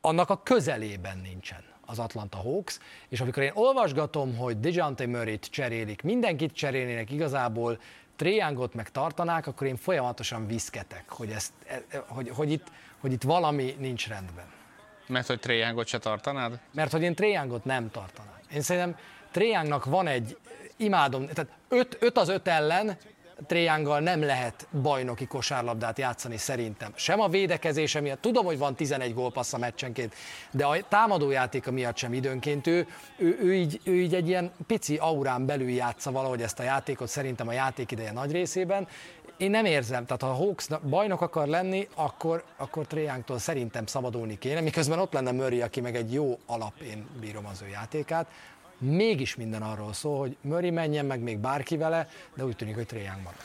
annak 0.00 0.30
a 0.30 0.42
közelében 0.42 1.18
nincsen 1.18 1.64
az 1.86 1.98
Atlanta 1.98 2.36
Hawks, 2.36 2.78
és 3.08 3.20
amikor 3.20 3.42
én 3.42 3.50
olvasgatom, 3.54 4.36
hogy 4.36 4.60
DeJounte 4.60 5.06
Murray-t 5.06 5.46
cserélik, 5.50 6.02
mindenkit 6.02 6.52
cserélnének 6.52 7.10
igazából, 7.10 7.78
Triangot 8.16 8.74
meg 8.74 8.90
tartanák, 8.90 9.46
akkor 9.46 9.66
én 9.66 9.76
folyamatosan 9.76 10.46
viszketek, 10.46 11.08
hogy, 11.08 11.30
ezt, 11.30 11.52
e, 11.66 11.82
e, 11.88 12.04
hogy, 12.08 12.30
hogy, 12.34 12.50
itt, 12.50 12.66
hogy 13.00 13.12
itt 13.12 13.22
valami 13.22 13.76
nincs 13.78 14.08
rendben. 14.08 14.44
Mert 15.06 15.26
hogy 15.26 15.40
Triangot 15.40 15.86
se 15.86 15.98
tartanád? 15.98 16.60
Mert 16.72 16.92
hogy 16.92 17.02
én 17.02 17.14
Triangot 17.14 17.64
nem 17.64 17.90
tartanám. 17.90 18.38
Én 18.52 18.60
szerintem 18.60 18.96
Triangnak 19.30 19.84
van 19.84 20.06
egy 20.06 20.38
imádom, 20.80 21.26
tehát 21.26 21.52
5 22.00 22.18
az 22.18 22.28
5 22.28 22.48
ellen 22.48 22.96
Tréjánggal 23.46 24.00
nem 24.00 24.22
lehet 24.22 24.66
bajnoki 24.82 25.26
kosárlabdát 25.26 25.98
játszani 25.98 26.36
szerintem. 26.36 26.92
Sem 26.94 27.20
a 27.20 27.28
védekezése 27.28 28.00
miatt, 28.00 28.20
tudom, 28.20 28.44
hogy 28.44 28.58
van 28.58 28.74
11 28.74 29.14
gólpassz 29.14 29.52
a 29.52 29.58
meccsenként, 29.58 30.14
de 30.50 30.64
a 30.64 30.76
támadójátéka 30.88 31.70
miatt 31.70 31.96
sem 31.96 32.12
időnként. 32.12 32.66
Ő, 32.66 32.86
ő, 33.16 33.38
ő, 33.42 33.54
így, 33.54 33.80
ő 33.84 33.94
így 33.94 34.14
egy 34.14 34.28
ilyen 34.28 34.52
pici 34.66 34.96
aurán 34.96 35.46
belül 35.46 35.68
játsza 35.68 36.10
valahogy 36.10 36.42
ezt 36.42 36.58
a 36.58 36.62
játékot, 36.62 37.08
szerintem 37.08 37.48
a 37.48 37.52
játék 37.52 37.90
ideje 37.90 38.12
nagy 38.12 38.32
részében. 38.32 38.88
Én 39.36 39.50
nem 39.50 39.64
érzem, 39.64 40.04
tehát 40.06 40.22
ha 40.22 40.28
a 40.28 40.34
Hawks 40.34 40.66
bajnok 40.88 41.20
akar 41.20 41.46
lenni, 41.46 41.88
akkor, 41.94 42.44
akkor 42.56 42.86
Tréjánktól 42.86 43.38
szerintem 43.38 43.86
szabadulni 43.86 44.38
kéne, 44.38 44.60
miközben 44.60 44.98
ott 44.98 45.12
lenne 45.12 45.32
Murray, 45.32 45.60
aki 45.60 45.80
meg 45.80 45.96
egy 45.96 46.12
jó 46.12 46.38
alap, 46.46 46.72
én 46.80 47.06
bírom 47.20 47.46
az 47.46 47.62
ő 47.62 47.68
játékát 47.68 48.26
mégis 48.80 49.36
minden 49.36 49.62
arról 49.62 49.92
szól, 49.92 50.18
hogy 50.18 50.36
Murray 50.40 50.70
menjen 50.70 51.06
meg 51.06 51.20
még 51.20 51.38
bárki 51.38 51.76
vele, 51.76 52.08
de 52.34 52.44
úgy 52.44 52.56
tűnik, 52.56 52.74
hogy 52.74 52.86
Trae 52.86 53.18
marad. 53.22 53.38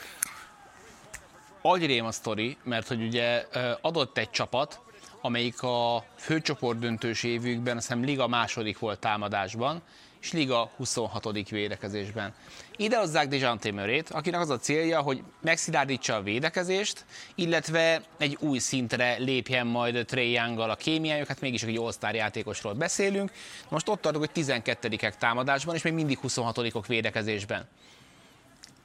Agyrém 1.62 2.06
a 2.06 2.12
sztori, 2.12 2.58
mert 2.64 2.88
hogy 2.88 3.02
ugye 3.02 3.46
adott 3.82 4.18
egy 4.18 4.30
csapat, 4.30 4.80
amelyik 5.22 5.64
a 5.64 6.04
főcsoport 6.16 6.80
döntős 6.80 7.24
évükben, 7.24 7.78
azt 7.78 7.88
hiszem 7.88 8.04
Liga 8.04 8.28
második 8.28 8.80
volt 8.80 9.00
támadásban, 9.00 9.82
és 10.26 10.32
liga 10.32 10.72
26. 10.78 11.50
védekezésben. 11.50 12.34
Ide 12.78 12.98
hozzák 12.98 13.28
Dejante 13.28 13.72
Murray-t, 13.72 14.10
akinek 14.10 14.40
az 14.40 14.50
a 14.50 14.58
célja, 14.58 15.02
hogy 15.02 15.24
megszilárdítsa 15.42 16.16
a 16.16 16.22
védekezést, 16.22 17.06
illetve 17.36 18.02
egy 18.18 18.38
új 18.40 18.58
szintre 18.58 19.18
lépjen 19.18 19.68
majd 19.68 20.06
Trey 20.06 20.32
young 20.32 20.60
a 20.60 20.76
kémiájuk, 20.76 21.28
hát 21.28 21.42
mégis 21.42 21.64
egy 21.64 21.78
all 21.78 22.14
játékosról 22.14 22.74
beszélünk. 22.74 23.32
Most 23.70 23.90
ott 23.90 24.02
tartok, 24.02 24.22
hogy 24.22 24.32
12 24.32 24.96
támadásban, 25.20 25.76
és 25.76 25.82
még 25.82 25.94
mindig 25.94 26.18
26 26.18 26.88
védekezésben 26.88 27.68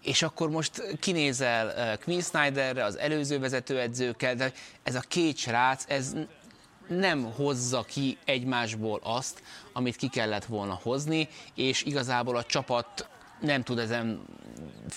és 0.02 0.22
akkor 0.22 0.50
most 0.50 0.82
kinézel 1.00 1.72
eh, 1.72 1.96
Queen 2.04 2.20
Snyderre, 2.20 2.84
az 2.84 2.98
előző 2.98 3.38
vezetőedzőkkel, 3.38 4.34
de 4.34 4.52
ez 4.82 4.94
a 4.94 5.00
két 5.08 5.36
srác, 5.36 5.84
ez 5.88 6.16
nem 6.90 7.32
hozza 7.36 7.82
ki 7.82 8.18
egymásból 8.24 9.00
azt, 9.02 9.42
amit 9.72 9.96
ki 9.96 10.08
kellett 10.08 10.44
volna 10.44 10.78
hozni, 10.82 11.28
és 11.54 11.82
igazából 11.82 12.36
a 12.36 12.44
csapat 12.44 13.08
nem 13.40 13.62
tud 13.62 13.78
ezen 13.78 14.20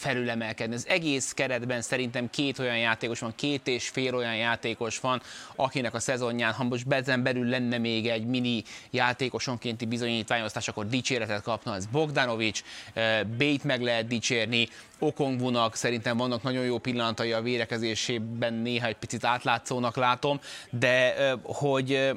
felülemelkedni. 0.03 0.75
Az 0.75 0.87
egész 0.87 1.31
keretben 1.31 1.81
szerintem 1.81 2.29
két 2.29 2.59
olyan 2.59 2.77
játékos 2.77 3.19
van, 3.19 3.33
két 3.35 3.67
és 3.67 3.89
fél 3.89 4.15
olyan 4.15 4.35
játékos 4.35 4.99
van, 4.99 5.21
akinek 5.55 5.93
a 5.93 5.99
szezonján, 5.99 6.53
ha 6.53 6.63
most 6.63 6.87
bezen 6.87 7.23
belül 7.23 7.45
lenne 7.45 7.77
még 7.77 8.07
egy 8.07 8.25
mini 8.25 8.63
játékosonkénti 8.91 9.85
bizonyítványosztás, 9.85 10.67
akkor 10.67 10.87
dicséretet 10.87 11.41
kapna, 11.41 11.75
ez 11.75 11.85
Bogdanovics, 11.85 12.63
eh, 12.93 13.23
Bét 13.23 13.63
meg 13.63 13.81
lehet 13.81 14.07
dicsérni, 14.07 14.67
Okongvunak 14.99 15.75
szerintem 15.75 16.17
vannak 16.17 16.43
nagyon 16.43 16.63
jó 16.63 16.77
pillanatai 16.77 17.31
a 17.31 17.41
vérekezésében, 17.41 18.53
néha 18.53 18.87
egy 18.87 18.95
picit 18.95 19.25
átlátszónak 19.25 19.95
látom, 19.95 20.39
de 20.69 21.15
eh, 21.15 21.33
hogy 21.43 21.93
eh, 21.93 22.11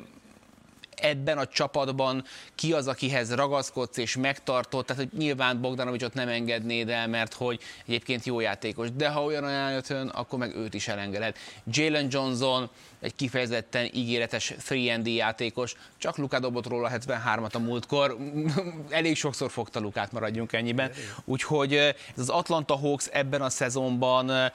ebben 0.96 1.38
a 1.38 1.46
csapatban 1.46 2.24
ki 2.54 2.72
az, 2.72 2.88
akihez 2.88 3.34
ragaszkodsz 3.34 3.96
és 3.96 4.16
megtartott, 4.16 4.86
tehát 4.86 5.02
hogy 5.02 5.18
nyilván 5.18 5.60
Bogdanovicsot 5.60 6.14
nem 6.14 6.28
engednéd 6.28 6.88
el, 6.88 7.08
mert 7.08 7.34
hogy 7.34 7.60
egyébként 7.86 8.24
jó 8.24 8.40
játékos, 8.40 8.92
de 8.92 9.08
ha 9.08 9.24
olyan 9.24 9.44
ajánlat 9.44 9.90
akkor 10.12 10.38
meg 10.38 10.56
őt 10.56 10.74
is 10.74 10.88
elengeded. 10.88 11.36
Jalen 11.64 12.06
Johnson, 12.10 12.70
egy 13.00 13.14
kifejezetten 13.14 13.90
ígéretes 13.94 14.54
3D 14.68 15.14
játékos, 15.14 15.74
csak 15.98 16.16
Luka 16.16 16.38
dobott 16.38 16.66
róla 16.66 16.90
73-at 16.92 17.52
a 17.52 17.58
múltkor, 17.58 18.16
elég 18.88 19.16
sokszor 19.16 19.50
fogta 19.50 19.80
Lukát, 19.80 20.12
maradjunk 20.12 20.52
ennyiben. 20.52 20.90
Úgyhogy 21.24 21.74
ez 21.74 21.94
az 22.16 22.28
Atlanta 22.28 22.76
Hawks 22.76 23.06
ebben 23.06 23.42
a 23.42 23.50
szezonban 23.50 24.52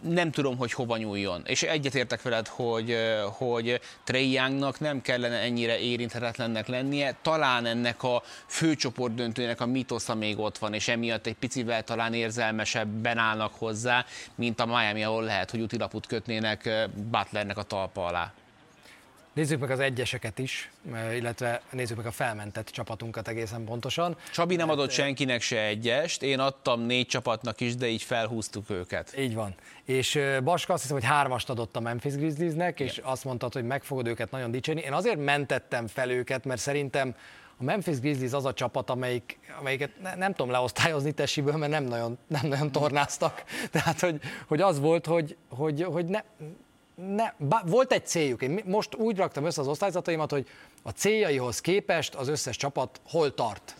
nem 0.00 0.30
tudom, 0.30 0.56
hogy 0.56 0.72
hova 0.72 0.96
nyúljon. 0.96 1.42
És 1.46 1.62
egyetértek 1.62 2.22
veled, 2.22 2.46
hogy, 2.48 2.96
hogy 3.32 3.80
Trey 4.04 4.32
Youngnak 4.32 4.80
nem 4.80 5.00
kellene 5.00 5.36
ennyire 5.36 5.78
érinthetetlennek 5.78 6.66
lennie. 6.66 7.16
Talán 7.22 7.66
ennek 7.66 8.02
a 8.02 8.22
főcsoport 8.46 9.14
döntőnek 9.14 9.60
a 9.60 9.66
mitosza 9.66 10.14
még 10.14 10.38
ott 10.38 10.58
van, 10.58 10.74
és 10.74 10.88
emiatt 10.88 11.26
egy 11.26 11.36
picivel 11.36 11.84
talán 11.84 12.14
érzelmesebben 12.14 13.18
állnak 13.18 13.54
hozzá, 13.54 14.04
mint 14.34 14.60
a 14.60 14.66
Miami, 14.66 15.04
ahol 15.04 15.22
lehet, 15.22 15.50
hogy 15.50 15.60
utilaput 15.60 16.06
kötnének 16.06 16.88
Butlernek 17.10 17.58
a 17.58 17.62
talpa 17.62 18.06
alá. 18.06 18.32
Nézzük 19.38 19.60
meg 19.60 19.70
az 19.70 19.80
egyeseket 19.80 20.38
is, 20.38 20.70
illetve 21.14 21.62
nézzük 21.70 21.96
meg 21.96 22.06
a 22.06 22.10
felmentett 22.10 22.68
csapatunkat 22.68 23.28
egészen 23.28 23.64
pontosan. 23.64 24.16
Csabi 24.32 24.56
nem 24.56 24.70
adott 24.70 24.90
senkinek 24.90 25.40
se 25.40 25.60
egyest, 25.60 26.22
én 26.22 26.38
adtam 26.38 26.80
négy 26.80 27.06
csapatnak 27.06 27.60
is, 27.60 27.76
de 27.76 27.86
így 27.86 28.02
felhúztuk 28.02 28.70
őket. 28.70 29.14
Így 29.18 29.34
van. 29.34 29.54
És 29.84 30.20
Baska 30.44 30.72
azt 30.72 30.82
hiszem, 30.82 30.96
hogy 30.96 31.06
hármast 31.06 31.50
adott 31.50 31.76
a 31.76 31.80
Memphis 31.80 32.14
Grizzliesnek, 32.14 32.80
és 32.80 32.96
Igen. 32.96 33.10
azt 33.10 33.24
mondtad, 33.24 33.52
hogy 33.52 33.64
meg 33.64 33.82
fogod 33.82 34.06
őket 34.06 34.30
nagyon 34.30 34.50
dicsérni. 34.50 34.80
Én 34.80 34.92
azért 34.92 35.24
mentettem 35.24 35.86
fel 35.86 36.10
őket, 36.10 36.44
mert 36.44 36.60
szerintem 36.60 37.14
a 37.56 37.64
Memphis 37.64 38.00
Grizzlies 38.00 38.32
az 38.32 38.44
a 38.44 38.52
csapat, 38.52 38.90
amelyik, 38.90 39.38
amelyiket 39.58 39.90
ne, 40.02 40.14
nem 40.14 40.32
tudom 40.32 40.52
leosztályozni 40.52 41.12
tessiből, 41.12 41.56
mert 41.56 41.72
nem 41.72 41.84
nagyon, 41.84 42.18
nem 42.26 42.46
nagyon 42.46 42.72
tornáztak. 42.72 43.44
Tehát, 43.72 44.00
hogy, 44.00 44.20
hogy 44.46 44.60
az 44.60 44.80
volt, 44.80 45.06
hogy, 45.06 45.36
hogy, 45.48 45.82
hogy 45.82 46.04
ne, 46.04 46.20
ne, 47.06 47.32
volt 47.64 47.92
egy 47.92 48.06
céljuk. 48.06 48.42
Én 48.42 48.62
most 48.64 48.94
úgy 48.94 49.16
raktam 49.16 49.44
össze 49.44 49.60
az 49.60 49.68
osztályzataimat, 49.68 50.30
hogy 50.30 50.46
a 50.82 50.90
céljaihoz 50.90 51.60
képest 51.60 52.14
az 52.14 52.28
összes 52.28 52.56
csapat 52.56 53.00
hol 53.08 53.34
tart. 53.34 53.74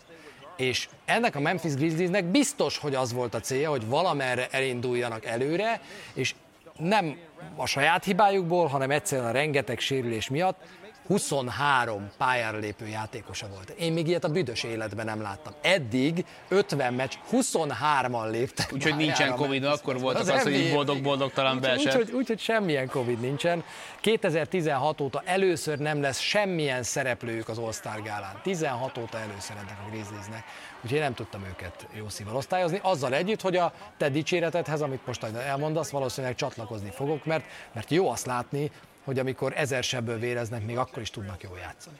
És 0.57 0.89
ennek 1.05 1.35
a 1.35 1.39
Memphis 1.39 1.73
Grizzliesnek 1.73 2.25
biztos, 2.25 2.77
hogy 2.77 2.95
az 2.95 3.13
volt 3.13 3.33
a 3.33 3.39
célja, 3.39 3.69
hogy 3.69 3.87
valamerre 3.87 4.47
elinduljanak 4.51 5.25
előre, 5.25 5.81
és 6.13 6.35
nem 6.77 7.17
a 7.55 7.65
saját 7.65 8.03
hibájukból, 8.03 8.67
hanem 8.67 8.91
egyszerűen 8.91 9.27
a 9.27 9.31
rengeteg 9.31 9.79
sérülés 9.79 10.29
miatt 10.29 10.61
23 11.09 12.09
pályára 12.17 12.57
lépő 12.57 12.87
játékosa 12.87 13.47
volt. 13.47 13.69
Én 13.69 13.93
még 13.93 14.07
ilyet 14.07 14.23
a 14.23 14.29
büdös 14.29 14.63
életben 14.63 15.05
nem 15.05 15.21
láttam. 15.21 15.53
Eddig 15.61 16.25
50 16.47 16.93
meccs, 16.93 17.13
23-an 17.31 18.29
léptek. 18.29 18.69
Úgyhogy 18.73 18.95
nincsen 18.95 19.35
Covid, 19.35 19.63
akkor 19.63 19.99
volt 19.99 20.19
az, 20.19 20.27
az 20.27 20.41
hogy 20.41 20.53
így 20.53 20.73
boldog-boldogtalan 20.73 21.59
beesett. 21.59 21.95
Úgyhogy 21.95 22.15
úgy, 22.15 22.31
úgy, 22.31 22.39
semmilyen 22.39 22.87
Covid 22.87 23.19
nincsen. 23.19 23.63
2016 24.01 25.01
óta 25.01 25.21
először 25.25 25.77
nem 25.77 26.01
lesz 26.01 26.19
semmilyen 26.19 26.83
szereplőjük 26.83 27.49
az 27.49 27.57
All-Star 27.57 28.01
gálán. 28.01 28.39
16 28.43 28.97
óta 28.97 29.17
először 29.17 29.55
ennek 29.55 29.77
a 29.87 29.89
Grizzliesnek. 29.89 30.43
Úgyhogy 30.81 30.97
én 30.97 31.03
nem 31.03 31.13
tudtam 31.13 31.45
őket 31.45 31.87
jó 31.93 32.09
szívvel 32.09 32.35
osztályozni. 32.35 32.79
Azzal 32.83 33.13
együtt, 33.13 33.41
hogy 33.41 33.55
a 33.55 33.73
te 33.97 34.09
dicséretedhez, 34.09 34.81
amit 34.81 35.05
most 35.05 35.23
elmondasz, 35.23 35.89
valószínűleg 35.89 36.35
csatlakozni 36.35 36.89
fogok, 36.89 37.25
mert, 37.25 37.43
mert 37.73 37.91
jó 37.91 38.09
azt 38.09 38.25
látni, 38.25 38.71
hogy 39.09 39.19
amikor 39.19 39.53
ezer 39.55 39.83
sebből 39.83 40.19
véreznek, 40.19 40.65
még 40.65 40.77
akkor 40.77 41.01
is 41.01 41.09
tudnak 41.09 41.43
jól 41.43 41.57
játszani. 41.57 41.97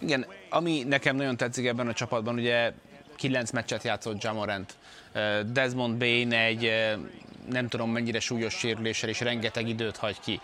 Igen, 0.00 0.26
ami 0.48 0.82
nekem 0.82 1.16
nagyon 1.16 1.36
tetszik 1.36 1.66
ebben 1.66 1.88
a 1.88 1.92
csapatban, 1.92 2.34
ugye 2.34 2.72
kilenc 3.16 3.50
meccset 3.50 3.82
játszott 3.82 4.22
Jamorant, 4.22 4.74
Desmond 5.46 5.96
Bain 5.98 6.32
egy 6.32 6.72
nem 7.50 7.68
tudom 7.68 7.90
mennyire 7.90 8.20
súlyos 8.20 8.54
sérüléssel, 8.54 9.08
és 9.08 9.20
rengeteg 9.20 9.68
időt 9.68 9.96
hagy 9.96 10.20
ki. 10.20 10.40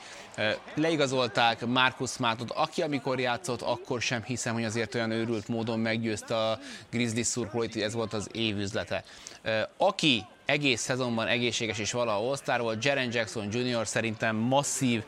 Leigazolták 0.75 1.67
Marcus 1.67 2.11
Smartot, 2.11 2.51
aki 2.51 2.83
amikor 2.83 3.21
játszott, 3.21 3.63
akkor 3.63 4.03
sem 4.03 4.23
hiszem, 4.23 4.55
hogy 4.55 4.65
azért 4.65 4.95
olyan 4.95 5.11
őrült 5.11 5.49
módon 5.49 5.79
meggyőzte 5.79 6.37
a 6.37 6.59
Grizzlies 6.91 7.27
szurkolóit, 7.27 7.73
hogy 7.73 7.83
ez 7.83 7.95
volt 7.95 8.13
az 8.13 8.29
évüzlete. 8.33 9.05
Aki 9.77 10.27
egész 10.45 10.81
szezonban 10.81 11.27
egészséges 11.27 11.79
és 11.79 11.93
valahol 11.93 12.37
all 12.47 12.59
volt. 12.59 12.85
Jaren 12.85 13.13
Jackson 13.13 13.49
Jr. 13.53 13.87
szerintem 13.87 14.37
masszív 14.37 15.05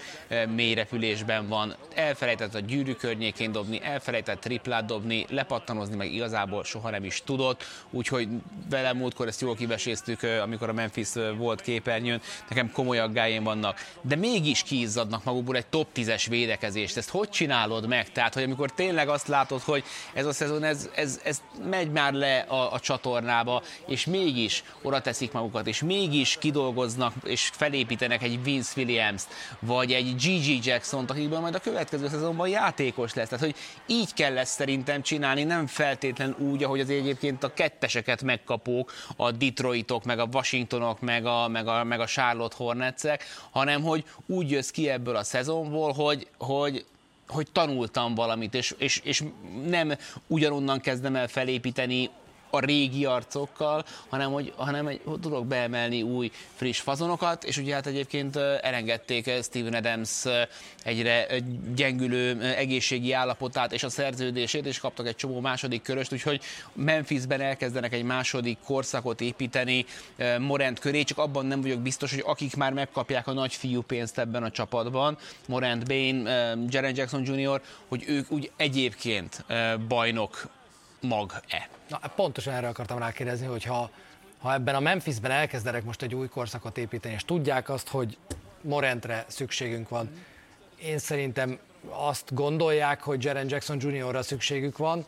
mélyrepülésben 0.55 1.49
van, 1.49 1.74
elfelejtett 1.95 2.55
a 2.55 2.61
gyűrű 2.61 2.93
környékén 2.93 3.53
dobni, 3.53 3.81
elfelejtett 3.83 4.41
triplát 4.41 4.85
dobni, 4.85 5.27
lepattanozni 5.29 5.97
meg 5.97 6.12
igazából 6.12 6.64
soha 6.64 6.91
nem 6.91 7.05
is 7.05 7.22
tudott, 7.24 7.64
úgyhogy 7.91 8.29
vele 8.70 8.93
múltkor 8.93 9.27
ezt 9.27 9.41
jól 9.41 9.55
kiveséztük, 9.55 10.22
amikor 10.43 10.68
a 10.68 10.72
Memphis 10.72 11.09
volt 11.37 11.61
képernyőn, 11.61 12.20
nekem 12.49 12.70
komoly 12.72 12.99
aggájaim 12.99 13.43
vannak, 13.43 13.87
de 14.01 14.16
mégis 14.16 14.62
kiizzadnak 14.62 15.16
magukból 15.25 15.57
egy 15.57 15.67
top 15.67 15.89
10-es 15.95 16.27
védekezést. 16.29 16.97
Ezt 16.97 17.11
hogy 17.11 17.29
csinálod 17.29 17.87
meg? 17.87 18.12
Tehát, 18.12 18.35
hogy 18.35 18.43
amikor 18.43 18.73
tényleg 18.73 19.09
azt 19.09 19.29
látod, 19.29 19.61
hogy 19.61 19.85
ez 20.14 20.27
a 20.27 20.33
szezon, 20.33 20.62
ez, 20.62 20.89
ez, 20.95 21.21
ez 21.25 21.43
megy 21.69 21.91
már 21.91 22.12
le 22.12 22.39
a, 22.39 22.73
a 22.73 22.81
csatornába, 22.81 23.62
és 23.87 24.05
mégis 24.05 24.64
oda 24.83 25.01
teszik 25.01 25.33
magukat, 25.33 25.67
és 25.67 25.83
mégis 25.83 26.37
kidolgoznak 26.39 27.12
és 27.25 27.51
felépítenek 27.53 28.23
egy 28.23 28.43
Vince 28.43 28.73
Williams-t, 28.77 29.29
vagy 29.61 29.93
egy 29.93 30.17
Gigi 30.17 30.59
Jackson-t, 30.62 31.11
akikből 31.11 31.41
majd 31.41 31.55
a 31.55 31.59
következő 31.59 32.09
szezonban 32.09 32.49
játékos 32.49 33.14
lesz. 33.14 33.29
Tehát, 33.29 33.45
hogy 33.45 33.55
így 33.87 34.14
kell 34.14 34.39
ezt 34.39 34.53
szerintem 34.53 35.03
csinálni, 35.03 35.45
nem 35.45 35.67
feltétlen 35.67 36.37
úgy, 36.39 36.64
ahogy 36.64 36.81
az 36.81 36.91
egyébként 36.91 37.45
a 37.45 37.53
ketteseket 37.55 38.23
megkapók, 38.23 38.93
a 39.17 39.31
Detroitok, 39.31 40.05
meg 40.05 40.19
a 40.19 40.29
Washingtonok, 40.33 41.01
meg 41.01 41.27
a, 41.27 41.49
meg 41.49 41.67
a, 41.67 41.85
meg 41.85 42.01
a 42.01 42.07
Charlotte 42.07 42.57
Hornetsek, 42.59 43.25
hanem 43.51 43.83
hogy 43.83 44.05
úgy 44.27 44.51
jössz 44.51 44.71
ki 44.71 44.89
ebből 44.89 45.05
a 45.14 45.24
szezonból, 45.24 45.92
hogy, 45.92 46.28
hogy 46.38 46.84
hogy 47.28 47.46
tanultam 47.52 48.14
valamit, 48.14 48.54
és, 48.54 48.74
és, 48.78 49.00
és 49.04 49.22
nem 49.66 49.92
ugyanonnan 50.26 50.80
kezdem 50.80 51.16
el 51.16 51.28
felépíteni 51.28 52.11
a 52.51 52.61
régi 52.61 53.05
arcokkal, 53.05 53.84
hanem 54.09 54.32
hogy, 54.32 54.53
hanem 54.57 54.84
hogy 54.84 55.01
tudok 55.20 55.47
beemelni 55.47 56.03
új, 56.03 56.30
friss 56.55 56.80
fazonokat, 56.80 57.44
és 57.44 57.57
ugye 57.57 57.74
hát 57.74 57.86
egyébként 57.86 58.36
elengedték 58.36 59.30
Steven 59.42 59.74
Adams 59.74 60.24
egyre 60.82 61.26
gyengülő 61.74 62.42
egészségi 62.42 63.12
állapotát 63.12 63.72
és 63.72 63.82
a 63.82 63.88
szerződését, 63.88 64.66
és 64.66 64.78
kaptak 64.78 65.07
egy 65.07 65.16
csomó 65.16 65.40
második 65.40 65.82
köröst, 65.82 66.12
úgyhogy 66.12 66.40
Memphisben 66.72 67.40
elkezdenek 67.40 67.92
egy 67.92 68.03
második 68.03 68.59
korszakot 68.64 69.20
építeni 69.20 69.84
Morant 70.38 70.78
köré, 70.78 71.03
csak 71.03 71.18
abban 71.18 71.47
nem 71.47 71.61
vagyok 71.61 71.80
biztos, 71.80 72.11
hogy 72.11 72.22
akik 72.26 72.57
már 72.57 72.72
megkapják 72.72 73.26
a 73.26 73.32
nagy 73.32 73.55
fiú 73.55 73.82
pénzt 73.82 74.18
ebben 74.18 74.42
a 74.42 74.51
csapatban, 74.51 75.18
Morant 75.47 75.86
Bain, 75.86 76.16
Jaren 76.68 76.97
Jackson 76.97 77.24
Jr., 77.24 77.61
hogy 77.88 78.05
ők 78.07 78.30
úgy 78.30 78.51
egyébként 78.57 79.44
bajnok 79.88 80.49
mag-e? 81.07 81.68
Na, 81.88 82.00
pontosan 82.14 82.54
erre 82.54 82.68
akartam 82.68 82.98
rákérdezni, 82.98 83.46
hogy 83.46 83.64
ha, 83.64 83.90
ha 84.38 84.52
ebben 84.52 84.74
a 84.74 84.80
Memphisben 84.80 85.30
elkezdenek 85.30 85.84
most 85.84 86.02
egy 86.02 86.14
új 86.14 86.28
korszakot 86.28 86.78
építeni, 86.78 87.14
és 87.14 87.24
tudják 87.24 87.68
azt, 87.68 87.88
hogy 87.88 88.18
Morentre 88.61 89.24
szükségünk 89.28 89.88
van, 89.88 90.11
én 90.82 90.98
szerintem 90.98 91.59
azt 91.88 92.34
gondolják, 92.34 93.02
hogy 93.02 93.24
Jaren 93.24 93.48
Jackson 93.48 93.80
Jr.-ra 93.80 94.22
szükségük 94.22 94.76
van, 94.76 95.07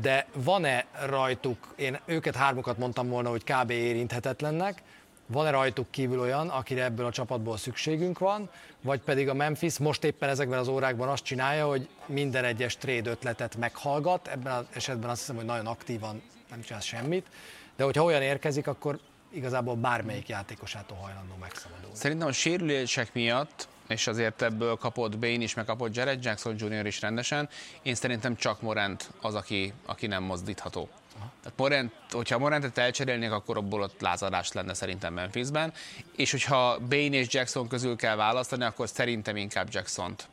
de 0.00 0.26
van-e 0.34 0.86
rajtuk, 1.06 1.74
én 1.76 1.98
őket 2.04 2.36
hármukat 2.36 2.78
mondtam 2.78 3.08
volna, 3.08 3.30
hogy 3.30 3.44
kb. 3.44 3.70
érinthetetlennek, 3.70 4.82
van-e 5.28 5.50
rajtuk 5.50 5.90
kívül 5.90 6.20
olyan, 6.20 6.48
akire 6.48 6.84
ebből 6.84 7.06
a 7.06 7.10
csapatból 7.10 7.56
szükségünk 7.56 8.18
van, 8.18 8.50
vagy 8.82 9.00
pedig 9.00 9.28
a 9.28 9.34
Memphis 9.34 9.78
most 9.78 10.04
éppen 10.04 10.28
ezekben 10.28 10.58
az 10.58 10.68
órákban 10.68 11.08
azt 11.08 11.24
csinálja, 11.24 11.66
hogy 11.66 11.88
minden 12.06 12.44
egyes 12.44 12.76
trade 12.76 13.10
ötletet 13.10 13.56
meghallgat, 13.56 14.28
ebben 14.28 14.52
az 14.52 14.64
esetben 14.72 15.10
azt 15.10 15.20
hiszem, 15.20 15.36
hogy 15.36 15.44
nagyon 15.44 15.66
aktívan 15.66 16.22
nem 16.50 16.60
csinál 16.60 16.80
semmit, 16.80 17.26
de 17.76 17.84
hogyha 17.84 18.04
olyan 18.04 18.22
érkezik, 18.22 18.66
akkor 18.66 18.98
igazából 19.30 19.74
bármelyik 19.74 20.28
játékosától 20.28 20.96
hajlandó 20.96 21.34
megszabadulni. 21.40 21.96
Szerintem 21.96 22.28
a 22.28 22.32
sérülések 22.32 23.14
miatt 23.14 23.68
és 23.88 24.06
azért 24.06 24.42
ebből 24.42 24.76
kapott 24.76 25.18
Bain 25.18 25.40
is, 25.40 25.54
meg 25.54 25.64
kapott 25.64 25.94
Jared 25.94 26.24
Jackson 26.24 26.54
Jr. 26.58 26.86
is 26.86 27.00
rendesen. 27.00 27.48
Én 27.82 27.94
szerintem 27.94 28.36
csak 28.36 28.60
Morant 28.60 29.10
az, 29.20 29.34
aki, 29.34 29.72
aki 29.86 30.06
nem 30.06 30.22
mozdítható. 30.22 30.88
Tehát 31.18 31.58
Morant, 31.58 31.92
hogyha 32.10 32.38
Morantet 32.38 32.78
elcserélnék, 32.78 33.30
akkor 33.30 33.56
abból 33.56 33.82
ott 33.82 34.00
lázadás 34.00 34.52
lenne 34.52 34.74
szerintem 34.74 35.14
Memphisben. 35.14 35.72
És 36.16 36.30
hogyha 36.30 36.78
Bain 36.88 37.12
és 37.12 37.26
Jackson 37.30 37.68
közül 37.68 37.96
kell 37.96 38.16
választani, 38.16 38.64
akkor 38.64 38.88
szerintem 38.88 39.36
inkább 39.36 39.68
Jackson-t 39.70 40.28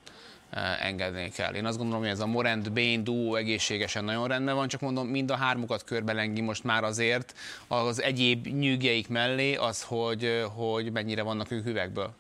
eh, 0.50 0.86
engednék 0.86 1.38
el. 1.38 1.56
Én 1.56 1.66
azt 1.66 1.78
gondolom, 1.78 2.02
hogy 2.02 2.12
ez 2.12 2.20
a 2.20 2.26
Morant 2.26 2.72
Bain 2.74 3.04
duó 3.04 3.36
egészségesen 3.36 4.04
nagyon 4.04 4.28
rendben 4.28 4.56
van, 4.56 4.68
csak 4.68 4.82
mondom, 4.82 5.08
mind 5.08 5.32
a 5.32 5.36
hármukat 5.36 5.84
körbelengi 5.84 6.42
most 6.42 6.64
már 6.64 6.84
azért 6.84 7.34
az 7.68 8.02
egyéb 8.02 8.48
nyűgjeik 8.48 9.08
mellé 9.08 9.56
az, 9.56 9.84
hogy, 9.84 10.46
hogy 10.56 10.92
mennyire 10.92 11.22
vannak 11.22 11.52
ők 11.52 11.66
üvegből 11.66 12.14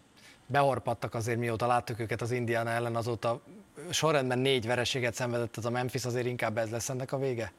behorpadtak 0.47 1.13
azért, 1.13 1.37
mióta 1.37 1.67
láttuk 1.67 1.99
őket 1.99 2.21
az 2.21 2.31
Indiana 2.31 2.69
ellen, 2.69 2.95
azóta 2.95 3.41
sorrendben 3.89 4.39
négy 4.39 4.65
vereséget 4.65 5.13
szenvedett 5.13 5.57
ez 5.57 5.65
a 5.65 5.69
Memphis, 5.69 6.05
azért 6.05 6.25
inkább 6.25 6.57
ez 6.57 6.69
lesz 6.69 6.89
ennek 6.89 7.11
a 7.11 7.17
vége? 7.17 7.53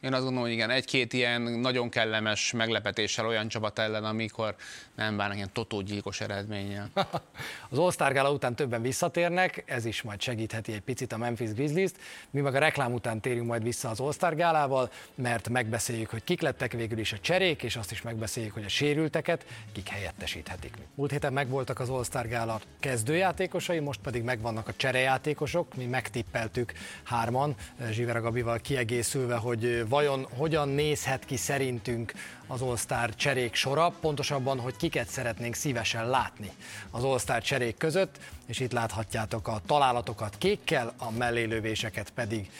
Én 0.00 0.12
azt 0.12 0.22
gondolom, 0.22 0.44
hogy 0.44 0.52
igen, 0.52 0.70
egy-két 0.70 1.12
ilyen 1.12 1.42
nagyon 1.42 1.88
kellemes 1.88 2.52
meglepetéssel 2.52 3.26
olyan 3.26 3.48
csapat 3.48 3.78
ellen, 3.78 4.04
amikor 4.04 4.54
nem 4.96 5.16
várnak 5.16 5.36
ilyen 5.36 5.52
totógyilkos 5.52 6.20
eredménnyel. 6.20 6.90
az 7.70 7.96
Gala 7.96 8.32
után 8.32 8.54
többen 8.54 8.82
visszatérnek, 8.82 9.62
ez 9.66 9.84
is 9.84 10.02
majd 10.02 10.20
segítheti 10.20 10.72
egy 10.72 10.80
picit 10.80 11.12
a 11.12 11.16
Memphis 11.16 11.52
Grizzlies-t. 11.52 11.96
Mi 12.30 12.40
meg 12.40 12.54
a 12.54 12.58
reklám 12.58 12.92
után 12.92 13.20
térünk 13.20 13.46
majd 13.46 13.62
vissza 13.62 13.90
az 13.90 14.18
Gálával, 14.34 14.90
mert 15.14 15.48
megbeszéljük, 15.48 16.10
hogy 16.10 16.24
kik 16.24 16.40
lettek 16.40 16.72
végül 16.72 16.98
is 16.98 17.12
a 17.12 17.18
cserék, 17.18 17.62
és 17.62 17.76
azt 17.76 17.90
is 17.90 18.02
megbeszéljük, 18.02 18.52
hogy 18.52 18.64
a 18.64 18.68
sérülteket 18.68 19.46
kik 19.72 19.88
helyettesíthetik. 19.88 20.74
Múlt 20.94 21.10
héten 21.10 21.32
megvoltak 21.32 21.80
az 21.80 22.08
Gála 22.28 22.60
kezdőjátékosai, 22.80 23.78
most 23.78 24.00
pedig 24.00 24.22
megvannak 24.22 24.68
a 24.68 24.74
cserejátékosok. 24.76 25.74
Mi 25.74 25.84
megtippeltük 25.84 26.72
hárman, 27.02 27.54
Zsivera 27.90 28.20
Gabival 28.20 28.58
kiegészülve, 28.58 29.36
hogy 29.36 29.88
vajon 29.90 30.26
hogyan 30.36 30.68
nézhet 30.68 31.24
ki 31.24 31.36
szerintünk 31.36 32.12
az 32.46 32.60
All-Star 32.60 33.14
cserék 33.14 33.54
sora, 33.54 33.92
pontosabban, 34.00 34.60
hogy 34.60 34.76
kiket 34.76 35.08
szeretnénk 35.08 35.54
szívesen 35.54 36.08
látni 36.08 36.50
az 36.90 37.04
All-Star 37.04 37.42
cserék 37.42 37.76
között, 37.76 38.18
és 38.46 38.60
itt 38.60 38.72
láthatjátok 38.72 39.48
a 39.48 39.60
találatokat 39.66 40.38
kékkel, 40.38 40.94
a 40.98 41.10
mellélövéseket 41.10 42.10
pedig 42.10 42.50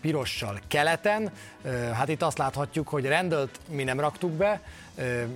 pirossal 0.00 0.60
keleten. 0.68 1.30
Hát 1.92 2.08
itt 2.08 2.22
azt 2.22 2.38
láthatjuk, 2.38 2.88
hogy 2.88 3.04
Rendelt 3.04 3.60
mi 3.68 3.82
nem 3.82 4.00
raktuk 4.00 4.32
be, 4.32 4.60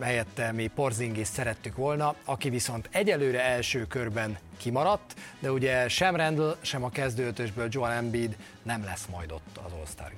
helyette 0.01 0.53
mi 0.53 0.67
Porzingis 0.67 1.29
szerettük 1.29 1.77
volna, 1.77 2.15
aki 2.25 2.51
viszont 2.51 2.89
egyelőre 2.93 3.45
első 3.45 3.87
körben 3.87 4.39
kimaradt, 4.57 5.15
de 5.39 5.53
ugye 5.53 5.89
sem 5.89 6.17
Rendel, 6.17 6.57
sem 6.61 6.85
a 6.85 6.91
kezdőötösből 6.91 7.67
Joel 7.71 7.93
Embiid 7.93 8.37
nem 8.63 8.85
lesz 8.85 9.07
majd 9.11 9.33
ott 9.33 9.61
az 9.65 9.73
All-Star 9.73 10.13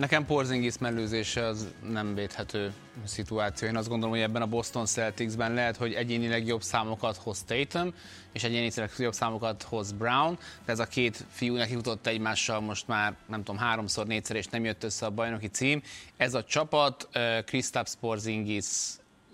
Nekem 0.00 0.26
Porzingis 0.26 0.78
mellőzése 0.78 1.46
az 1.46 1.68
nem 1.82 2.14
védhető 2.14 2.72
szituáció. 3.04 3.68
Én 3.68 3.76
azt 3.76 3.88
gondolom, 3.88 4.14
hogy 4.14 4.24
ebben 4.24 4.42
a 4.42 4.46
Boston 4.46 4.86
Celticsben 4.86 5.54
lehet, 5.54 5.76
hogy 5.76 5.92
egyénileg 5.92 6.46
jobb 6.46 6.62
számokat 6.62 7.16
hoz 7.16 7.42
Tatum, 7.42 7.94
és 8.32 8.44
egyénileg 8.44 8.90
jobb 8.98 9.12
számokat 9.12 9.62
hoz 9.62 9.92
Brown, 9.92 10.38
de 10.64 10.72
ez 10.72 10.78
a 10.78 10.84
két 10.84 11.24
fiú 11.30 11.54
neki 11.54 11.72
jutott 11.72 12.06
egymással 12.06 12.60
most 12.60 12.88
már, 12.88 13.14
nem 13.26 13.44
tudom, 13.44 13.60
háromszor, 13.60 14.06
négyszer, 14.06 14.36
és 14.36 14.46
nem 14.46 14.64
jött 14.64 14.84
össze 14.84 15.06
a 15.06 15.10
bajnoki 15.10 15.48
cím. 15.48 15.82
Ez 16.16 16.34
a 16.34 16.44
csapat 16.44 17.08
Kristaps 17.44 17.94
Porzingis 18.00 18.66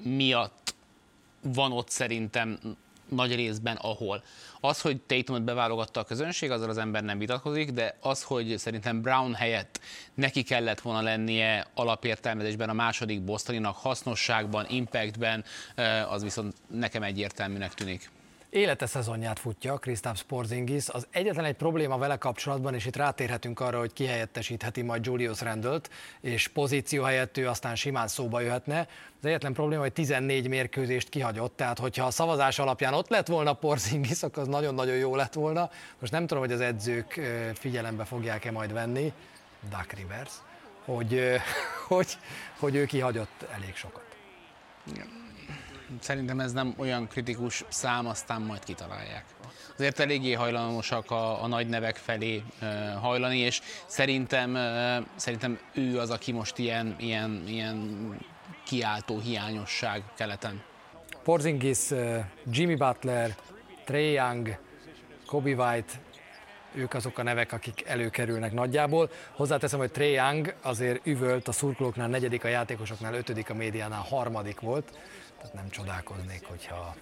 miatt 0.03 0.75
van 1.43 1.73
ott 1.73 1.91
szerintem 1.91 2.59
nagy 3.09 3.35
részben, 3.35 3.77
ahol. 3.77 4.23
Az, 4.67 4.81
hogy 4.81 5.01
Tatumot 5.01 5.43
beválogatta 5.43 6.01
a 6.01 6.05
közönség, 6.05 6.51
azzal 6.51 6.69
az 6.69 6.79
ember 6.79 7.03
nem 7.03 7.19
vitatkozik, 7.19 7.71
de 7.71 7.97
az, 8.01 8.23
hogy 8.23 8.59
szerintem 8.59 9.01
Brown 9.01 9.35
helyett 9.35 9.81
neki 10.15 10.43
kellett 10.43 10.81
volna 10.81 11.03
lennie 11.03 11.67
alapértelmezésben 11.75 12.69
a 12.69 12.73
második 12.73 13.23
Bostoninak, 13.23 13.77
hasznosságban, 13.77 14.67
impactben, 14.69 15.45
az 16.09 16.23
viszont 16.23 16.55
nekem 16.71 17.03
egyértelműnek 17.03 17.75
tűnik 17.75 18.11
élete 18.51 18.87
szezonját 18.87 19.39
futja 19.39 19.77
Kristaps 19.77 20.23
Porzingis. 20.23 20.89
Az 20.89 21.07
egyetlen 21.11 21.45
egy 21.45 21.55
probléma 21.57 21.99
vele 21.99 22.17
kapcsolatban, 22.17 22.75
és 22.75 22.87
itt 22.87 22.97
rátérhetünk 22.97 23.61
arra, 23.61 23.79
hogy 23.79 23.93
kihelyettesítheti 23.93 24.83
majd 24.83 25.05
Julius 25.07 25.41
Randle-t, 25.41 25.91
és 26.21 26.49
pozíció 26.49 27.03
helyett 27.03 27.37
ő 27.37 27.49
aztán 27.49 27.75
simán 27.75 28.09
szóba 28.09 28.41
jöhetne. 28.41 28.89
Az 29.19 29.27
egyetlen 29.27 29.53
probléma, 29.53 29.83
hogy 29.83 29.93
14 29.93 30.49
mérkőzést 30.49 31.09
kihagyott, 31.09 31.57
tehát 31.57 31.79
hogyha 31.79 32.07
a 32.07 32.11
szavazás 32.11 32.59
alapján 32.59 32.95
ott 32.95 33.09
lett 33.09 33.27
volna 33.27 33.53
Porzingis, 33.53 34.23
akkor 34.23 34.43
az 34.43 34.49
nagyon-nagyon 34.49 34.97
jó 34.97 35.17
lett 35.17 35.35
volna. 35.35 35.71
Most 35.99 36.13
nem 36.13 36.27
tudom, 36.27 36.43
hogy 36.43 36.53
az 36.53 36.61
edzők 36.61 37.21
figyelembe 37.55 38.05
fogják-e 38.05 38.51
majd 38.51 38.73
venni, 38.73 39.13
Duck 39.71 39.93
Rivers, 39.93 40.33
hogy, 40.85 41.21
hogy, 41.89 42.19
hogy 42.59 42.75
ő 42.75 42.85
kihagyott 42.85 43.47
elég 43.55 43.75
sokat. 43.75 44.05
Igen 44.93 45.26
szerintem 46.01 46.41
ez 46.41 46.53
nem 46.53 46.75
olyan 46.77 47.09
kritikus 47.09 47.65
szám, 47.69 48.07
aztán 48.07 48.43
majd 48.43 48.65
kitalálják. 48.65 49.25
Azért 49.75 49.99
eléggé 49.99 50.33
hajlamosak 50.33 51.11
a, 51.11 51.43
a 51.43 51.47
nagy 51.47 51.69
nevek 51.69 51.97
felé 51.97 52.43
uh, 52.63 52.69
hajlani, 53.01 53.39
és 53.39 53.61
szerintem, 53.87 54.55
uh, 54.55 55.07
szerintem 55.17 55.59
ő 55.75 55.99
az, 55.99 56.11
aki 56.11 56.33
most 56.33 56.59
ilyen, 56.59 56.97
ilyen, 56.99 57.43
ilyen 57.47 57.97
kiáltó 58.65 59.19
hiányosság 59.19 60.03
keleten. 60.17 60.63
Porzingis, 61.23 61.79
Jimmy 62.51 62.75
Butler, 62.75 63.37
Trey 63.85 64.13
Young, 64.13 64.59
Kobe 65.27 65.51
White, 65.51 65.93
ők 66.75 66.95
azok 66.95 67.19
a 67.19 67.23
nevek, 67.23 67.53
akik 67.53 67.85
előkerülnek 67.87 68.53
nagyjából. 68.53 69.11
Hozzáteszem, 69.33 69.79
hogy 69.79 69.91
Trey 69.91 70.13
Young 70.13 70.55
azért 70.63 71.07
üvölt 71.07 71.49
a 71.49 71.53
szurkolóknál 71.53 72.09
negyedik, 72.09 72.45
a 72.45 72.49
játékosoknál 72.49 73.15
ötödik, 73.15 73.51
a 73.51 73.55
médiánál 73.55 74.05
harmadik 74.09 74.61
volt 74.61 74.99
tehát 75.39 75.55
nem 75.55 75.69
csodálkoznék, 75.71 76.45
hogyha, 76.45 76.95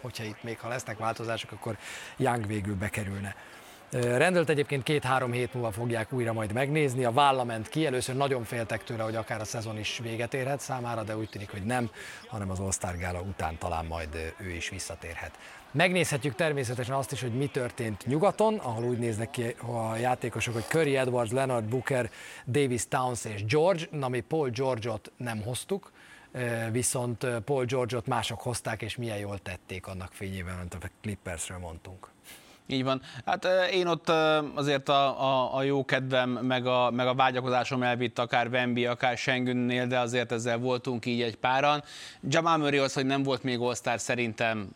hogyha 0.00 0.24
itt 0.24 0.42
még 0.42 0.58
ha 0.58 0.68
lesznek 0.68 0.98
változások, 0.98 1.52
akkor 1.52 1.78
Young 2.16 2.46
végül 2.46 2.74
bekerülne. 2.74 3.34
Rendelt 3.90 4.48
egyébként 4.48 4.82
két-három 4.82 5.32
hét 5.32 5.54
múlva 5.54 5.72
fogják 5.72 6.12
újra 6.12 6.32
majd 6.32 6.52
megnézni. 6.52 7.04
A 7.04 7.12
válla 7.12 7.44
ment 7.44 7.68
ki, 7.68 7.86
először 7.86 8.16
nagyon 8.16 8.44
féltek 8.44 8.84
tőle, 8.84 9.02
hogy 9.02 9.14
akár 9.14 9.40
a 9.40 9.44
szezon 9.44 9.78
is 9.78 9.98
véget 10.02 10.34
érhet 10.34 10.60
számára, 10.60 11.02
de 11.02 11.16
úgy 11.16 11.28
tűnik, 11.28 11.50
hogy 11.50 11.62
nem, 11.62 11.90
hanem 12.28 12.50
az 12.50 12.60
All-Star 12.60 12.96
Gála 12.96 13.20
után 13.20 13.58
talán 13.58 13.84
majd 13.84 14.34
ő 14.40 14.50
is 14.50 14.68
visszatérhet. 14.68 15.38
Megnézhetjük 15.70 16.34
természetesen 16.34 16.94
azt 16.94 17.12
is, 17.12 17.20
hogy 17.20 17.34
mi 17.34 17.46
történt 17.46 18.06
nyugaton, 18.06 18.54
ahol 18.58 18.84
úgy 18.84 18.98
néznek 18.98 19.30
ki 19.30 19.42
a 19.42 19.96
játékosok, 19.96 20.54
hogy 20.54 20.64
Curry, 20.68 20.96
Edwards, 20.96 21.32
Leonard, 21.32 21.64
Booker, 21.64 22.10
Davis, 22.46 22.88
Towns 22.88 23.24
és 23.24 23.44
George, 23.44 23.82
na 23.90 24.08
Paul 24.28 24.48
George-ot 24.48 25.12
nem 25.16 25.42
hoztuk, 25.42 25.92
viszont 26.70 27.26
Paul 27.44 27.64
George-ot 27.64 28.06
mások 28.06 28.40
hozták, 28.40 28.82
és 28.82 28.96
milyen 28.96 29.18
jól 29.18 29.38
tették 29.38 29.86
annak 29.86 30.12
fényében, 30.12 30.58
amit 30.58 30.74
a 30.74 30.88
Clippersről 31.00 31.58
mondtunk. 31.58 32.08
Így 32.66 32.84
van. 32.84 33.02
Hát 33.24 33.48
én 33.72 33.86
ott 33.86 34.08
azért 34.54 34.88
a, 34.88 35.22
a, 35.22 35.56
a 35.56 35.62
jó 35.62 35.84
kedvem, 35.84 36.30
meg 36.30 36.66
a, 36.66 36.90
meg 36.90 37.06
a 37.06 37.14
vágyakozásom 37.14 37.82
elvitt 37.82 38.18
akár 38.18 38.48
Wemby, 38.48 38.86
akár 38.86 39.16
Schengennél, 39.16 39.86
de 39.86 39.98
azért 39.98 40.32
ezzel 40.32 40.58
voltunk 40.58 41.06
így 41.06 41.22
egy 41.22 41.36
páran. 41.36 41.82
Jamal 42.28 42.56
Murray 42.56 42.78
az, 42.78 42.92
hogy 42.92 43.06
nem 43.06 43.22
volt 43.22 43.42
még 43.42 43.60
all 43.60 43.96
szerintem 43.96 44.68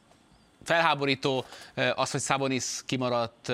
felháborító. 0.64 1.44
Az, 1.94 2.10
hogy 2.10 2.20
Szabonis 2.20 2.64
kimaradt, 2.86 3.52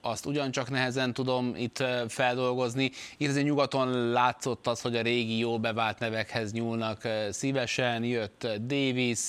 azt 0.00 0.26
ugyancsak 0.26 0.70
nehezen 0.70 1.12
tudom 1.12 1.54
itt 1.56 1.84
feldolgozni. 2.08 2.90
Itt 3.16 3.28
azért 3.28 3.46
nyugaton 3.46 4.10
látszott 4.10 4.66
az, 4.66 4.80
hogy 4.80 4.96
a 4.96 5.02
régi 5.02 5.38
jó 5.38 5.58
bevált 5.58 5.98
nevekhez 5.98 6.52
nyúlnak 6.52 7.08
szívesen. 7.30 8.04
Jött 8.04 8.46
Davis, 8.66 9.20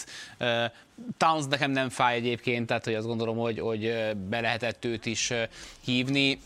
Towns 1.17 1.45
nekem 1.49 1.71
nem 1.71 1.89
fáj 1.89 2.15
egyébként, 2.15 2.67
tehát 2.67 2.83
hogy 2.83 2.93
azt 2.95 3.07
gondolom, 3.07 3.37
hogy, 3.37 3.59
hogy 3.59 3.93
be 4.29 4.41
lehetett 4.41 4.85
őt 4.85 5.05
is 5.05 5.33
hívni. 5.83 6.39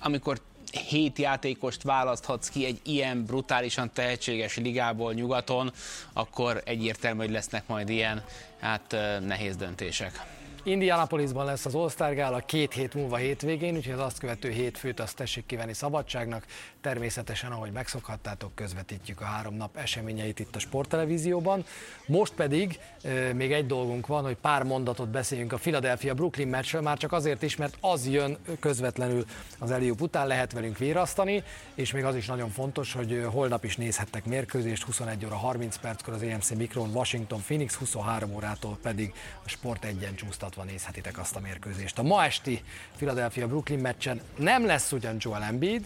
Amikor 0.00 0.40
hét 0.70 1.18
játékost 1.18 1.82
választhatsz 1.82 2.48
ki 2.48 2.64
egy 2.64 2.80
ilyen 2.82 3.24
brutálisan 3.24 3.90
tehetséges 3.92 4.56
ligából 4.56 5.12
nyugaton, 5.12 5.72
akkor 6.12 6.62
egyértelmű, 6.64 7.18
hogy 7.18 7.30
lesznek 7.30 7.66
majd 7.66 7.88
ilyen 7.88 8.24
hát 8.60 8.96
nehéz 9.20 9.56
döntések. 9.56 10.37
Indianapolisban 10.68 11.44
lesz 11.44 11.64
az 11.64 11.74
All-Star 11.74 12.14
Gála 12.14 12.38
két 12.38 12.72
hét 12.72 12.94
múlva 12.94 13.16
hétvégén, 13.16 13.76
úgyhogy 13.76 13.92
az 13.92 14.00
azt 14.00 14.18
követő 14.18 14.50
hétfőt 14.50 15.00
azt 15.00 15.16
tessék 15.16 15.46
kivenni 15.46 15.72
szabadságnak. 15.72 16.44
Természetesen, 16.80 17.52
ahogy 17.52 17.72
megszokhattátok, 17.72 18.54
közvetítjük 18.54 19.20
a 19.20 19.24
három 19.24 19.54
nap 19.54 19.76
eseményeit 19.76 20.38
itt 20.38 20.56
a 20.56 20.58
sporttelevízióban. 20.58 21.64
Most 22.06 22.32
pedig 22.32 22.78
e, 23.02 23.32
még 23.32 23.52
egy 23.52 23.66
dolgunk 23.66 24.06
van, 24.06 24.24
hogy 24.24 24.36
pár 24.36 24.62
mondatot 24.62 25.08
beszéljünk 25.08 25.52
a 25.52 25.56
Philadelphia-Brooklyn 25.56 26.48
meccsről, 26.48 26.82
már 26.82 26.98
csak 26.98 27.12
azért 27.12 27.42
is, 27.42 27.56
mert 27.56 27.76
az 27.80 28.08
jön 28.08 28.38
közvetlenül 28.60 29.24
az 29.58 29.70
Eliup 29.70 30.00
után, 30.00 30.26
lehet 30.26 30.52
velünk 30.52 30.78
vérasztani, 30.78 31.42
és 31.74 31.92
még 31.92 32.04
az 32.04 32.16
is 32.16 32.26
nagyon 32.26 32.50
fontos, 32.50 32.92
hogy 32.92 33.24
holnap 33.32 33.64
is 33.64 33.76
nézhettek 33.76 34.24
mérkőzést, 34.24 34.82
21 34.82 35.24
óra 35.24 35.36
30 35.36 35.76
perckor 35.76 36.14
az 36.14 36.22
EMC 36.22 36.50
Mikron 36.50 36.90
Washington 36.90 37.40
Phoenix, 37.40 37.74
23 37.74 38.34
órától 38.34 38.78
pedig 38.82 39.12
a 39.44 39.48
Sport 39.48 39.84
egyen 39.84 40.14
csúsztatva 40.14 40.57
nézhetitek 40.64 41.18
azt 41.18 41.36
a 41.36 41.40
mérkőzést. 41.40 41.98
A 41.98 42.02
ma 42.02 42.24
esti 42.24 42.62
Philadelphia-Brooklyn 42.96 43.78
meccsen 43.78 44.20
nem 44.36 44.66
lesz 44.66 44.92
ugyan 44.92 45.16
Joel 45.18 45.42
Embiid, 45.42 45.84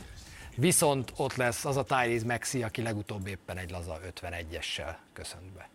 viszont 0.56 1.12
ott 1.16 1.36
lesz 1.36 1.64
az 1.64 1.76
a 1.76 1.84
Tyrese 1.84 2.26
Maxi, 2.26 2.62
aki 2.62 2.82
legutóbb 2.82 3.26
éppen 3.26 3.56
egy 3.56 3.70
laza 3.70 4.00
51-essel 4.20 4.94
köszönt 5.12 5.52
be. 5.52 5.68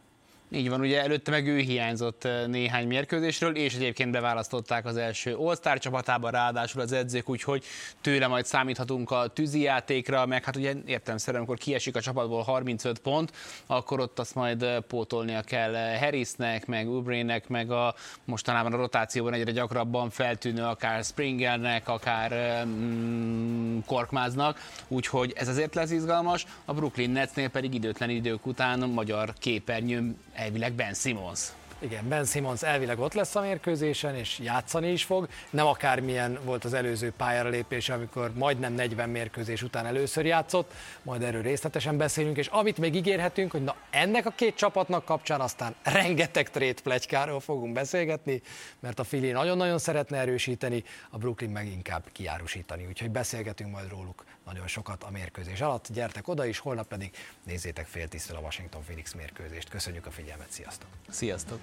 Így 0.52 0.70
van, 0.70 0.80
ugye 0.80 1.02
előtte 1.02 1.32
meg 1.32 1.48
ő 1.48 1.58
hiányzott 1.58 2.28
néhány 2.48 2.88
mérkőzésről, 2.88 3.56
és 3.56 3.76
egyébként 3.76 4.12
beválasztották 4.12 4.86
az 4.86 4.98
első 4.98 5.36
All-Star 5.36 5.80
csapatába, 5.80 6.30
ráadásul 6.30 6.82
az 6.82 6.92
edzők, 6.92 7.30
úgyhogy 7.30 7.64
tőle 8.02 8.28
majd 8.28 8.46
számíthatunk 8.46 9.12
a 9.12 9.28
tűzijátékra, 9.28 10.26
meg 10.26 10.44
hát 10.44 10.56
ugye 10.56 10.74
értelemszerűen, 10.86 11.44
amikor 11.44 11.58
kiesik 11.58 11.96
a 11.96 12.02
csapatból 12.02 12.42
35 12.42 13.00
pont, 13.00 13.32
akkor 13.66 14.00
ott 14.00 14.20
azt 14.20 14.36
majd 14.36 14.66
pótolnia 14.88 15.42
kell 15.42 15.98
Harrisnek, 16.00 16.66
meg 16.66 16.90
Ubrének, 16.90 17.48
meg 17.48 17.72
a 17.72 17.96
mostanában 18.26 18.74
a 18.74 18.78
rotációban 18.78 19.34
egyre 19.34 19.52
gyakrabban 19.52 20.10
feltűnő 20.10 20.64
akár 20.64 21.04
Springernek, 21.04 21.88
akár 21.88 22.64
mm, 22.66 23.78
Korkmáznak, 23.86 24.60
úgyhogy 24.88 25.34
ez 25.36 25.48
azért 25.48 25.76
lesz 25.76 25.92
izgalmas, 25.92 26.46
a 26.66 26.74
Brooklyn 26.74 27.10
Netsnél 27.10 27.50
pedig 27.50 27.74
időtlen 27.74 28.10
idők 28.10 28.46
után 28.46 28.80
magyar 28.80 29.34
képernyőn 29.40 30.18
elvileg 30.38 30.74
Ben 30.74 30.94
Simmons. 30.94 31.52
Igen, 31.80 32.08
Ben 32.08 32.26
Simmons 32.26 32.64
elvileg 32.64 33.00
ott 33.00 33.14
lesz 33.14 33.36
a 33.36 33.42
mérkőzésen, 33.42 34.16
és 34.16 34.40
játszani 34.40 34.92
is 34.92 35.04
fog. 35.04 35.28
Nem 35.50 35.66
akármilyen 35.66 36.40
volt 36.44 36.66
az 36.66 36.74
előző 36.74 37.14
pályára 37.18 37.50
lépése, 37.50 37.94
amikor 37.94 38.32
majdnem 38.34 38.74
40 38.74 39.10
mérkőzés 39.10 39.64
után 39.64 39.86
először 39.86 40.26
játszott, 40.26 40.74
majd 41.04 41.22
erről 41.22 41.42
részletesen 41.42 41.98
beszélünk, 41.98 42.38
és 42.38 42.48
amit 42.48 42.78
még 42.78 42.96
ígérhetünk, 42.96 43.52
hogy 43.52 43.64
na 43.64 43.76
ennek 43.90 44.26
a 44.26 44.30
két 44.30 44.56
csapatnak 44.56 45.06
kapcsán 45.06 45.42
aztán 45.42 45.76
rengeteg 45.84 46.50
trade 46.50 46.82
plegykáról 46.84 47.40
fogunk 47.40 47.74
beszélgetni, 47.74 48.42
mert 48.80 49.00
a 49.00 49.04
Fili 49.04 49.32
nagyon-nagyon 49.32 49.78
szeretne 49.78 50.18
erősíteni, 50.18 50.84
a 51.10 51.18
Brooklyn 51.18 51.52
meg 51.52 51.68
inkább 51.68 52.04
kiárusítani, 52.12 52.86
úgyhogy 52.86 53.10
beszélgetünk 53.10 53.72
majd 53.72 53.90
róluk 53.90 54.24
nagyon 54.48 54.68
sokat 54.68 55.04
a 55.04 55.10
mérkőzés 55.10 55.62
alatt. 55.62 55.88
Gyertek 55.94 56.28
oda 56.28 56.46
is, 56.46 56.60
holnap 56.60 56.88
pedig 56.88 57.16
nézzétek 57.44 57.86
fél 57.88 58.08
tíztől 58.08 58.38
a 58.38 58.40
Washington 58.40 58.82
Phoenix 58.84 59.14
mérkőzést. 59.14 59.70
Köszönjük 59.70 60.06
a 60.06 60.12
figyelmet, 60.12 60.52
sziasztok! 60.52 60.90
Sziasztok! 61.10 61.60